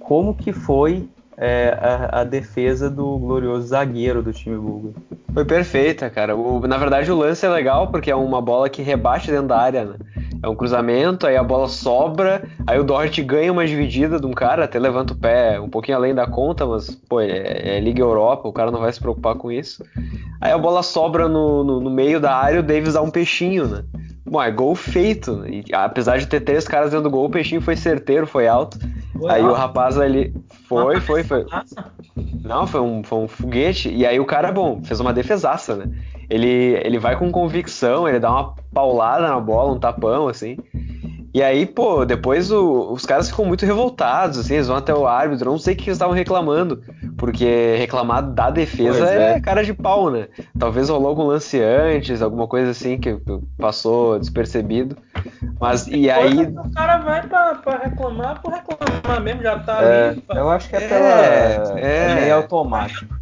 como 0.00 0.34
que 0.34 0.52
foi 0.52 1.08
é, 1.36 1.78
a, 1.80 2.20
a, 2.20 2.24
defesa 2.24 2.90
do 2.90 3.16
glorioso 3.18 3.68
zagueiro 3.68 4.22
do 4.22 4.32
time 4.32 4.56
búlgaro. 4.56 4.94
Foi 5.32 5.44
perfeita, 5.44 6.10
cara. 6.10 6.34
O, 6.34 6.66
na 6.66 6.76
verdade, 6.76 7.12
o 7.12 7.16
lance 7.16 7.46
é 7.46 7.48
legal 7.48 7.88
porque 7.88 8.10
é 8.10 8.14
uma 8.14 8.42
bola 8.42 8.68
que 8.68 8.82
rebate 8.82 9.30
dentro 9.30 9.46
da 9.46 9.58
área, 9.58 9.84
né? 9.84 9.94
É 10.42 10.48
um 10.48 10.54
cruzamento, 10.54 11.26
aí 11.26 11.36
a 11.36 11.42
bola 11.42 11.68
sobra, 11.68 12.42
aí 12.66 12.78
o 12.78 12.84
Dort 12.84 13.16
ganha 13.22 13.52
uma 13.52 13.66
dividida 13.66 14.20
de 14.20 14.26
um 14.26 14.32
cara, 14.32 14.64
até 14.64 14.78
levanta 14.78 15.12
o 15.12 15.16
pé 15.16 15.60
um 15.60 15.68
pouquinho 15.68 15.96
além 15.96 16.14
da 16.14 16.26
conta, 16.26 16.64
mas, 16.64 16.90
pô, 17.08 17.20
é, 17.20 17.76
é 17.76 17.80
Liga 17.80 18.00
Europa, 18.00 18.48
o 18.48 18.52
cara 18.52 18.70
não 18.70 18.80
vai 18.80 18.92
se 18.92 19.00
preocupar 19.00 19.34
com 19.34 19.50
isso. 19.50 19.84
Aí 20.40 20.52
a 20.52 20.58
bola 20.58 20.82
sobra 20.82 21.28
no, 21.28 21.64
no, 21.64 21.80
no 21.80 21.90
meio 21.90 22.20
da 22.20 22.34
área, 22.34 22.60
o 22.60 22.62
Davis 22.62 22.94
dá 22.94 23.02
um 23.02 23.10
peixinho, 23.10 23.66
né? 23.66 23.84
Bom, 24.28 24.42
é 24.42 24.50
gol 24.50 24.74
feito. 24.74 25.44
E, 25.46 25.64
apesar 25.72 26.18
de 26.18 26.26
ter 26.26 26.40
três 26.40 26.66
caras 26.66 26.90
dentro 26.90 27.04
do 27.04 27.10
gol, 27.10 27.26
o 27.26 27.30
peixinho 27.30 27.60
foi 27.60 27.76
certeiro, 27.76 28.26
foi 28.26 28.46
alto. 28.46 28.78
Foi 29.18 29.30
aí 29.30 29.42
alto. 29.42 29.52
o 29.52 29.56
rapaz 29.56 29.98
ali. 29.98 30.34
Foi, 30.68 31.00
foi, 31.00 31.24
foi. 31.24 31.46
Não, 32.44 32.66
foi 32.66 32.80
um, 32.80 33.02
foi 33.02 33.18
um 33.18 33.28
foguete. 33.28 33.88
E 33.88 34.06
aí 34.06 34.20
o 34.20 34.24
cara, 34.24 34.52
bom, 34.52 34.82
fez 34.82 35.00
uma 35.00 35.12
defesaça, 35.12 35.76
né? 35.76 35.90
Ele, 36.28 36.78
ele 36.84 36.98
vai 36.98 37.16
com 37.16 37.32
convicção, 37.32 38.06
ele 38.06 38.20
dá 38.20 38.30
uma 38.30 38.54
paulada 38.72 39.28
na 39.28 39.40
bola, 39.40 39.72
um 39.72 39.78
tapão, 39.78 40.28
assim. 40.28 40.58
E 41.32 41.42
aí, 41.42 41.66
pô, 41.66 42.04
depois 42.04 42.50
o, 42.50 42.92
os 42.92 43.04
caras 43.04 43.28
ficam 43.28 43.44
muito 43.44 43.66
revoltados, 43.66 44.38
assim, 44.38 44.54
eles 44.54 44.66
vão 44.66 44.76
até 44.76 44.94
o 44.94 45.06
árbitro, 45.06 45.50
não 45.50 45.58
sei 45.58 45.74
o 45.74 45.76
que 45.76 45.84
eles 45.84 45.96
estavam 45.96 46.14
reclamando, 46.14 46.82
porque 47.16 47.76
reclamar 47.76 48.22
da 48.22 48.50
defesa 48.50 49.08
é. 49.10 49.32
é. 49.32 49.40
cara 49.40 49.62
de 49.62 49.74
pau, 49.74 50.10
né? 50.10 50.28
Talvez 50.58 50.88
rolou 50.88 51.08
algum 51.08 51.24
lance 51.24 51.60
antes, 51.60 52.22
alguma 52.22 52.46
coisa 52.46 52.70
assim 52.70 52.98
que 52.98 53.18
passou 53.58 54.18
despercebido. 54.18 54.96
Mas 55.60 55.86
e 55.86 56.10
aí. 56.10 56.46
O 56.46 56.72
cara 56.72 56.98
vai 56.98 57.26
pra, 57.26 57.54
pra 57.56 57.78
reclamar 57.78 58.40
por 58.40 58.52
reclamar 58.52 59.20
mesmo, 59.22 59.42
já 59.42 59.58
tá 59.58 59.82
é, 59.82 60.08
ali. 60.08 60.24
Eu 60.30 60.50
acho 60.50 60.68
que 60.68 60.76
é, 60.76 60.88
pela, 60.88 61.26
é, 61.26 61.72
é 61.76 62.20
meio 62.20 62.36
automático. 62.36 63.18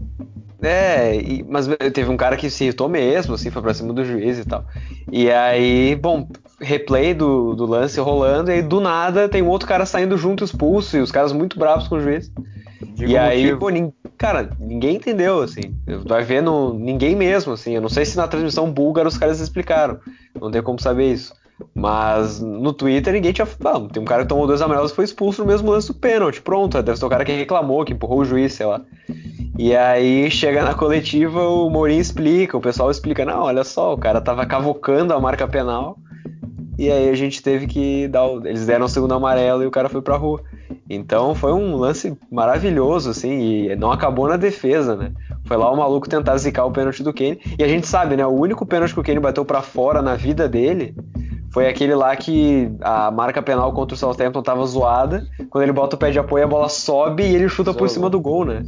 É, 0.62 1.14
e, 1.16 1.44
mas 1.48 1.68
teve 1.92 2.10
um 2.10 2.16
cara 2.16 2.36
que 2.36 2.48
se 2.48 2.64
irritou 2.64 2.88
mesmo, 2.88 3.34
assim, 3.34 3.50
foi 3.50 3.60
pra 3.60 3.74
cima 3.74 3.92
do 3.92 4.04
juiz 4.04 4.38
e 4.38 4.44
tal. 4.44 4.64
E 5.12 5.30
aí, 5.30 5.94
bom, 5.96 6.28
replay 6.60 7.12
do, 7.12 7.54
do 7.54 7.66
lance 7.66 8.00
rolando, 8.00 8.50
e 8.50 8.54
aí 8.54 8.62
do 8.62 8.80
nada 8.80 9.28
tem 9.28 9.42
um 9.42 9.48
outro 9.48 9.68
cara 9.68 9.84
saindo 9.84 10.16
junto 10.16 10.44
expulso, 10.44 10.96
e 10.96 11.00
os 11.00 11.12
caras 11.12 11.32
muito 11.32 11.58
bravos 11.58 11.88
com 11.88 11.96
o 11.96 12.00
juiz. 12.00 12.32
Digo 12.94 13.10
e 13.10 13.16
aí, 13.16 13.54
pô, 13.56 13.66
cara, 14.16 14.50
ninguém 14.58 14.96
entendeu, 14.96 15.42
assim. 15.42 15.74
Vai 16.06 16.22
ver 16.22 16.42
no, 16.42 16.72
ninguém 16.74 17.14
mesmo, 17.14 17.52
assim. 17.52 17.74
Eu 17.74 17.82
não 17.82 17.88
sei 17.88 18.04
se 18.04 18.16
na 18.16 18.28
transmissão 18.28 18.70
búlgara 18.70 19.08
os 19.08 19.18
caras 19.18 19.40
explicaram. 19.40 19.98
Não 20.40 20.50
tem 20.50 20.62
como 20.62 20.80
saber 20.80 21.12
isso. 21.12 21.34
Mas 21.74 22.40
no 22.40 22.72
Twitter 22.72 23.14
ninguém 23.14 23.32
tinha 23.32 23.46
falado. 23.46 23.88
Tem 23.88 24.02
um 24.02 24.06
cara 24.06 24.22
que 24.22 24.28
tomou 24.28 24.46
dois 24.46 24.60
amarelos 24.60 24.92
e 24.92 24.94
foi 24.94 25.04
expulso 25.04 25.42
no 25.42 25.48
mesmo 25.48 25.70
lance 25.70 25.88
do 25.88 25.94
pênalti. 25.94 26.42
Pronto, 26.42 26.82
deve 26.82 26.98
ser 26.98 27.04
o 27.04 27.08
cara 27.08 27.24
que 27.24 27.32
reclamou, 27.32 27.84
que 27.84 27.92
empurrou 27.92 28.20
o 28.20 28.24
juiz, 28.24 28.52
sei 28.52 28.66
lá. 28.66 28.82
E 29.58 29.74
aí 29.74 30.30
chega 30.30 30.62
na 30.62 30.74
coletiva, 30.74 31.42
o 31.42 31.70
Mourinho 31.70 32.00
explica, 32.00 32.56
o 32.56 32.60
pessoal 32.60 32.90
explica, 32.90 33.24
não, 33.24 33.42
olha 33.42 33.64
só, 33.64 33.94
o 33.94 33.98
cara 33.98 34.20
tava 34.20 34.44
cavocando 34.44 35.14
a 35.14 35.20
marca 35.20 35.48
penal. 35.48 35.98
E 36.78 36.90
aí 36.90 37.08
a 37.08 37.14
gente 37.14 37.42
teve 37.42 37.66
que 37.66 38.06
dar. 38.08 38.26
O... 38.26 38.46
Eles 38.46 38.66
deram 38.66 38.84
o 38.84 38.88
segundo 38.88 39.14
amarelo 39.14 39.62
e 39.62 39.66
o 39.66 39.70
cara 39.70 39.88
foi 39.88 40.02
pra 40.02 40.16
rua. 40.16 40.42
Então 40.88 41.34
foi 41.34 41.52
um 41.52 41.74
lance 41.74 42.16
maravilhoso, 42.30 43.10
assim, 43.10 43.70
e 43.70 43.76
não 43.76 43.90
acabou 43.90 44.28
na 44.28 44.36
defesa, 44.36 44.94
né? 44.94 45.12
Foi 45.46 45.56
lá 45.56 45.70
o 45.72 45.76
maluco 45.76 46.08
tentar 46.08 46.36
zicar 46.36 46.66
o 46.66 46.70
pênalti 46.70 47.02
do 47.02 47.14
Kane. 47.14 47.40
E 47.58 47.64
a 47.64 47.68
gente 47.68 47.86
sabe, 47.86 48.14
né? 48.14 48.26
O 48.26 48.30
único 48.30 48.66
pênalti 48.66 48.92
que 48.92 49.00
o 49.00 49.02
Kane 49.02 49.20
bateu 49.20 49.44
para 49.44 49.62
fora 49.62 50.02
na 50.02 50.16
vida 50.16 50.46
dele 50.46 50.94
foi 51.56 51.66
aquele 51.68 51.94
lá 51.94 52.14
que 52.14 52.70
a 52.82 53.10
marca 53.10 53.40
penal 53.40 53.72
contra 53.72 53.94
o 53.94 53.96
Southampton 53.98 54.42
tava 54.42 54.66
zoada. 54.66 55.26
Quando 55.48 55.62
ele 55.62 55.72
bota 55.72 55.96
o 55.96 55.98
pé 55.98 56.10
de 56.10 56.18
apoio, 56.18 56.44
a 56.44 56.46
bola 56.46 56.68
sobe 56.68 57.22
e 57.22 57.34
ele 57.34 57.48
chuta 57.48 57.72
por 57.72 57.88
cima 57.88 58.10
do 58.10 58.20
gol, 58.20 58.44
né? 58.44 58.62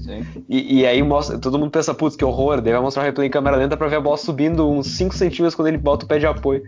E, 0.48 0.78
e, 0.78 0.86
aí 0.86 1.02
mostra, 1.02 1.38
todo 1.38 1.58
mundo 1.58 1.70
pensa, 1.70 1.92
putz, 1.92 2.16
que 2.16 2.24
horror. 2.24 2.62
Daí 2.62 2.72
vai 2.72 2.80
mostrar 2.80 3.02
o 3.02 3.04
replay 3.04 3.28
em 3.28 3.30
câmera 3.30 3.58
lenta 3.58 3.76
pra 3.76 3.88
ver 3.88 3.96
a 3.96 4.00
bola 4.00 4.16
subindo 4.16 4.66
uns 4.66 4.86
5 4.96 5.14
centímetros 5.14 5.54
quando 5.54 5.68
ele 5.68 5.76
bota 5.76 6.06
o 6.06 6.08
pé 6.08 6.18
de 6.18 6.26
apoio. 6.26 6.62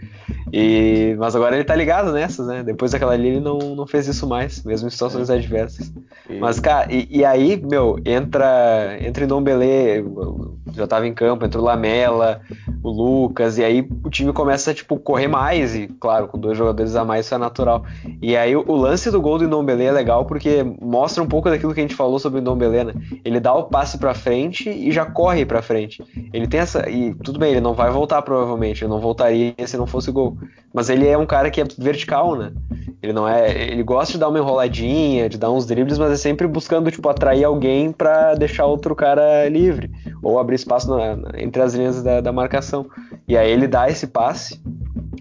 E, 0.52 1.16
mas 1.18 1.34
agora 1.34 1.54
ele 1.54 1.64
tá 1.64 1.74
ligado 1.74 2.12
nessas, 2.12 2.46
né? 2.46 2.62
Depois 2.62 2.92
daquela 2.92 3.14
ali 3.14 3.28
ele 3.28 3.40
não, 3.40 3.58
não 3.58 3.86
fez 3.86 4.06
isso 4.06 4.26
mais, 4.26 4.62
mesmo 4.62 4.88
em 4.88 4.90
situações 4.90 5.30
é. 5.30 5.36
adversas. 5.36 5.90
E... 6.28 6.38
Mas, 6.38 6.60
cara, 6.60 6.92
e, 6.92 7.08
e, 7.10 7.24
aí, 7.24 7.58
meu, 7.64 7.98
entra, 8.04 8.98
entra 9.00 9.24
em 9.24 9.26
Dombele, 9.26 10.04
já 10.74 10.86
tava 10.86 11.06
em 11.06 11.14
campo, 11.14 11.44
entra 11.44 11.60
o 11.60 11.64
Lamela, 11.64 12.40
o 12.82 12.90
Lucas, 12.90 13.58
e 13.58 13.64
aí 13.64 13.86
o 14.04 14.10
time 14.10 14.32
começa 14.32 14.70
a, 14.70 14.74
tipo, 14.74 14.98
correr 14.98 15.28
mais, 15.28 15.74
e 15.74 15.88
claro, 15.88 16.28
com 16.28 16.38
dois 16.38 16.56
jogadores 16.56 16.96
a 16.96 17.04
mais 17.04 17.26
isso 17.26 17.34
é 17.34 17.38
natural. 17.38 17.84
E 18.20 18.36
aí 18.36 18.56
o, 18.56 18.64
o 18.66 18.76
lance 18.76 19.10
do 19.10 19.20
gol 19.20 19.38
do 19.38 19.46
Ndombele 19.46 19.84
é 19.84 19.92
legal 19.92 20.24
porque 20.24 20.64
mostra 20.80 21.22
um 21.22 21.26
pouco 21.26 21.50
daquilo 21.50 21.74
que 21.74 21.80
a 21.80 21.82
gente 21.82 21.94
falou 21.94 22.18
sobre 22.18 22.38
o 22.38 22.42
Ndombele, 22.42 22.84
né? 22.84 22.94
Ele 23.24 23.40
dá 23.40 23.54
o 23.54 23.64
passe 23.64 23.98
para 23.98 24.14
frente 24.14 24.68
e 24.68 24.90
já 24.90 25.04
corre 25.04 25.44
para 25.44 25.62
frente. 25.62 26.02
Ele 26.32 26.46
tem 26.46 26.60
essa 26.60 26.88
e 26.88 27.14
tudo 27.14 27.38
bem, 27.38 27.52
ele 27.52 27.60
não 27.60 27.74
vai 27.74 27.90
voltar 27.90 28.22
provavelmente, 28.22 28.84
ele 28.84 28.90
não 28.90 29.00
voltaria 29.00 29.54
se 29.66 29.76
não 29.76 29.86
fosse 29.86 30.10
gol. 30.10 30.36
Mas 30.72 30.88
ele 30.88 31.06
é 31.06 31.16
um 31.16 31.26
cara 31.26 31.50
que 31.50 31.60
é 31.60 31.64
vertical, 31.78 32.36
né? 32.36 32.52
Ele 33.02 33.12
não 33.12 33.26
é, 33.26 33.70
ele 33.70 33.82
gosta 33.82 34.12
de 34.12 34.18
dar 34.18 34.28
uma 34.28 34.38
enroladinha, 34.38 35.28
de 35.28 35.38
dar 35.38 35.50
uns 35.50 35.66
dribles, 35.66 35.98
mas 35.98 36.12
é 36.12 36.16
sempre 36.16 36.46
buscando 36.46 36.90
tipo 36.90 37.08
atrair 37.08 37.44
alguém 37.44 37.92
para 37.92 38.34
deixar 38.34 38.66
outro 38.66 38.94
cara 38.94 39.48
livre 39.48 39.90
ou 40.22 40.38
abrir 40.38 40.56
espaço 40.56 40.88
na, 40.90 41.16
na, 41.16 41.40
entre 41.40 41.62
as 41.62 41.74
linhas 41.74 42.02
da, 42.02 42.20
da 42.20 42.32
marcação. 42.32 42.86
E 43.26 43.36
aí 43.36 43.50
ele 43.50 43.66
dá 43.66 43.88
esse 43.88 44.06
passe 44.06 44.60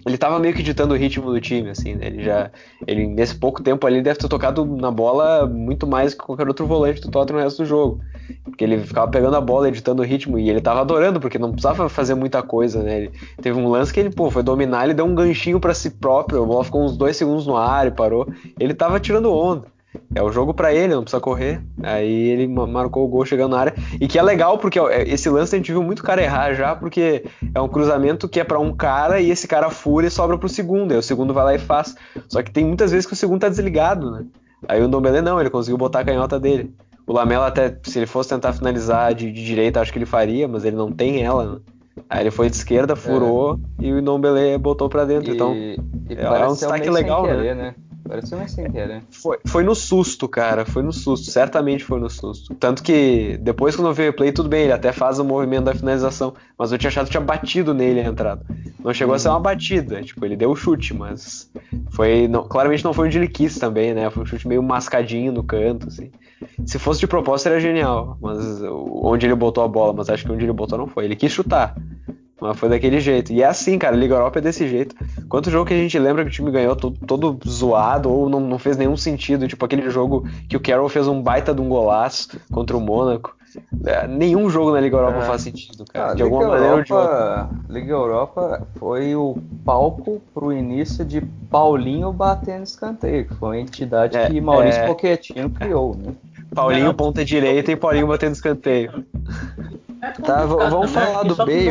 ele 0.06 0.16
tava 0.16 0.38
meio 0.38 0.54
que 0.54 0.62
ditando 0.62 0.94
o 0.94 0.96
ritmo 0.96 1.30
do 1.30 1.40
time, 1.40 1.70
assim, 1.70 1.94
né? 1.94 2.06
Ele 2.06 2.22
já. 2.22 2.50
Ele, 2.86 3.06
nesse 3.06 3.34
pouco 3.34 3.62
tempo 3.62 3.86
ali, 3.86 4.00
deve 4.00 4.18
ter 4.18 4.28
tocado 4.28 4.64
na 4.64 4.90
bola 4.90 5.46
muito 5.46 5.86
mais 5.86 6.14
que 6.14 6.24
qualquer 6.24 6.48
outro 6.48 6.66
volante 6.66 7.00
do 7.00 7.10
Tottenham 7.10 7.38
no 7.38 7.44
resto 7.44 7.62
do 7.62 7.66
jogo. 7.66 8.00
Porque 8.44 8.64
ele 8.64 8.78
ficava 8.78 9.10
pegando 9.10 9.36
a 9.36 9.40
bola, 9.40 9.68
editando 9.68 10.02
o 10.02 10.04
ritmo, 10.04 10.38
e 10.38 10.48
ele 10.48 10.60
tava 10.60 10.80
adorando, 10.80 11.20
porque 11.20 11.38
não 11.38 11.52
precisava 11.52 11.88
fazer 11.88 12.14
muita 12.14 12.42
coisa, 12.42 12.82
né? 12.82 12.98
Ele, 12.98 13.10
teve 13.42 13.58
um 13.58 13.68
lance 13.68 13.92
que 13.92 14.00
ele, 14.00 14.10
pô, 14.10 14.30
foi 14.30 14.42
dominar, 14.42 14.84
ele 14.84 14.94
deu 14.94 15.04
um 15.04 15.14
ganchinho 15.14 15.60
para 15.60 15.74
si 15.74 15.90
próprio, 15.90 16.42
a 16.42 16.46
bola 16.46 16.64
ficou 16.64 16.82
uns 16.82 16.96
dois 16.96 17.16
segundos 17.16 17.46
no 17.46 17.56
ar 17.56 17.86
e 17.86 17.90
parou. 17.90 18.26
Ele 18.58 18.72
tava 18.72 18.98
tirando 18.98 19.32
onda. 19.32 19.66
É 20.14 20.22
o 20.22 20.30
jogo 20.30 20.54
para 20.54 20.72
ele, 20.72 20.94
não 20.94 21.02
precisa 21.02 21.20
correr. 21.20 21.62
Aí 21.82 22.28
ele 22.30 22.46
marcou 22.46 23.04
o 23.04 23.08
gol 23.08 23.24
chegando 23.24 23.52
na 23.52 23.60
área. 23.60 23.74
E 24.00 24.06
que 24.06 24.18
é 24.18 24.22
legal, 24.22 24.58
porque 24.58 24.78
esse 25.06 25.28
lance 25.28 25.54
a 25.54 25.58
gente 25.58 25.72
viu 25.72 25.82
muito 25.82 26.02
cara 26.02 26.22
errar 26.22 26.54
já, 26.54 26.76
porque 26.76 27.24
é 27.54 27.60
um 27.60 27.68
cruzamento 27.68 28.28
que 28.28 28.38
é 28.38 28.44
para 28.44 28.58
um 28.60 28.74
cara 28.74 29.20
e 29.20 29.30
esse 29.30 29.48
cara 29.48 29.70
fura 29.70 30.06
e 30.06 30.10
sobra 30.10 30.38
pro 30.38 30.48
segundo. 30.48 30.92
Aí 30.92 30.98
o 30.98 31.02
segundo 31.02 31.34
vai 31.34 31.44
lá 31.44 31.54
e 31.54 31.58
faz. 31.58 31.94
Só 32.28 32.42
que 32.42 32.50
tem 32.50 32.64
muitas 32.64 32.92
vezes 32.92 33.06
que 33.06 33.12
o 33.12 33.16
segundo 33.16 33.40
tá 33.40 33.48
desligado, 33.48 34.10
né? 34.10 34.26
Aí 34.68 34.82
o 34.82 34.88
Ndombele 34.88 35.22
não, 35.22 35.40
ele 35.40 35.50
conseguiu 35.50 35.78
botar 35.78 36.00
a 36.00 36.04
canhota 36.04 36.38
dele. 36.38 36.72
O 37.06 37.12
Lamela 37.12 37.48
até, 37.48 37.76
se 37.82 37.98
ele 37.98 38.06
fosse 38.06 38.28
tentar 38.28 38.52
finalizar 38.52 39.14
de, 39.14 39.32
de 39.32 39.44
direita, 39.44 39.80
acho 39.80 39.92
que 39.92 39.98
ele 39.98 40.06
faria, 40.06 40.46
mas 40.46 40.64
ele 40.64 40.76
não 40.76 40.92
tem 40.92 41.22
ela, 41.22 41.44
né? 41.44 41.58
Aí 42.08 42.22
ele 42.22 42.30
foi 42.30 42.48
de 42.48 42.56
esquerda, 42.56 42.94
furou 42.94 43.58
é. 43.80 43.84
e 43.84 43.92
o 43.92 44.00
Ndombele 44.00 44.56
botou 44.58 44.88
para 44.88 45.04
dentro. 45.04 45.30
E, 45.30 45.34
então, 45.34 45.54
e 45.54 45.76
é, 46.10 46.46
um 46.46 46.52
destaque 46.52 46.88
legal, 46.88 47.24
né? 47.24 47.34
querer, 47.34 47.56
né? 47.56 47.62
né? 47.62 47.74
Pareceu 48.06 48.38
mais 48.38 48.52
sem 48.52 48.70
querer. 48.70 49.02
Foi, 49.10 49.38
foi 49.46 49.62
no 49.62 49.74
susto, 49.74 50.28
cara. 50.28 50.64
Foi 50.64 50.82
no 50.82 50.92
susto. 50.92 51.30
Certamente 51.30 51.84
foi 51.84 52.00
no 52.00 52.10
susto. 52.10 52.54
Tanto 52.54 52.82
que 52.82 53.38
depois 53.40 53.76
quando 53.76 53.88
eu 53.88 53.94
vi 53.94 54.02
o 54.02 54.06
replay, 54.06 54.32
tudo 54.32 54.48
bem, 54.48 54.64
ele 54.64 54.72
até 54.72 54.92
faz 54.92 55.18
o 55.18 55.24
movimento 55.24 55.64
da 55.64 55.74
finalização. 55.74 56.34
Mas 56.58 56.72
eu 56.72 56.78
tinha 56.78 56.88
achado 56.88 57.06
que 57.06 57.12
tinha 57.12 57.20
batido 57.20 57.72
nele 57.72 58.00
a 58.00 58.04
entrada. 58.04 58.44
Não 58.82 58.92
chegou 58.92 59.14
a 59.14 59.18
ser 59.18 59.28
uma 59.28 59.40
batida. 59.40 60.02
Tipo, 60.02 60.24
ele 60.24 60.36
deu 60.36 60.50
o 60.50 60.56
chute, 60.56 60.94
mas 60.94 61.50
foi. 61.90 62.26
Não, 62.26 62.46
claramente 62.48 62.84
não 62.84 62.92
foi 62.92 63.06
onde 63.06 63.18
ele 63.18 63.28
quis 63.28 63.58
também, 63.58 63.94
né? 63.94 64.10
Foi 64.10 64.22
um 64.22 64.26
chute 64.26 64.48
meio 64.48 64.62
mascadinho 64.62 65.32
no 65.32 65.44
canto, 65.44 65.88
assim. 65.88 66.10
Se 66.64 66.78
fosse 66.78 67.00
de 67.00 67.06
propósito, 67.06 67.48
era 67.48 67.60
genial. 67.60 68.16
Mas 68.20 68.62
onde 68.62 69.26
ele 69.26 69.34
botou 69.34 69.64
a 69.64 69.68
bola, 69.68 69.92
mas 69.92 70.08
acho 70.08 70.24
que 70.24 70.32
onde 70.32 70.44
ele 70.44 70.52
botou 70.52 70.78
não 70.78 70.86
foi. 70.86 71.04
Ele 71.04 71.16
quis 71.16 71.32
chutar. 71.32 71.74
Mas 72.40 72.58
foi 72.58 72.70
daquele 72.70 73.00
jeito. 73.00 73.32
E 73.32 73.42
é 73.42 73.46
assim, 73.46 73.78
cara, 73.78 73.94
Liga 73.94 74.14
Europa 74.14 74.38
é 74.38 74.42
desse 74.42 74.66
jeito. 74.66 74.96
Quanto 75.28 75.50
jogo 75.50 75.66
que 75.66 75.74
a 75.74 75.76
gente 75.76 75.98
lembra 75.98 76.24
que 76.24 76.30
o 76.30 76.32
time 76.32 76.50
ganhou 76.50 76.74
todo, 76.74 76.98
todo 77.06 77.38
zoado 77.46 78.10
ou 78.10 78.28
não, 78.30 78.40
não 78.40 78.58
fez 78.58 78.76
nenhum 78.76 78.96
sentido? 78.96 79.46
Tipo 79.46 79.64
aquele 79.64 79.90
jogo 79.90 80.26
que 80.48 80.56
o 80.56 80.60
Carroll 80.60 80.88
fez 80.88 81.06
um 81.06 81.20
baita 81.20 81.52
de 81.52 81.60
um 81.60 81.68
golaço 81.68 82.40
contra 82.50 82.76
o 82.76 82.80
Mônaco. 82.80 83.36
É, 83.84 84.06
nenhum 84.06 84.48
jogo 84.48 84.70
na 84.70 84.80
Liga 84.80 84.96
Europa 84.96 85.18
é. 85.18 85.22
faz 85.22 85.42
sentido, 85.42 85.84
cara. 85.84 86.12
Ah, 86.12 86.14
de 86.14 86.22
alguma 86.22 86.44
Liga 86.44 86.54
maneira. 86.54 86.76
Europa, 86.76 87.50
Liga 87.68 87.92
Europa 87.92 88.66
foi 88.78 89.16
o 89.16 89.36
palco 89.64 90.22
pro 90.32 90.52
início 90.52 91.04
de 91.04 91.20
Paulinho 91.50 92.12
batendo 92.12 92.62
escanteio, 92.62 93.26
que 93.26 93.34
foi 93.34 93.48
uma 93.48 93.58
entidade 93.58 94.16
é, 94.16 94.28
que 94.28 94.40
Maurício 94.40 94.80
é... 94.80 94.86
Pochettino 94.86 95.50
criou, 95.50 95.96
né? 95.96 96.14
Paulinho 96.54 96.94
ponta 96.94 97.24
direita 97.24 97.72
e 97.72 97.76
Paulinho 97.76 98.06
batendo 98.06 98.32
escanteio. 98.32 99.04
É 100.02 100.12
tá, 100.12 100.46
vamos 100.46 100.92
né? 100.92 101.00
falar 101.00 101.22
do 101.24 101.36
Bale. 101.36 101.68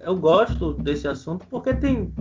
Eu 0.00 0.16
gosto 0.16 0.72
desse 0.74 1.06
assunto 1.06 1.46
porque 1.50 1.74
tem 1.74 2.12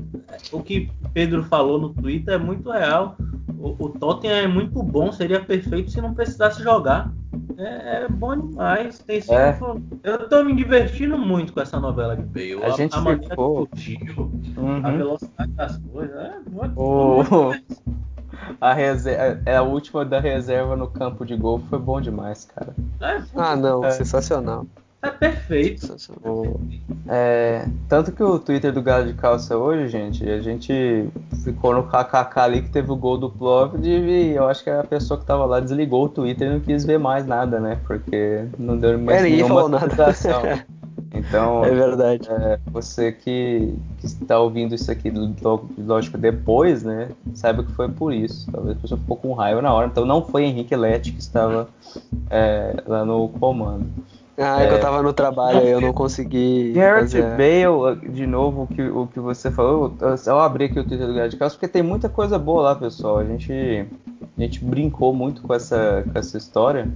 o 0.52 0.62
que 0.62 0.92
Pedro 1.14 1.44
falou 1.44 1.80
no 1.80 1.94
Twitter 1.94 2.34
é 2.34 2.38
muito 2.38 2.70
real. 2.70 3.16
O, 3.58 3.86
o 3.86 3.90
Tottenham 3.90 4.36
é 4.36 4.48
muito 4.48 4.84
bom, 4.84 5.12
seria 5.12 5.40
perfeito 5.40 5.90
se 5.90 6.02
não 6.02 6.14
precisasse 6.14 6.62
jogar. 6.62 7.12
É, 7.58 8.04
é 8.04 8.08
bom 8.08 8.36
demais. 8.36 9.00
Tem 9.00 9.22
sido, 9.22 9.34
é. 9.34 9.58
Eu 10.04 10.30
tô 10.30 10.44
me 10.44 10.54
divertindo 10.56 11.18
muito 11.18 11.54
com 11.54 11.62
essa 11.62 11.80
novela 11.80 12.16
de 12.16 12.24
Bale. 12.24 12.64
A, 12.64 12.68
a 12.68 12.70
gente 12.72 12.96
a 12.96 13.02
maneira 13.02 13.30
ficou... 13.30 13.70
uhum. 14.58 14.86
a 14.86 14.92
velocidade 14.92 15.52
das 15.54 15.78
coisas. 15.78 16.16
É, 16.16 16.36
muito, 16.50 17.54
a, 18.60 18.74
reserva, 18.74 19.42
é, 19.46 19.56
a 19.56 19.62
última 19.62 20.06
da 20.06 20.20
reserva 20.20 20.76
no 20.76 20.88
campo 20.88 21.26
de 21.26 21.36
gol 21.36 21.62
foi 21.70 21.80
bom 21.80 22.00
demais, 22.02 22.46
cara. 22.46 22.74
É, 23.02 23.22
ah, 23.36 23.56
não, 23.56 23.84
é. 23.84 23.92
sensacional. 23.92 24.66
É 25.02 25.12
perfeito. 25.12 25.96
É, 27.08 27.68
tanto 27.88 28.12
que 28.12 28.24
o 28.24 28.40
Twitter 28.40 28.74
do 28.74 28.82
Galo 28.82 29.06
de 29.06 29.14
Calça 29.14 29.56
hoje, 29.56 29.88
gente, 29.90 30.28
a 30.28 30.42
gente 30.42 31.08
ficou 31.44 31.74
no 31.74 31.84
kkk 31.84 32.40
ali 32.40 32.62
que 32.64 32.70
teve 32.70 32.92
o 32.92 32.96
gol 32.96 33.18
do 33.18 33.30
Plovdiv 33.30 34.08
e 34.08 34.36
eu 34.36 34.48
acho 34.48 34.64
que 34.64 34.70
a 34.72 34.84
pessoa 34.84 35.20
que 35.20 35.26
tava 35.26 35.46
lá 35.46 35.60
desligou 35.60 36.06
o 36.06 36.10
Twitter 36.10 36.48
e 36.48 36.54
não 36.54 36.60
quis 36.60 36.84
ver 36.84 36.98
mais 36.98 37.28
nada, 37.28 37.60
né? 37.60 37.80
Porque 37.86 38.46
não 38.58 38.76
deu 38.76 38.98
mais 38.98 39.20
é, 39.20 39.30
nenhuma 39.30 39.70
notificação. 39.70 40.42
Então, 41.18 41.64
é 41.64 41.72
verdade. 41.72 42.28
É, 42.30 42.60
você 42.68 43.12
que, 43.12 43.74
que 44.00 44.06
está 44.06 44.40
ouvindo 44.40 44.76
isso 44.76 44.92
aqui, 44.92 45.12
lógico, 45.78 46.18
depois, 46.18 46.84
né? 46.84 47.10
Saiba 47.34 47.64
que 47.64 47.72
foi 47.72 47.90
por 47.90 48.14
isso. 48.14 48.50
Talvez 48.52 48.78
a 48.78 48.82
pessoa 48.82 49.00
ficou 49.00 49.18
com 49.18 49.34
raiva 49.34 49.62
na 49.62 49.74
hora. 49.74 49.88
Então, 49.88 50.06
não 50.06 50.24
foi 50.24 50.44
Henrique 50.44 50.76
Lete 50.76 51.12
que 51.12 51.20
estava 51.20 51.68
é, 52.30 52.82
lá 52.86 53.04
no 53.04 53.30
comando. 53.30 53.88
Ah, 54.38 54.62
é, 54.62 54.68
que 54.68 54.74
eu 54.76 54.80
tava 54.80 55.02
no 55.02 55.12
trabalho 55.12 55.66
e 55.66 55.70
eu 55.70 55.82
não 55.82 55.92
consegui. 55.92 56.72
Garrett 56.74 57.20
Bale, 57.20 58.08
de 58.08 58.28
novo, 58.28 58.64
o 58.64 58.68
que, 58.68 58.84
o 58.84 59.08
que 59.08 59.20
você 59.20 59.50
falou, 59.50 59.92
eu 60.28 60.40
abri 60.40 60.66
aqui 60.66 60.80
o 60.80 60.84
Twitter 60.84 61.08
do 61.08 61.38
Caos, 61.38 61.54
porque 61.54 61.68
tem 61.68 61.82
muita 61.82 62.08
coisa 62.08 62.38
boa 62.38 62.62
lá, 62.62 62.76
pessoal. 62.76 63.18
A 63.18 63.24
gente, 63.24 63.88
a 64.38 64.42
gente 64.42 64.64
brincou 64.64 65.14
muito 65.14 65.42
com 65.42 65.54
essa, 65.54 66.04
com 66.12 66.18
essa 66.18 66.38
história. 66.38 66.88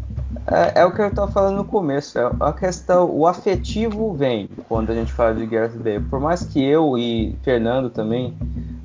É, 0.46 0.82
é 0.82 0.86
o 0.86 0.92
que 0.94 1.02
eu 1.02 1.14
tava 1.14 1.32
falando 1.32 1.58
no 1.58 1.66
começo, 1.66 2.18
é 2.20 2.32
a 2.39 2.54
questão, 2.54 3.10
o 3.10 3.26
afetivo 3.26 4.14
vem 4.14 4.48
quando 4.70 4.92
a 4.92 4.94
gente 4.94 5.12
fala 5.12 5.34
de 5.34 5.46
Garrett 5.48 5.78
Bale. 5.78 6.02
Por 6.02 6.20
mais 6.20 6.44
que 6.44 6.64
eu 6.64 6.98
e 6.98 7.36
Fernando 7.42 7.89
também, 7.89 8.36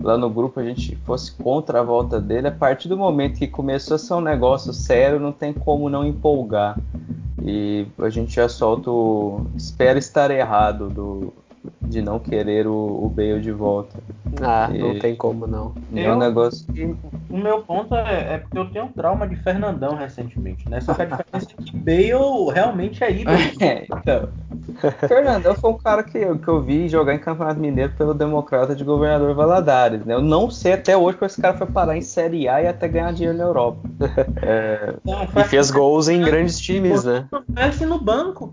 lá 0.00 0.16
no 0.16 0.30
grupo, 0.30 0.58
a 0.58 0.64
gente 0.64 0.96
fosse 1.04 1.32
contra 1.32 1.80
a 1.80 1.82
volta 1.82 2.18
dele, 2.18 2.48
a 2.48 2.52
partir 2.52 2.88
do 2.88 2.96
momento 2.96 3.38
que 3.38 3.46
começou 3.46 3.96
a 3.96 3.98
ser 3.98 4.14
um 4.14 4.20
negócio 4.22 4.72
sério, 4.72 5.20
não 5.20 5.32
tem 5.32 5.52
como 5.52 5.90
não 5.90 6.06
empolgar. 6.06 6.78
E 7.42 7.86
a 7.98 8.08
gente 8.08 8.34
já 8.34 8.48
solta 8.48 8.90
o 8.90 9.46
espera 9.54 9.98
estar 9.98 10.30
errado 10.30 10.88
do, 10.88 11.34
de 11.82 12.00
não 12.00 12.18
querer 12.18 12.66
o, 12.66 13.04
o 13.04 13.12
Bale 13.14 13.40
de 13.40 13.52
volta. 13.52 13.98
Ah, 14.42 14.68
e, 14.72 14.78
não 14.78 14.98
tem 14.98 15.14
como 15.14 15.46
não. 15.46 15.74
É 15.94 16.12
um 16.12 16.18
negócio. 16.18 16.66
O 17.30 17.36
meu 17.36 17.62
ponto 17.62 17.94
é, 17.94 18.34
é, 18.34 18.38
porque 18.38 18.58
eu 18.58 18.70
tenho 18.70 18.84
um 18.86 18.92
trauma 18.92 19.26
de 19.26 19.36
Fernandão 19.36 19.94
recentemente, 19.94 20.68
né? 20.68 20.80
Só 20.80 20.94
que 20.94 21.02
a 21.02 21.04
diferença 21.06 21.48
é 21.58 21.62
que 21.62 21.76
Bale 21.76 22.52
realmente 22.52 23.02
é 23.02 23.12
ídolo. 23.12 23.36
É, 23.60 23.84
então. 23.84 24.28
Fernandão 25.06 25.54
foi 25.54 25.70
um 25.70 25.78
cara 25.78 26.02
que 26.02 26.18
eu, 26.18 26.38
que 26.38 26.48
eu 26.48 26.60
vi 26.60 26.88
jogar 26.88 27.14
em 27.14 27.18
Campeonato 27.18 27.60
Mineiro 27.60 27.92
pelo 27.96 28.14
Democrata 28.14 28.74
de 28.74 28.84
Governador 28.84 29.34
Valadares, 29.34 30.04
né? 30.04 30.14
Eu 30.14 30.22
não 30.22 30.50
sei 30.50 30.72
até 30.72 30.96
hoje 30.96 31.16
como 31.16 31.26
esse 31.26 31.40
cara 31.40 31.56
foi 31.56 31.66
parar 31.66 31.96
em 31.96 32.02
Série 32.02 32.48
A 32.48 32.62
e 32.62 32.66
até 32.66 32.88
ganhar 32.88 33.12
dinheiro 33.12 33.36
na 33.36 33.44
Europa. 33.44 33.78
É, 34.42 34.94
não, 35.04 35.24
e 35.24 35.44
fez 35.44 35.70
gols 35.70 36.08
em 36.08 36.20
grandes 36.20 36.58
times, 36.58 37.04
né? 37.04 37.26
Parece 37.54 37.86
no 37.86 37.98
banco. 38.00 38.52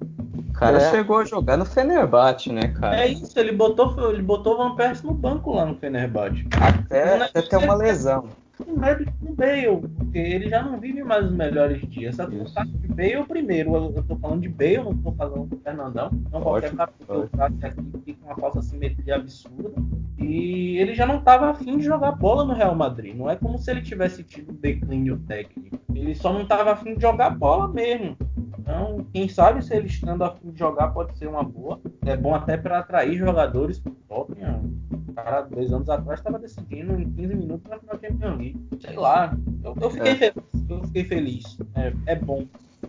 O 0.49 0.53
cara 0.53 0.78
é. 0.78 0.91
chegou 0.91 1.18
a 1.18 1.26
jogar 1.26 1.57
no 1.57 1.66
Fenerbahçe, 1.66 2.51
né, 2.51 2.74
cara? 2.80 3.01
É 3.01 3.07
isso, 3.07 3.38
ele 3.38 3.51
botou, 3.51 4.11
ele 4.11 4.22
botou 4.22 4.53
o 4.53 4.57
Van 4.57 4.76
Persie 4.76 5.05
no 5.05 5.14
banco 5.14 5.53
lá 5.53 5.66
no 5.66 5.76
Fenerbahçe. 5.76 6.45
Até, 6.59 7.24
até 7.24 7.41
ter 7.41 7.57
uma 7.57 7.76
lesão 7.76 8.30
com 8.58 8.80
medo 8.80 9.06
com 9.20 9.34
Bale, 9.34 9.88
porque 9.97 10.18
ele 10.18 10.49
já 10.49 10.62
não 10.62 10.80
vive 10.80 11.04
mais 11.04 11.26
os 11.26 11.32
melhores 11.32 11.82
dias. 11.89 12.20
Essa 12.20 12.30
tá 12.54 12.64
de 12.64 12.88
Bale 12.88 13.26
primeiro. 13.28 13.76
Eu, 13.76 13.93
eu 13.95 14.04
tô 14.04 14.16
falando 14.16 14.41
de 14.41 14.49
Bale, 14.49 14.78
não 14.78 14.97
tô 14.97 15.12
falando 15.12 15.47
do 15.47 15.58
Fernandão. 15.58 16.10
Então 16.14 16.41
qualquer 16.41 16.76
capítulo 16.76 17.30
que 17.30 17.66
aqui 17.66 17.84
fica 18.06 18.26
uma 18.26 18.36
falsa 18.36 18.62
simetria 18.62 19.16
absurda. 19.16 19.72
E 20.18 20.78
ele 20.78 20.93
já 20.93 21.06
não 21.06 21.18
estava 21.18 21.49
afim 21.49 21.78
de 21.78 21.84
jogar 21.84 22.14
bola 22.14 22.45
no 22.45 22.54
Real 22.54 22.76
Madrid. 22.76 23.16
Não 23.16 23.30
é 23.30 23.36
como 23.36 23.58
se 23.58 23.70
ele 23.72 23.82
tivesse 23.82 24.24
tido 24.24 24.51
um 24.51 24.56
declínio 24.56 25.18
técnico. 25.28 25.80
Ele 25.93 26.16
só 26.16 26.32
não 26.32 26.43
estava 26.43 26.72
afim 26.72 26.95
de 26.95 27.01
jogar 27.01 27.32
bola 27.32 27.68
mesmo. 27.68 28.16
Então, 28.58 29.06
quem 29.12 29.28
sabe 29.28 29.64
se 29.64 29.76
ele 29.76 29.88
estando 29.88 30.24
afim 30.24 30.51
de 30.51 30.60
jogar 30.60 30.89
pode 30.89 31.18
ser 31.18 31.28
uma 31.28 31.43
boa. 31.43 31.82
É 32.06 32.16
bom 32.16 32.34
até 32.34 32.56
para 32.56 32.80
atrair 32.80 33.18
jogadores 33.18 33.80
pro 33.80 33.91
Tottenham. 34.08 34.72
O 35.14 35.16
cara, 35.16 35.41
dois 35.41 35.72
anos 35.72 35.88
atrás, 35.89 36.20
estava 36.20 36.39
decidindo 36.39 36.99
em 36.99 37.07
15 37.11 37.36
minutos 37.36 37.70
na 37.70 37.78
final 37.78 37.99
Champions 38.01 38.38
League. 38.38 38.59
Sei 38.82 38.95
lá. 38.95 39.38
Eu, 39.64 39.76
eu 39.80 39.91
fiquei 39.91 40.11
é. 40.11 40.16
feliz. 40.16 40.34
Eu 40.68 40.84
fiquei 40.86 41.03
feliz. 41.05 41.57
É, 41.76 41.93
é 42.07 42.16
bom. 42.16 42.45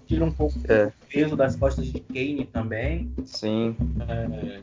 Tira 0.07 0.25
um 0.25 0.33
pouco 0.33 0.55
é. 0.67 0.91
peso 1.13 1.37
das 1.37 1.55
costas 1.55 1.87
de 1.87 2.01
Kane 2.01 2.47
também. 2.47 3.13
Sim. 3.27 3.77
É, 4.09 4.63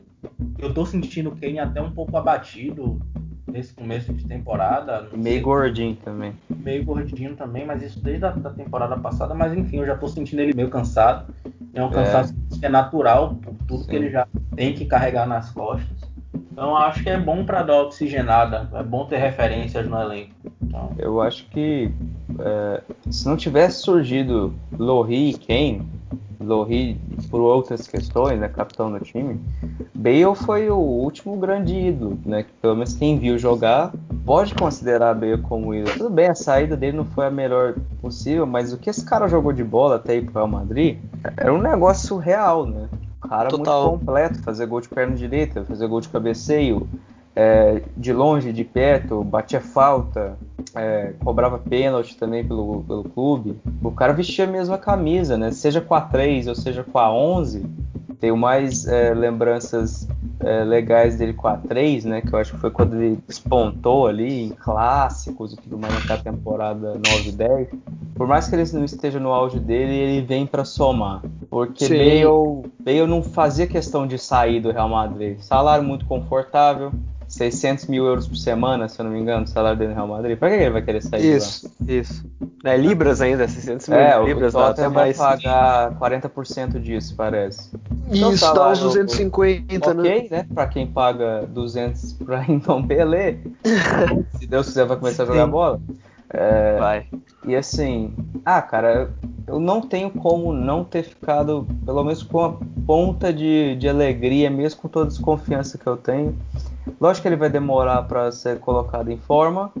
eu 0.58 0.74
tô 0.74 0.84
sentindo 0.84 1.30
o 1.30 1.36
Kane 1.36 1.60
até 1.60 1.80
um 1.80 1.92
pouco 1.92 2.16
abatido 2.16 3.00
nesse 3.46 3.72
começo 3.72 4.12
de 4.12 4.26
temporada. 4.26 5.08
Meio 5.12 5.36
sei, 5.36 5.40
gordinho 5.40 5.96
também. 5.96 6.32
Meio 6.50 6.84
gordinho 6.84 7.36
também, 7.36 7.64
mas 7.64 7.80
isso 7.80 8.00
desde 8.00 8.24
a 8.24 8.30
da 8.30 8.50
temporada 8.50 8.96
passada. 8.96 9.34
Mas 9.34 9.56
enfim, 9.56 9.78
eu 9.78 9.86
já 9.86 9.96
tô 9.96 10.08
sentindo 10.08 10.40
ele 10.40 10.52
meio 10.52 10.68
cansado. 10.68 11.32
É 11.72 11.82
um 11.82 11.90
cansaço 11.90 12.34
é. 12.34 12.58
que 12.58 12.66
é 12.66 12.68
natural 12.68 13.36
por 13.36 13.54
tudo 13.68 13.84
Sim. 13.84 13.88
que 13.88 13.96
ele 13.96 14.10
já 14.10 14.26
tem 14.56 14.74
que 14.74 14.84
carregar 14.84 15.26
nas 15.26 15.50
costas. 15.50 16.01
Então 16.52 16.76
acho 16.76 17.02
que 17.02 17.08
é 17.08 17.18
bom 17.18 17.44
para 17.44 17.62
dar 17.62 17.82
oxigenada, 17.82 18.68
é 18.74 18.82
bom 18.82 19.06
ter 19.06 19.16
referências 19.16 19.88
no 19.88 19.98
elenco. 19.98 20.34
Então... 20.62 20.92
Eu 20.98 21.20
acho 21.20 21.48
que 21.48 21.90
é, 22.38 22.82
se 23.10 23.26
não 23.26 23.36
tivesse 23.36 23.80
surgido 23.82 24.54
Lohri 24.78 25.30
e 25.30 25.38
Kane, 25.38 25.82
Lohri 26.38 27.00
por 27.30 27.40
outras 27.40 27.86
questões, 27.86 28.38
né, 28.38 28.48
capitão 28.48 28.92
do 28.92 29.00
time, 29.00 29.40
Bale 29.94 30.34
foi 30.34 30.68
o 30.68 30.76
último 30.76 31.36
grande 31.38 31.74
ídolo, 31.74 32.18
né? 32.26 32.44
Pelo 32.60 32.74
menos 32.74 32.94
quem 32.94 33.18
viu 33.18 33.38
jogar 33.38 33.92
pode 34.26 34.54
considerar 34.54 35.14
Bale 35.14 35.38
como 35.38 35.74
ídolo. 35.74 35.96
Tudo 35.96 36.10
bem, 36.10 36.28
a 36.28 36.34
saída 36.34 36.76
dele 36.76 36.96
não 36.96 37.04
foi 37.04 37.26
a 37.26 37.30
melhor 37.30 37.76
possível, 38.00 38.44
mas 38.46 38.72
o 38.72 38.78
que 38.78 38.90
esse 38.90 39.04
cara 39.04 39.28
jogou 39.28 39.52
de 39.52 39.64
bola 39.64 39.96
até 39.96 40.16
ir 40.16 40.24
pro 40.24 40.34
Real 40.34 40.48
Madrid 40.48 40.98
era 41.36 41.54
um 41.54 41.62
negócio 41.62 42.16
real, 42.16 42.66
né? 42.66 42.88
O 43.32 43.34
cara 43.34 43.48
Total. 43.48 43.88
muito 43.88 44.00
completo, 44.00 44.42
fazer 44.42 44.66
gol 44.66 44.82
de 44.82 44.90
perna 44.90 45.16
direita, 45.16 45.64
fazer 45.64 45.86
gol 45.86 46.02
de 46.02 46.08
cabeceio, 46.10 46.86
é, 47.34 47.80
de 47.96 48.12
longe, 48.12 48.52
de 48.52 48.62
perto, 48.62 49.24
batia 49.24 49.58
falta, 49.58 50.36
é, 50.74 51.14
cobrava 51.24 51.58
pênalti 51.58 52.14
também 52.14 52.46
pelo, 52.46 52.84
pelo 52.84 53.04
clube. 53.04 53.58
O 53.82 53.90
cara 53.90 54.12
vestia 54.12 54.44
a 54.44 54.46
mesma 54.46 54.76
camisa, 54.76 55.38
né? 55.38 55.50
Seja 55.50 55.80
com 55.80 55.94
a 55.94 56.02
3 56.02 56.46
ou 56.46 56.54
seja 56.54 56.84
com 56.84 56.98
a 56.98 57.10
11. 57.10 57.64
Tenho 58.22 58.36
mais 58.36 58.86
é, 58.86 59.12
lembranças 59.12 60.06
é, 60.38 60.62
legais 60.62 61.16
dele 61.16 61.32
com 61.32 61.48
a 61.48 61.56
3, 61.56 62.04
né? 62.04 62.20
Que 62.20 62.32
eu 62.32 62.38
acho 62.38 62.52
que 62.52 62.60
foi 62.60 62.70
quando 62.70 62.94
ele 62.94 63.18
despontou 63.26 64.06
ali 64.06 64.44
em 64.44 64.50
clássicos 64.50 65.54
e 65.54 65.56
tudo 65.56 65.76
mais 65.76 65.92
naquela 65.92 66.20
temporada 66.20 66.94
9 66.94 67.30
e 67.30 67.32
10. 67.32 67.68
Por 68.14 68.28
mais 68.28 68.46
que 68.46 68.54
ele 68.54 68.62
não 68.74 68.84
esteja 68.84 69.18
no 69.18 69.32
auge 69.32 69.58
dele, 69.58 69.92
ele 69.92 70.24
vem 70.24 70.46
para 70.46 70.64
somar. 70.64 71.20
Porque 71.50 71.88
Bale, 71.88 72.62
Bale 72.78 73.06
não 73.08 73.24
fazia 73.24 73.66
questão 73.66 74.06
de 74.06 74.16
sair 74.18 74.60
do 74.60 74.70
Real 74.70 74.88
Madrid. 74.88 75.40
Salário 75.40 75.82
muito 75.82 76.06
confortável, 76.06 76.92
600 77.32 77.86
mil 77.86 78.04
euros 78.04 78.28
por 78.28 78.36
semana, 78.36 78.88
se 78.88 79.00
eu 79.00 79.04
não 79.04 79.10
me 79.10 79.18
engano, 79.18 79.44
o 79.44 79.48
salário 79.48 79.78
dele 79.78 79.90
no 79.90 79.94
Real 79.94 80.06
Madrid. 80.06 80.38
Pra 80.38 80.50
que 80.50 80.56
ele 80.56 80.70
vai 80.70 80.82
querer 80.82 81.02
sair 81.02 81.36
Isso, 81.36 81.72
isso. 81.88 82.24
É 82.62 82.76
libras 82.76 83.22
ainda, 83.22 83.48
600 83.48 83.88
mil 83.88 83.98
é, 83.98 84.22
libras. 84.22 84.54
O 84.54 84.58
Tottenham 84.58 84.90
vai 84.92 85.14
pagar 85.14 85.98
40% 85.98 86.78
disso, 86.78 87.14
parece. 87.16 87.70
Então, 88.06 88.32
Isso, 88.32 88.54
dá 88.54 88.68
uns 88.70 88.80
250, 88.80 89.94
né? 89.94 90.02
Ok, 90.02 90.28
né? 90.30 90.46
Pra 90.54 90.66
quem 90.66 90.86
paga 90.86 91.46
200 91.48 92.12
pra 92.12 92.44
então 92.48 92.86
Pelé, 92.86 93.38
se 94.38 94.46
Deus 94.46 94.66
quiser 94.66 94.84
vai 94.84 94.98
começar 94.98 95.22
a 95.22 95.26
jogar 95.26 95.46
Sim. 95.46 95.50
bola. 95.50 95.80
É, 96.28 96.78
vai. 96.78 97.06
E 97.46 97.56
assim, 97.56 98.14
ah, 98.44 98.60
cara, 98.60 99.10
eu 99.46 99.58
não 99.58 99.80
tenho 99.80 100.10
como 100.10 100.52
não 100.52 100.84
ter 100.84 101.02
ficado, 101.02 101.66
pelo 101.84 102.04
menos 102.04 102.22
com 102.22 102.44
a 102.44 102.56
ponta 102.86 103.32
de, 103.32 103.74
de 103.76 103.88
alegria, 103.88 104.50
mesmo 104.50 104.82
com 104.82 104.88
toda 104.88 105.06
a 105.06 105.08
desconfiança 105.08 105.78
que 105.78 105.86
eu 105.86 105.96
tenho, 105.96 106.36
Lógico 107.00 107.22
que 107.22 107.28
ele 107.28 107.36
vai 107.36 107.50
demorar 107.50 108.02
para 108.02 108.30
ser 108.32 108.58
colocado 108.60 109.10
em 109.10 109.18
forma. 109.18 109.72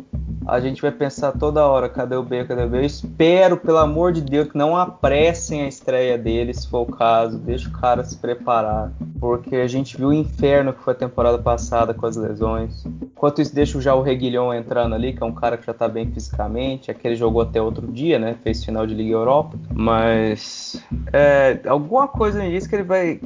A 0.46 0.60
gente 0.60 0.82
vai 0.82 0.90
pensar 0.90 1.32
toda 1.32 1.66
hora, 1.66 1.88
cadê 1.88 2.16
o 2.16 2.22
B, 2.22 2.44
cadê 2.44 2.64
o 2.64 2.68
B? 2.68 2.78
Eu 2.78 2.82
espero, 2.84 3.56
pelo 3.56 3.78
amor 3.78 4.12
de 4.12 4.20
Deus, 4.20 4.48
que 4.48 4.58
não 4.58 4.76
apressem 4.76 5.62
a 5.62 5.68
estreia 5.68 6.18
dele, 6.18 6.52
se 6.52 6.68
for 6.68 6.80
o 6.80 6.92
caso. 6.92 7.38
Deixa 7.38 7.68
o 7.68 7.72
cara 7.72 8.02
se 8.02 8.16
preparar. 8.16 8.92
Porque 9.20 9.56
a 9.56 9.68
gente 9.68 9.96
viu 9.96 10.08
o 10.08 10.12
inferno 10.12 10.72
que 10.72 10.82
foi 10.82 10.92
a 10.94 10.96
temporada 10.96 11.38
passada 11.38 11.94
com 11.94 12.06
as 12.06 12.16
lesões. 12.16 12.84
Enquanto 13.02 13.40
isso, 13.40 13.54
deixa 13.54 13.80
já 13.80 13.94
o 13.94 14.02
Reguilhão 14.02 14.52
entrando 14.52 14.94
ali, 14.94 15.12
que 15.12 15.22
é 15.22 15.26
um 15.26 15.32
cara 15.32 15.56
que 15.56 15.66
já 15.66 15.72
tá 15.72 15.88
bem 15.88 16.10
fisicamente. 16.10 16.90
Aquele 16.90 17.14
jogou 17.14 17.42
até 17.42 17.62
outro 17.62 17.86
dia, 17.86 18.18
né? 18.18 18.36
Fez 18.42 18.64
final 18.64 18.86
de 18.86 18.94
Liga 18.94 19.12
Europa. 19.12 19.56
Mas 19.72 20.82
é, 21.12 21.60
alguma 21.66 22.08
coisa 22.08 22.42
me 22.42 22.50
diz 22.50 22.66
que 22.66 22.74
ele 22.74 22.82
vai. 22.82 23.20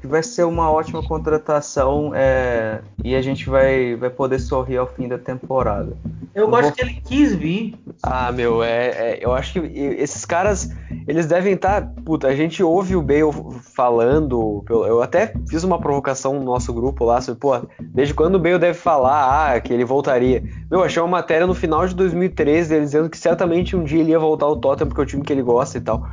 que 0.00 0.06
vai 0.06 0.22
ser 0.22 0.44
uma 0.44 0.70
ótima 0.70 1.02
contratação. 1.02 2.12
É, 2.14 2.80
e 3.04 3.14
a 3.14 3.22
gente 3.22 3.48
vai, 3.48 3.94
vai 3.94 4.10
poder 4.10 4.40
sorrir 4.40 4.78
ao 4.78 4.86
fim 4.86 5.06
da 5.06 5.18
temporada. 5.18 5.96
Eu, 6.40 6.46
eu 6.46 6.50
gosto 6.50 6.64
vou... 6.64 6.72
que 6.72 6.82
ele 6.82 7.00
quis 7.04 7.34
vir. 7.34 7.74
Ah, 8.02 8.32
meu, 8.32 8.62
é, 8.62 8.88
é, 8.88 9.18
eu 9.20 9.32
acho 9.32 9.52
que 9.52 9.58
esses 9.58 10.24
caras, 10.24 10.70
eles 11.06 11.26
devem 11.26 11.54
estar. 11.54 11.82
Tá, 11.82 11.92
puta, 12.04 12.28
a 12.28 12.34
gente 12.34 12.62
ouve 12.62 12.96
o 12.96 13.02
Bale 13.02 13.30
falando. 13.74 14.64
Eu 14.68 15.02
até 15.02 15.34
fiz 15.48 15.64
uma 15.64 15.78
provocação 15.78 16.34
no 16.34 16.44
nosso 16.44 16.72
grupo 16.72 17.04
lá 17.04 17.20
sobre, 17.20 17.40
pô, 17.40 17.60
desde 17.80 18.14
quando 18.14 18.36
o 18.36 18.38
Bale 18.38 18.58
deve 18.58 18.78
falar 18.78 19.54
ah, 19.54 19.60
que 19.60 19.72
ele 19.72 19.84
voltaria? 19.84 20.42
Meu, 20.70 20.82
achei 20.82 21.02
uma 21.02 21.08
matéria 21.08 21.46
no 21.46 21.54
final 21.54 21.86
de 21.86 21.94
2013 21.94 22.74
ele 22.74 22.84
dizendo 22.84 23.10
que 23.10 23.18
certamente 23.18 23.76
um 23.76 23.84
dia 23.84 24.00
ele 24.00 24.12
ia 24.12 24.18
voltar 24.18 24.46
ao 24.46 24.56
Tottenham 24.56 24.88
porque 24.88 25.00
é 25.00 25.04
o 25.04 25.06
time 25.06 25.22
que 25.22 25.32
ele 25.32 25.42
gosta 25.42 25.78
e 25.78 25.80
tal. 25.80 26.06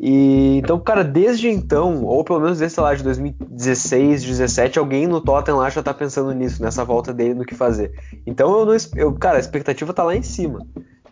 E 0.00 0.58
então, 0.58 0.78
cara, 0.78 1.02
desde 1.02 1.48
então, 1.48 2.04
ou 2.04 2.22
pelo 2.22 2.40
menos 2.40 2.58
desde 2.58 2.80
lá 2.80 2.94
de 2.94 3.02
2016, 3.02 4.22
17, 4.24 4.78
alguém 4.78 5.06
no 5.06 5.20
Tottenham 5.20 5.58
lá 5.58 5.68
já 5.70 5.82
tá 5.82 5.92
pensando 5.92 6.32
nisso, 6.32 6.62
nessa 6.62 6.84
volta 6.84 7.12
dele 7.12 7.34
no 7.34 7.44
que 7.44 7.54
fazer. 7.54 7.92
Então 8.26 8.58
eu 8.58 8.64
não, 8.64 8.76
eu, 8.94 9.12
cara, 9.14 9.36
a 9.36 9.40
expectativa 9.40 9.67
tá 9.74 10.02
lá 10.02 10.16
em 10.16 10.22
cima. 10.22 10.66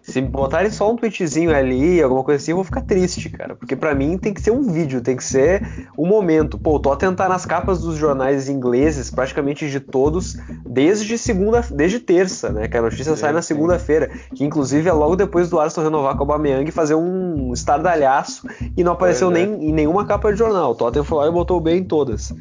Se 0.07 0.21
botarem 0.21 0.71
só 0.71 0.93
um 0.93 0.95
tweetzinho 0.95 1.53
ali, 1.53 2.01
alguma 2.01 2.23
coisa 2.23 2.41
assim, 2.41 2.53
eu 2.53 2.57
vou 2.57 2.65
ficar 2.65 2.83
triste, 2.83 3.29
cara. 3.29 3.57
Porque 3.57 3.75
para 3.75 3.93
mim 3.93 4.17
tem 4.17 4.33
que 4.33 4.41
ser 4.41 4.53
um 4.53 4.63
vídeo, 4.63 5.01
tem 5.01 5.17
que 5.17 5.25
ser 5.25 5.89
um 5.99 6.07
momento. 6.07 6.57
Pô, 6.57 6.77
o 6.77 6.79
Tottenham 6.79 7.13
tá 7.13 7.29
nas 7.29 7.45
capas 7.45 7.81
dos 7.81 7.97
jornais 7.97 8.49
ingleses, 8.49 9.11
praticamente 9.11 9.69
de 9.69 9.81
todos, 9.81 10.37
desde 10.65 11.19
segunda, 11.19 11.61
desde 11.73 11.99
terça, 11.99 12.51
né? 12.51 12.69
Que 12.69 12.77
a 12.77 12.83
notícia 12.83 13.17
sai 13.17 13.33
na 13.33 13.43
segunda-feira. 13.43 14.09
Que 14.33 14.45
inclusive 14.45 14.89
é 14.89 14.93
logo 14.93 15.17
depois 15.17 15.51
do 15.51 15.59
Arsenal 15.59 15.91
renovar 15.91 16.13
com 16.13 16.21
o 16.21 16.23
Aubameyang 16.23 16.69
e 16.69 16.73
fazer 16.73 16.95
um 16.95 17.53
estardalhaço 17.53 18.47
e 18.77 18.85
não 18.85 18.93
apareceu 18.93 19.29
nem 19.29 19.55
é. 19.55 19.57
em 19.57 19.73
nenhuma 19.73 20.07
capa 20.07 20.31
de 20.31 20.39
jornal. 20.39 20.71
O 20.71 20.75
Tottenham 20.77 21.05
foi 21.05 21.19
lá 21.19 21.27
e 21.27 21.33
botou 21.33 21.61
bem 21.61 21.79
em 21.79 21.85
todas. 21.85 22.33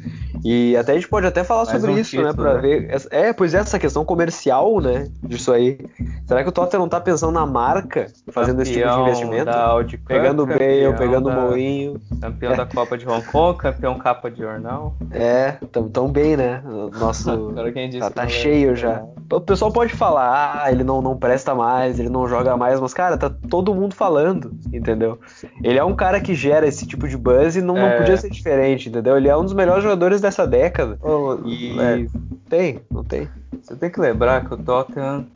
E 0.48 0.76
até 0.76 0.92
a 0.92 0.94
gente 0.94 1.08
pode 1.08 1.26
até 1.26 1.42
falar 1.42 1.64
Mais 1.64 1.80
sobre 1.80 1.90
um 1.90 1.98
isso, 1.98 2.10
título, 2.10 2.28
né? 2.28 2.32
Pra 2.32 2.54
né? 2.54 2.60
ver. 2.60 3.06
É, 3.10 3.32
pois 3.32 3.52
é, 3.52 3.58
essa 3.58 3.80
questão 3.80 4.04
comercial, 4.04 4.80
né? 4.80 5.08
Disso 5.20 5.52
aí. 5.52 5.76
Será 6.24 6.44
que 6.44 6.48
o 6.48 6.52
Tottenham 6.52 6.82
não 6.82 6.88
tá 6.88 7.00
pensando 7.00 7.32
na 7.32 7.44
marca, 7.44 8.06
fazendo 8.30 8.58
campeão 8.58 8.62
esse 8.62 8.72
tipo 8.74 8.88
de 8.88 9.00
investimento? 9.00 9.50
Audi 9.50 9.98
pegando 9.98 10.44
o 10.44 10.46
Bale, 10.46 10.96
pegando 10.96 11.30
o 11.30 11.32
Moinho. 11.32 12.00
Campeão 12.20 12.52
é. 12.52 12.56
da 12.56 12.64
Copa 12.64 12.96
de 12.96 13.08
Hong 13.08 13.26
Kong, 13.26 13.58
campeão 13.58 13.98
capa 13.98 14.30
de 14.30 14.38
jornal. 14.38 14.94
É, 15.10 15.56
tão, 15.72 15.88
tão 15.88 16.08
bem, 16.12 16.36
né? 16.36 16.62
Nosso. 16.96 17.52
tá, 17.98 18.10
tá 18.10 18.28
cheio 18.28 18.70
é. 18.70 18.76
já. 18.76 19.02
O 19.32 19.40
pessoal 19.40 19.72
pode 19.72 19.92
falar, 19.94 20.62
ah, 20.62 20.70
ele 20.70 20.84
não, 20.84 21.02
não 21.02 21.16
presta 21.16 21.56
mais, 21.56 21.98
ele 21.98 22.08
não 22.08 22.28
joga 22.28 22.56
mais, 22.56 22.78
mas, 22.78 22.94
cara, 22.94 23.16
tá 23.16 23.28
todo 23.28 23.74
mundo 23.74 23.94
falando, 23.96 24.52
entendeu? 24.72 25.18
Ele 25.64 25.78
é 25.78 25.84
um 25.84 25.96
cara 25.96 26.20
que 26.20 26.34
gera 26.34 26.68
esse 26.68 26.86
tipo 26.86 27.08
de 27.08 27.16
buzz 27.16 27.56
e 27.56 27.60
não, 27.60 27.76
é. 27.76 27.90
não 27.90 27.98
podia 27.98 28.16
ser 28.16 28.30
diferente, 28.30 28.88
entendeu? 28.88 29.16
Ele 29.16 29.28
é 29.28 29.36
um 29.36 29.42
dos 29.42 29.52
melhores 29.52 29.82
jogadores 29.82 30.20
dessa 30.20 30.35
década. 30.44 30.98
Oh, 31.02 31.38
e 31.48 31.78
é. 31.78 32.06
tem, 32.48 32.80
não 32.90 33.04
tem. 33.04 33.28
Você 33.62 33.76
tem 33.76 33.90
que 33.90 34.00
lembrar 34.00 34.44
que 34.44 34.54
o 34.54 34.56
Tottenham 34.56 35.26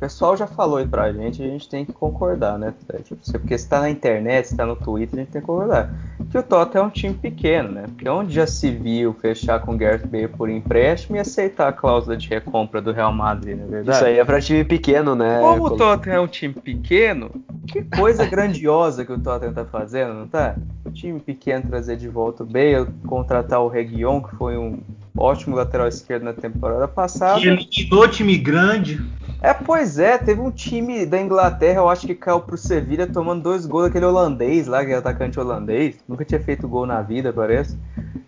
pessoal 0.00 0.34
já 0.34 0.46
falou 0.46 0.78
aí 0.78 0.86
pra 0.86 1.12
gente, 1.12 1.42
a 1.42 1.46
gente 1.46 1.68
tem 1.68 1.84
que 1.84 1.92
concordar, 1.92 2.58
né? 2.58 2.72
Tipo, 3.04 3.20
porque 3.32 3.58
se 3.58 3.68
tá 3.68 3.80
na 3.80 3.90
internet, 3.90 4.48
se 4.48 4.56
tá 4.56 4.64
no 4.64 4.74
Twitter, 4.74 5.20
a 5.20 5.22
gente 5.22 5.32
tem 5.32 5.42
que 5.42 5.46
concordar. 5.46 5.92
Que 6.30 6.38
o 6.38 6.42
Tottenham 6.42 6.84
é 6.84 6.86
um 6.86 6.90
time 6.90 7.14
pequeno, 7.14 7.70
né? 7.70 7.84
Porque 7.86 8.08
onde 8.08 8.34
já 8.34 8.46
se 8.46 8.70
viu 8.70 9.12
fechar 9.12 9.60
com 9.60 9.74
o 9.74 9.76
Gareth 9.76 10.06
Bale 10.06 10.28
por 10.28 10.48
empréstimo 10.48 11.16
e 11.16 11.20
aceitar 11.20 11.68
a 11.68 11.72
cláusula 11.72 12.16
de 12.16 12.28
recompra 12.28 12.80
do 12.80 12.92
Real 12.92 13.12
Madrid, 13.12 13.58
não 13.58 13.64
é 13.64 13.68
verdade? 13.68 13.98
Isso 13.98 14.06
aí 14.06 14.18
é 14.18 14.24
pra 14.24 14.40
time 14.40 14.64
pequeno, 14.64 15.14
né? 15.14 15.38
Como 15.38 15.66
o 15.66 15.76
Tottenham 15.76 16.16
é 16.16 16.20
um 16.20 16.26
time 16.26 16.54
pequeno, 16.54 17.30
que 17.66 17.82
coisa 17.82 18.24
grandiosa 18.24 19.04
que 19.04 19.12
o 19.12 19.18
Tottenham 19.18 19.52
tá 19.52 19.66
fazendo, 19.66 20.14
não 20.14 20.26
tá? 20.26 20.56
O 20.84 20.90
time 20.90 21.20
pequeno 21.20 21.64
trazer 21.68 21.96
de 21.96 22.08
volta 22.08 22.42
o 22.42 22.46
Bale, 22.46 22.88
contratar 23.06 23.60
o 23.60 23.68
Reguion, 23.68 24.22
que 24.22 24.34
foi 24.36 24.56
um 24.56 24.78
ótimo 25.16 25.56
lateral 25.56 25.88
esquerdo 25.88 26.22
na 26.22 26.32
temporada 26.32 26.88
passada. 26.88 27.38
Que 27.38 27.48
eliminou 27.48 28.08
time 28.08 28.38
grande. 28.38 28.98
É, 29.42 29.54
pois 29.54 29.98
é, 29.98 30.18
teve 30.18 30.40
um 30.40 30.50
time 30.50 31.06
da 31.06 31.20
Inglaterra, 31.20 31.78
eu 31.78 31.88
acho 31.88 32.06
que 32.06 32.14
caiu 32.14 32.40
pro 32.40 32.58
Sevilha 32.58 33.06
tomando 33.06 33.42
dois 33.42 33.64
gols 33.64 33.84
daquele 33.84 34.04
holandês 34.04 34.66
lá, 34.66 34.84
que 34.84 34.92
é 34.92 34.96
atacante 34.96 35.40
holandês. 35.40 35.96
Nunca 36.06 36.24
tinha 36.24 36.40
feito 36.40 36.68
gol 36.68 36.84
na 36.84 37.00
vida, 37.00 37.32
parece. 37.32 37.78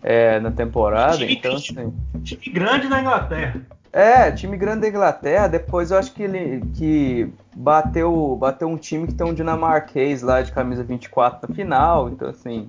É, 0.02 0.40
na 0.40 0.50
temporada. 0.50 1.18
Time, 1.18 1.34
então, 1.34 1.54
assim... 1.54 1.92
time 2.24 2.54
grande 2.54 2.88
da 2.88 3.00
Inglaterra. 3.00 3.60
É, 3.92 4.30
time 4.32 4.56
grande 4.56 4.80
da 4.80 4.88
Inglaterra. 4.88 5.48
Depois 5.48 5.90
eu 5.90 5.98
acho 5.98 6.12
que 6.14 6.22
ele 6.22 6.62
que 6.74 7.30
bateu, 7.54 8.36
bateu 8.38 8.68
um 8.68 8.76
time 8.76 9.06
que 9.06 9.14
tem 9.14 9.26
um 9.26 9.34
dinamarquês 9.34 10.22
lá 10.22 10.42
de 10.42 10.52
camisa 10.52 10.82
24 10.82 11.48
na 11.48 11.54
final. 11.54 12.08
Então, 12.08 12.28
assim, 12.28 12.68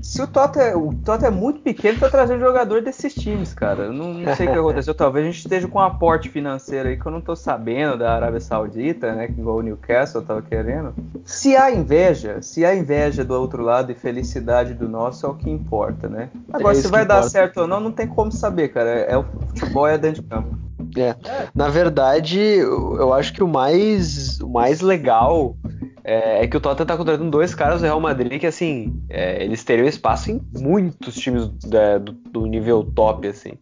se 0.00 0.20
o 0.22 0.26
Tottenham, 0.26 0.88
o 0.88 0.94
Tottenham 0.94 1.32
é 1.32 1.34
muito 1.34 1.60
pequeno 1.60 1.98
para 1.98 2.10
trazer 2.10 2.38
jogador 2.38 2.82
desses 2.82 3.14
times, 3.14 3.52
cara. 3.54 3.84
Eu 3.84 3.92
não, 3.92 4.14
não 4.14 4.34
sei 4.34 4.48
o 4.48 4.52
que 4.52 4.58
aconteceu. 4.58 4.94
Talvez 4.94 5.26
a 5.26 5.30
gente 5.30 5.40
esteja 5.40 5.68
com 5.68 5.78
um 5.78 5.82
aporte 5.82 6.28
financeiro 6.28 6.88
aí 6.88 6.96
que 6.96 7.06
eu 7.06 7.12
não 7.12 7.20
tô 7.20 7.36
sabendo 7.36 7.98
da 7.98 8.14
Arábia 8.14 8.40
Saudita, 8.40 9.12
né? 9.12 9.26
Que 9.26 9.40
igual 9.40 9.56
o 9.56 9.62
Newcastle 9.62 10.22
tava 10.22 10.42
querendo. 10.42 10.94
Se 11.24 11.56
há 11.56 11.70
inveja, 11.70 12.40
se 12.42 12.64
há 12.64 12.74
inveja 12.74 13.24
do 13.24 13.34
outro 13.34 13.62
lado 13.62 13.92
e 13.92 13.94
felicidade 13.94 14.74
do 14.74 14.88
nosso, 14.88 15.26
é 15.26 15.28
o 15.28 15.34
que 15.34 15.50
importa, 15.50 16.08
né? 16.08 16.30
Agora, 16.52 16.76
é 16.76 16.80
se 16.80 16.88
vai 16.88 17.04
dar 17.04 17.16
importa. 17.16 17.30
certo 17.30 17.60
ou 17.60 17.66
não, 17.66 17.80
não 17.80 17.92
tem 17.92 18.06
como 18.06 18.32
saber, 18.32 18.68
cara. 18.68 18.90
É, 18.90 19.16
o 19.16 19.24
futebol 19.24 19.86
é 19.86 19.98
dentro 19.98 20.22
de 20.22 20.28
campo. 20.28 20.56
É. 20.96 21.16
Na 21.54 21.68
verdade, 21.68 22.38
eu 22.40 23.12
acho 23.12 23.32
que 23.32 23.42
o 23.42 23.48
mais, 23.48 24.40
o 24.40 24.48
mais 24.48 24.80
legal 24.80 25.56
é, 26.04 26.42
é, 26.42 26.46
que 26.48 26.56
o 26.56 26.60
Tottenham 26.60 26.86
tá 26.86 26.96
contratando 26.96 27.30
dois 27.30 27.54
caras 27.54 27.80
do 27.80 27.84
Real 27.84 28.00
Madrid 28.00 28.40
que, 28.40 28.46
assim, 28.46 29.00
é, 29.08 29.42
eles 29.42 29.62
teriam 29.62 29.86
espaço 29.86 30.32
em 30.32 30.40
muitos 30.58 31.14
times 31.14 31.46
do, 31.46 32.12
do, 32.30 32.46
nível 32.46 32.82
top, 32.82 33.28
assim. 33.28 33.52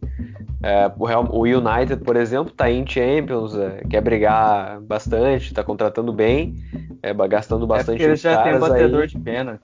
É, 0.63 0.91
o, 0.99 1.05
Real, 1.05 1.29
o, 1.31 1.43
United, 1.43 2.03
por 2.03 2.17
exemplo, 2.17 2.53
tá 2.53 2.71
em 2.71 2.87
Champions, 2.87 3.55
é, 3.55 3.83
quer 3.89 4.01
brigar 4.01 4.81
bastante, 4.81 5.53
tá 5.53 5.63
contratando 5.63 6.13
bem, 6.13 6.55
é, 7.03 7.13
gastando 7.29 7.67
bastante. 7.67 8.03
É 8.03 8.07
ele 8.07 8.17
já 8.17 8.43
tem 8.43 8.55
um 8.55 8.61
batedor 8.61 9.03
aí. 9.03 9.09
de 9.09 9.19
pênalti. 9.19 9.63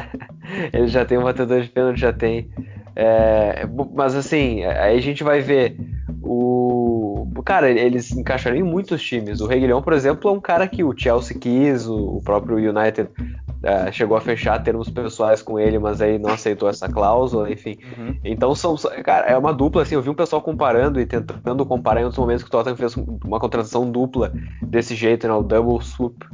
ele 0.72 0.88
já 0.88 1.04
tem 1.04 1.18
um 1.18 1.22
batedor 1.22 1.60
de 1.60 1.68
pênalti, 1.68 2.00
já 2.00 2.12
tem. 2.12 2.50
É, 2.96 3.66
mas 3.94 4.14
assim, 4.14 4.64
aí 4.64 4.96
a 4.96 5.02
gente 5.02 5.22
vai 5.22 5.40
ver 5.40 5.76
o. 6.22 7.26
Cara, 7.44 7.70
eles 7.70 8.12
encaixariam 8.12 8.66
em 8.66 8.68
muitos 8.68 9.02
times. 9.02 9.40
O 9.40 9.46
Reguilhão, 9.46 9.82
por 9.82 9.92
exemplo, 9.92 10.30
é 10.30 10.32
um 10.32 10.40
cara 10.40 10.68
que 10.68 10.84
o 10.84 10.96
Chelsea 10.96 11.36
quis, 11.38 11.86
o 11.86 12.20
próprio 12.24 12.56
United 12.56 13.08
uh, 13.08 13.92
chegou 13.92 14.16
a 14.16 14.20
fechar 14.20 14.62
termos 14.62 14.88
pessoais 14.88 15.42
com 15.42 15.58
ele, 15.58 15.78
mas 15.78 16.00
aí 16.00 16.18
não 16.18 16.30
aceitou 16.30 16.68
essa 16.68 16.88
cláusula, 16.88 17.50
enfim. 17.50 17.78
Uhum. 17.98 18.16
Então 18.24 18.54
são. 18.54 18.76
Cara, 19.04 19.26
é 19.26 19.36
uma 19.36 19.52
dupla, 19.52 19.82
assim, 19.82 19.94
eu 19.94 20.02
vi 20.02 20.10
um 20.10 20.14
pessoal 20.14 20.42
comparando 20.42 21.00
e 21.00 21.06
tentando 21.06 21.64
comparar 21.64 22.00
em 22.00 22.04
outros 22.04 22.20
momentos 22.20 22.42
que 22.42 22.48
o 22.48 22.52
Tottenham 22.52 22.76
fez 22.76 22.96
uma 22.96 23.40
contratação 23.40 23.90
dupla 23.90 24.32
desse 24.62 24.94
jeito, 24.94 25.26
né? 25.26 25.34
O 25.34 25.42
double 25.42 25.82
swoop. 25.84 26.26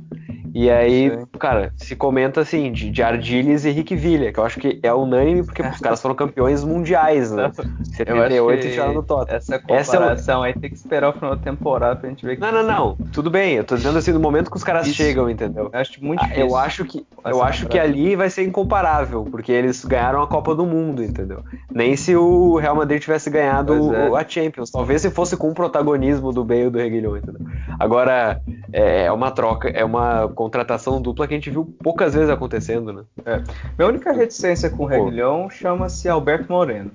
E 0.59 0.71
aí, 0.71 1.11
Sim. 1.11 1.27
cara, 1.39 1.71
se 1.77 1.95
comenta 1.95 2.41
assim, 2.41 2.73
de, 2.73 2.89
de 2.89 3.03
Ardiles 3.03 3.67
e 3.67 3.71
Rick 3.71 3.95
Villa, 3.95 4.33
que 4.33 4.41
eu 4.41 4.45
acho 4.45 4.59
que 4.59 4.81
é 4.83 4.91
unânime, 4.91 5.45
porque 5.45 5.61
os 5.61 5.79
caras 5.81 6.01
foram 6.01 6.15
campeões 6.15 6.65
mundiais, 6.65 7.31
né? 7.31 7.53
78 7.85 8.71
já 8.71 8.91
no 8.91 9.03
Tottenham. 9.03 9.37
Essa 9.37 9.59
comparação 9.59 10.43
é... 10.43 10.49
aí 10.49 10.55
tem 10.55 10.71
que 10.71 10.77
esperar 10.77 11.11
o 11.11 11.13
final 11.13 11.37
da 11.37 11.43
temporada 11.43 11.97
pra 11.97 12.09
gente 12.09 12.25
ver. 12.25 12.39
Não, 12.39 12.51
não, 12.51 12.63
não. 12.63 12.97
Tudo 13.13 13.29
bem, 13.29 13.57
eu 13.57 13.65
tô 13.65 13.77
dizendo 13.77 13.99
assim, 13.99 14.13
no 14.13 14.19
momento 14.19 14.51
que 14.51 14.57
os 14.57 14.65
caras 14.65 14.87
Isso. 14.87 14.97
chegam, 14.97 15.29
entendeu? 15.29 15.69
Eu 15.71 15.79
acho 15.79 16.03
muito 16.03 16.23
difícil. 16.23 16.47
Eu 16.47 16.57
acho 16.57 16.85
que, 16.87 17.07
eu 17.23 17.43
acho 17.43 17.67
que 17.67 17.79
ali 17.79 18.17
vai 18.17 18.31
ser 18.31 18.43
incomparável, 18.43 19.27
porque 19.31 19.53
eles 19.53 19.85
ganharam 19.85 20.23
a 20.23 20.27
Copa 20.27 20.55
do 20.55 20.65
Mundo, 20.65 21.05
entendeu? 21.05 21.45
Nem 21.71 21.97
se 21.97 22.17
o 22.17 22.57
Real 22.57 22.75
Madrid 22.75 23.03
tivesse 23.03 23.29
ganhado 23.29 23.95
é. 23.95 24.19
a 24.19 24.27
Champions. 24.27 24.71
Talvez 24.71 25.03
se 25.03 25.11
fosse 25.11 25.37
com 25.37 25.51
o 25.51 25.55
protagonismo 25.55 26.33
do 26.33 26.43
Bale 26.43 26.71
do 26.71 26.79
Reguilhão, 26.79 27.15
entendeu? 27.15 27.43
Agora, 27.79 28.41
é, 28.73 29.05
é 29.05 29.13
uma 29.13 29.31
troca, 29.31 29.69
é 29.69 29.85
uma 29.85 30.29
contratação 30.47 31.03
dupla 31.03 31.27
que 31.27 31.35
a 31.35 31.37
gente 31.37 31.51
viu 31.51 31.65
poucas 31.83 32.15
vezes 32.15 32.31
acontecendo, 32.31 32.93
né? 32.93 33.03
É. 33.25 33.43
Minha 33.77 33.89
única 33.89 34.13
reticência 34.13 34.71
com 34.71 34.85
o 34.85 34.87
Reguilhão 34.87 35.51
chama-se 35.51 36.09
Alberto 36.09 36.53
Moreno. 36.53 36.91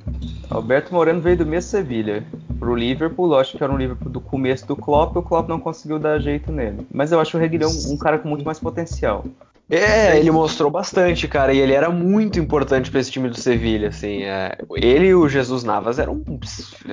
Alberto 0.50 0.94
Moreno 0.94 1.20
veio 1.20 1.38
do 1.38 1.46
mesmo 1.46 1.70
Sevilha 1.70 2.24
pro 2.58 2.76
Liverpool, 2.76 3.38
acho 3.38 3.58
que 3.58 3.64
era 3.64 3.72
um 3.72 3.78
Liverpool 3.78 4.10
do 4.10 4.22
começo 4.22 4.66
do 4.66 4.76
Klopp, 4.76 5.18
o 5.18 5.22
Klopp 5.22 5.50
não 5.50 5.60
conseguiu 5.60 6.00
dar 6.00 6.20
jeito 6.20 6.52
nele. 6.52 6.88
Mas 6.94 7.12
eu 7.12 7.20
acho 7.20 7.36
o 7.36 7.40
Reguilhão 7.40 7.70
um 7.90 7.98
cara 7.98 8.18
com 8.18 8.30
muito 8.30 8.46
mais 8.46 8.60
potencial. 8.60 9.26
É, 9.74 10.20
ele 10.20 10.30
mostrou 10.32 10.70
bastante, 10.70 11.30
cara, 11.30 11.54
e 11.54 11.60
ele 11.60 11.72
era 11.72 11.90
muito 11.90 12.38
importante 12.38 12.92
para 12.92 13.00
esse 13.00 13.10
time 13.10 13.30
do 13.30 13.40
Sevilha, 13.40 13.88
assim. 13.88 14.24
É, 14.24 14.58
ele 14.76 15.08
e 15.08 15.16
o 15.16 15.30
Jesus 15.30 15.64
Navas 15.64 15.98
eram, 15.98 16.22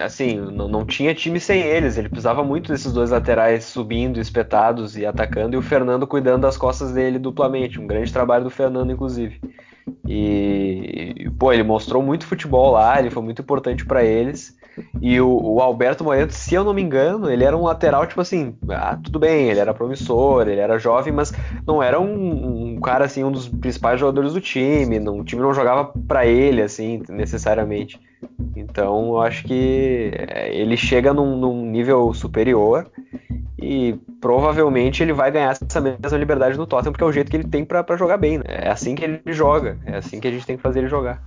assim, 0.01 0.37
não, 0.37 0.69
não 0.69 0.87
tinha 0.87 1.13
time 1.13 1.41
sem 1.41 1.61
eles. 1.61 1.99
Ele 1.99 2.09
precisava 2.09 2.45
muito 2.45 2.71
desses 2.71 2.93
dois 2.93 3.11
laterais 3.11 3.65
subindo, 3.65 4.21
espetados 4.21 4.97
e 4.97 5.05
atacando, 5.05 5.57
e 5.57 5.59
o 5.59 5.63
Fernando 5.63 6.07
cuidando 6.07 6.43
das 6.43 6.57
costas 6.57 6.93
dele 6.93 7.19
duplamente. 7.19 7.81
Um 7.81 7.87
grande 7.87 8.13
trabalho 8.13 8.45
do 8.45 8.51
Fernando, 8.51 8.93
inclusive. 8.93 9.41
E, 10.07 11.29
pô, 11.37 11.53
ele 11.53 11.65
mostrou 11.65 12.01
muito 12.01 12.27
futebol 12.27 12.73
lá, 12.73 13.01
ele 13.01 13.11
foi 13.11 13.23
muito 13.25 13.43
importante 13.43 13.85
para 13.85 14.05
eles. 14.05 14.57
E 15.01 15.21
o, 15.21 15.29
o, 15.29 15.61
Alberto 15.61 16.05
Moreno, 16.05 16.31
se 16.31 16.55
eu 16.55 16.65
não 16.65 16.75
me 16.75 16.83
engano, 16.83 17.31
ele 17.31 17.45
era 17.45 17.57
um 17.57 17.65
lateral, 17.65 18.07
tipo 18.07 18.21
assim, 18.21 18.55
ah, 18.71 18.99
tudo 19.03 19.19
bem, 19.19 19.49
ele 19.49 19.61
era 19.61 19.75
promissor, 19.75 20.49
ele 20.49 20.61
era 20.61 20.79
jovem, 20.79 21.13
mas 21.13 21.33
não 21.67 21.83
era 21.83 22.01
um, 22.01 22.75
um 22.75 22.81
cara, 22.81 23.05
assim, 23.05 23.25
um 23.25 23.33
dos 23.33 23.49
principais 23.49 24.01
jogadores 24.01 24.33
do 24.33 24.41
time. 24.41 24.99
Não, 24.99 25.21
o 25.21 25.25
time 25.25 25.43
não 25.43 25.55
jogava 25.55 25.93
para 26.07 26.27
ele, 26.27 26.63
assim, 26.63 27.03
necessariamente. 27.09 28.01
Então, 28.57 29.09
eu 29.09 29.21
acho 29.21 29.45
que 29.45 30.11
é, 30.15 30.55
ele 30.55 30.77
chega 30.77 31.13
num, 31.13 31.37
num 31.37 31.65
nível 31.65 32.13
superior 32.13 32.91
e 33.61 33.99
provavelmente 34.21 35.03
ele 35.03 35.13
vai 35.13 35.31
ganhar 35.31 35.51
essa 35.51 35.81
mesma 35.81 36.17
liberdade 36.17 36.57
no 36.57 36.67
Tottenham, 36.67 36.93
porque 36.93 37.05
é 37.05 37.07
o 37.07 37.13
jeito 37.13 37.31
que 37.31 37.37
ele 37.37 37.49
tem 37.49 37.65
para 37.65 37.97
jogar 37.97 38.17
bem. 38.17 38.39
Né? 38.39 38.45
É 38.47 38.71
assim 38.71 38.95
que 38.95 39.05
ele 39.05 39.21
joga, 39.27 39.79
é 39.85 39.97
assim 39.97 40.21
que 40.21 40.29
a 40.29 40.31
gente 40.31 40.47
tem 40.47 40.57
que 40.57 40.63
fazer 40.63 40.81
ele 40.81 40.89
jogar. 40.89 41.23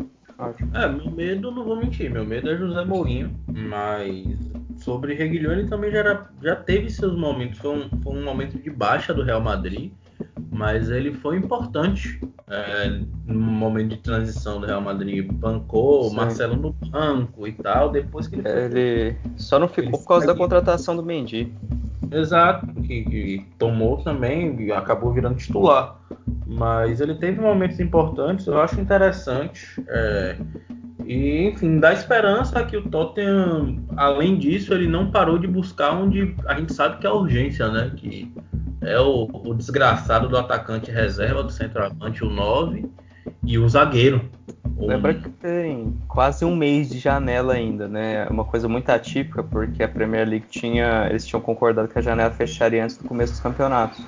É, 0.74 0.88
meu 0.88 1.12
medo, 1.12 1.52
não 1.52 1.64
vou 1.64 1.76
mentir, 1.76 2.10
meu 2.10 2.26
medo 2.26 2.50
é 2.50 2.58
José 2.58 2.84
Mourinho, 2.84 3.40
mas 3.48 4.26
sobre 4.78 5.14
Reguilhão 5.14 5.52
ele 5.52 5.68
também 5.68 5.92
já, 5.92 6.00
era, 6.00 6.30
já 6.42 6.56
teve 6.56 6.90
seus 6.90 7.16
momentos, 7.16 7.60
foi 7.60 7.78
um, 7.78 7.90
foi 8.02 8.14
um 8.14 8.24
momento 8.24 8.58
de 8.58 8.70
baixa 8.70 9.14
do 9.14 9.24
Real 9.24 9.42
Madrid, 9.42 9.92
mas 10.52 10.90
ele 10.90 11.14
foi 11.14 11.38
importante 11.38 12.20
é, 12.48 13.00
no 13.26 13.40
momento 13.40 13.90
de 13.90 13.98
transição 13.98 14.60
do 14.60 14.68
Real 14.68 14.82
Madrid. 14.82 15.32
Bancou 15.32 16.10
o 16.10 16.14
Marcelo 16.14 16.56
no 16.56 16.74
banco 16.74 17.48
e 17.48 17.54
tal, 17.54 17.90
depois 17.90 18.28
que 18.28 18.36
ele 18.36 18.44
foi. 18.44 18.52
Ele 18.52 19.16
só 19.38 19.58
não 19.58 19.68
ficou 19.68 19.84
ele 19.84 19.92
por 19.92 20.06
causa 20.06 20.28
da 20.28 20.36
contratação 20.36 20.96
do 20.96 21.04
Mendy. 21.04 21.54
Exato, 22.12 22.68
que, 22.82 23.04
que 23.04 23.46
tomou 23.58 23.98
também 24.04 24.62
e 24.62 24.72
acabou 24.72 25.14
virando 25.14 25.36
titular. 25.36 25.98
Mas 26.46 27.00
ele 27.00 27.16
teve 27.16 27.40
momentos 27.40 27.80
importantes, 27.80 28.46
eu 28.48 28.60
acho 28.60 28.82
interessante. 28.82 29.82
É, 29.88 30.36
e, 31.06 31.48
enfim, 31.48 31.80
dá 31.80 31.94
esperança 31.94 32.64
que 32.66 32.76
o 32.76 32.90
Tottenham, 32.90 33.84
além 33.96 34.38
disso, 34.38 34.74
ele 34.74 34.88
não 34.88 35.10
parou 35.10 35.38
de 35.38 35.48
buscar 35.48 35.94
onde 35.94 36.36
a 36.46 36.56
gente 36.56 36.74
sabe 36.74 36.98
que 36.98 37.08
é 37.08 37.10
a 37.10 37.14
urgência, 37.14 37.70
né? 37.70 37.92
Que 37.96 38.32
é 38.82 39.00
o, 39.00 39.30
o 39.32 39.54
desgraçado 39.54 40.28
do 40.28 40.38
atacante 40.38 40.92
reserva, 40.92 41.44
do 41.44 41.52
centroavante, 41.52 42.24
o 42.24 42.30
9, 42.30 42.92
e 43.44 43.58
o 43.58 43.68
zagueiro. 43.68 44.22
Lembra 44.78 45.14
que 45.14 45.30
tem 45.30 45.96
quase 46.08 46.44
um 46.44 46.56
mês 46.56 46.90
de 46.90 46.98
janela 46.98 47.54
ainda, 47.54 47.88
né? 47.88 48.28
Uma 48.30 48.44
coisa 48.44 48.68
muito 48.68 48.90
atípica, 48.90 49.44
porque 49.44 49.84
a 49.84 49.88
Premier 49.88 50.28
League 50.28 50.46
tinha. 50.50 51.08
Eles 51.10 51.26
tinham 51.26 51.42
concordado 51.42 51.88
que 51.88 52.00
a 52.00 52.02
janela 52.02 52.32
fecharia 52.32 52.84
antes 52.84 52.98
do 52.98 53.08
começo 53.08 53.34
dos 53.34 53.42
campeonatos. 53.42 54.04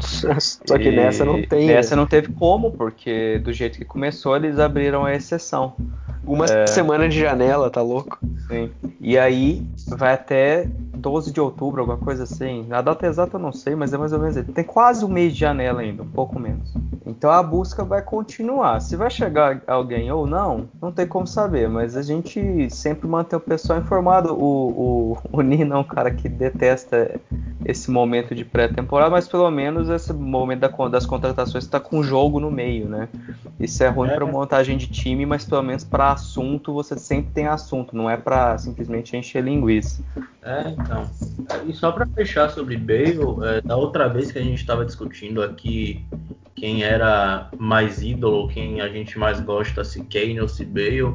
Só 0.66 0.76
que 0.76 0.88
e 0.88 0.96
nessa 0.96 1.24
não 1.24 1.42
tem. 1.42 1.66
Nessa 1.66 1.96
né? 1.96 2.00
não 2.00 2.06
teve 2.06 2.32
como, 2.32 2.72
porque 2.72 3.38
do 3.38 3.52
jeito 3.52 3.78
que 3.78 3.84
começou, 3.84 4.36
eles 4.36 4.58
abriram 4.58 5.04
a 5.04 5.14
exceção. 5.14 5.74
Uma 6.26 6.46
é... 6.46 6.66
semana 6.66 7.08
de 7.08 7.18
janela, 7.18 7.70
tá 7.70 7.82
louco? 7.82 8.18
Sim. 8.48 8.70
E 9.00 9.18
aí 9.18 9.66
vai 9.88 10.14
até 10.14 10.68
12 10.94 11.32
de 11.32 11.40
outubro, 11.40 11.80
alguma 11.80 11.98
coisa 11.98 12.24
assim. 12.24 12.66
A 12.70 12.80
data 12.80 13.06
exata 13.06 13.36
eu 13.36 13.40
não 13.40 13.52
sei, 13.52 13.74
mas 13.74 13.92
é 13.92 13.98
mais 13.98 14.12
ou 14.12 14.18
menos. 14.18 14.36
Tem 14.54 14.64
quase 14.64 15.04
um 15.04 15.08
mês 15.08 15.32
de 15.34 15.40
janela 15.40 15.80
ainda, 15.80 16.02
um 16.02 16.08
pouco 16.08 16.38
menos. 16.38 16.72
Então 17.06 17.30
a 17.30 17.42
busca 17.42 17.84
vai 17.84 18.02
continuar. 18.02 18.80
Se 18.80 18.96
vai 18.96 19.10
chegar 19.10 19.62
alguém 19.66 20.10
ou 20.10 20.26
não, 20.26 20.68
não 20.80 20.90
tem 20.90 21.06
como 21.06 21.26
saber, 21.26 21.68
mas 21.68 21.96
a 21.96 22.02
gente 22.02 22.70
sempre 22.70 23.06
mantém 23.06 23.36
o 23.36 23.40
pessoal 23.40 23.78
informado. 23.78 24.34
O, 24.34 25.12
o, 25.12 25.18
o 25.32 25.40
Nino 25.42 25.74
é 25.74 25.78
um 25.78 25.84
cara 25.84 26.10
que 26.10 26.28
detesta 26.28 27.20
esse 27.64 27.90
momento 27.90 28.34
de 28.34 28.44
pré-temporada, 28.44 29.10
mas 29.10 29.26
pelo 29.26 29.50
menos 29.50 29.88
esse 29.88 30.12
momento 30.12 30.60
da, 30.60 30.88
das 30.88 31.06
contratações 31.06 31.64
está 31.64 31.80
com 31.80 32.02
jogo 32.02 32.38
no 32.38 32.50
meio, 32.50 32.88
né? 32.88 33.08
Isso 33.58 33.82
é 33.82 33.88
ruim 33.88 34.10
é. 34.10 34.14
para 34.14 34.26
montagem 34.26 34.76
de 34.76 34.86
time, 34.86 35.24
mas 35.24 35.44
pelo 35.44 35.62
menos 35.62 35.84
para 35.84 36.12
assunto 36.12 36.72
você 36.72 36.98
sempre 36.98 37.32
tem 37.32 37.46
assunto, 37.46 37.96
não 37.96 38.08
é 38.08 38.16
para 38.16 38.58
simplesmente 38.58 39.16
encher 39.16 39.42
linguiça. 39.42 40.02
É, 40.42 40.68
então. 40.70 41.10
E 41.66 41.72
só 41.72 41.90
para 41.90 42.06
fechar 42.06 42.50
sobre 42.50 42.76
Bale, 42.76 43.18
é, 43.44 43.60
da 43.62 43.76
outra 43.76 44.08
vez 44.08 44.30
que 44.30 44.38
a 44.38 44.42
gente 44.42 44.60
estava 44.60 44.84
discutindo 44.84 45.42
aqui 45.42 46.04
quem 46.54 46.82
era 46.82 47.48
mais 47.58 48.02
ídolo, 48.02 48.48
quem 48.48 48.80
a 48.80 48.88
gente 48.88 49.18
mais 49.18 49.40
gosta, 49.40 49.82
se 49.84 50.04
Kane 50.04 50.40
ou 50.40 50.48
se 50.48 50.64
Bale, 50.64 51.14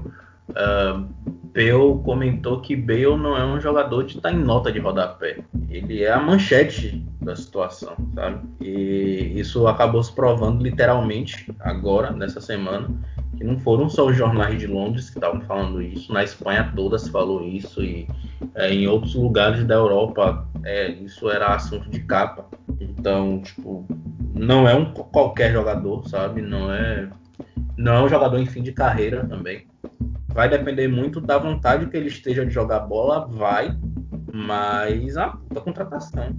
Bale 1.53 2.01
comentou 2.03 2.61
que 2.61 2.75
Bale 2.75 3.17
não 3.17 3.35
é 3.35 3.45
um 3.45 3.59
jogador 3.59 4.03
de 4.03 4.17
estar 4.17 4.29
tá 4.29 4.35
em 4.35 4.39
nota 4.39 4.71
de 4.71 4.79
rodapé. 4.79 5.39
Ele 5.69 6.03
é 6.03 6.11
a 6.11 6.19
manchete 6.19 7.05
da 7.21 7.35
situação, 7.35 7.95
sabe? 8.15 8.47
E 8.61 9.33
isso 9.35 9.67
acabou 9.67 10.01
se 10.01 10.13
provando 10.13 10.63
literalmente 10.63 11.51
agora, 11.59 12.11
nessa 12.11 12.39
semana, 12.39 12.89
que 13.37 13.43
não 13.43 13.57
foram 13.59 13.89
só 13.89 14.07
os 14.07 14.15
jornais 14.15 14.59
de 14.59 14.67
Londres 14.67 15.09
que 15.09 15.17
estavam 15.17 15.41
falando 15.41 15.81
isso, 15.81 16.11
na 16.13 16.23
Espanha 16.23 16.71
toda 16.75 16.97
se 16.97 17.11
falou 17.11 17.43
isso 17.43 17.83
e 17.83 18.07
é, 18.55 18.73
em 18.73 18.87
outros 18.87 19.15
lugares 19.15 19.63
da 19.65 19.75
Europa 19.75 20.47
é, 20.63 20.89
isso 20.91 21.29
era 21.29 21.55
assunto 21.55 21.89
de 21.89 21.99
capa. 22.01 22.45
Então, 22.79 23.41
tipo, 23.41 23.85
não 24.33 24.67
é 24.67 24.75
um 24.75 24.93
qualquer 24.93 25.51
jogador, 25.51 26.07
sabe? 26.07 26.41
Não 26.41 26.71
é 26.71 27.09
não 27.77 27.93
é 27.93 28.03
um 28.03 28.09
jogador 28.09 28.37
em 28.37 28.45
fim 28.45 28.61
de 28.61 28.73
carreira 28.73 29.25
também. 29.25 29.65
Vai 30.33 30.49
depender 30.49 30.87
muito 30.87 31.19
da 31.19 31.37
vontade 31.37 31.87
que 31.87 31.97
ele 31.97 32.07
esteja 32.07 32.45
de 32.45 32.51
jogar 32.51 32.81
bola, 32.81 33.27
vai, 33.27 33.77
mas 34.33 35.17
a 35.17 35.29
puta 35.29 35.61
contratação. 35.61 36.35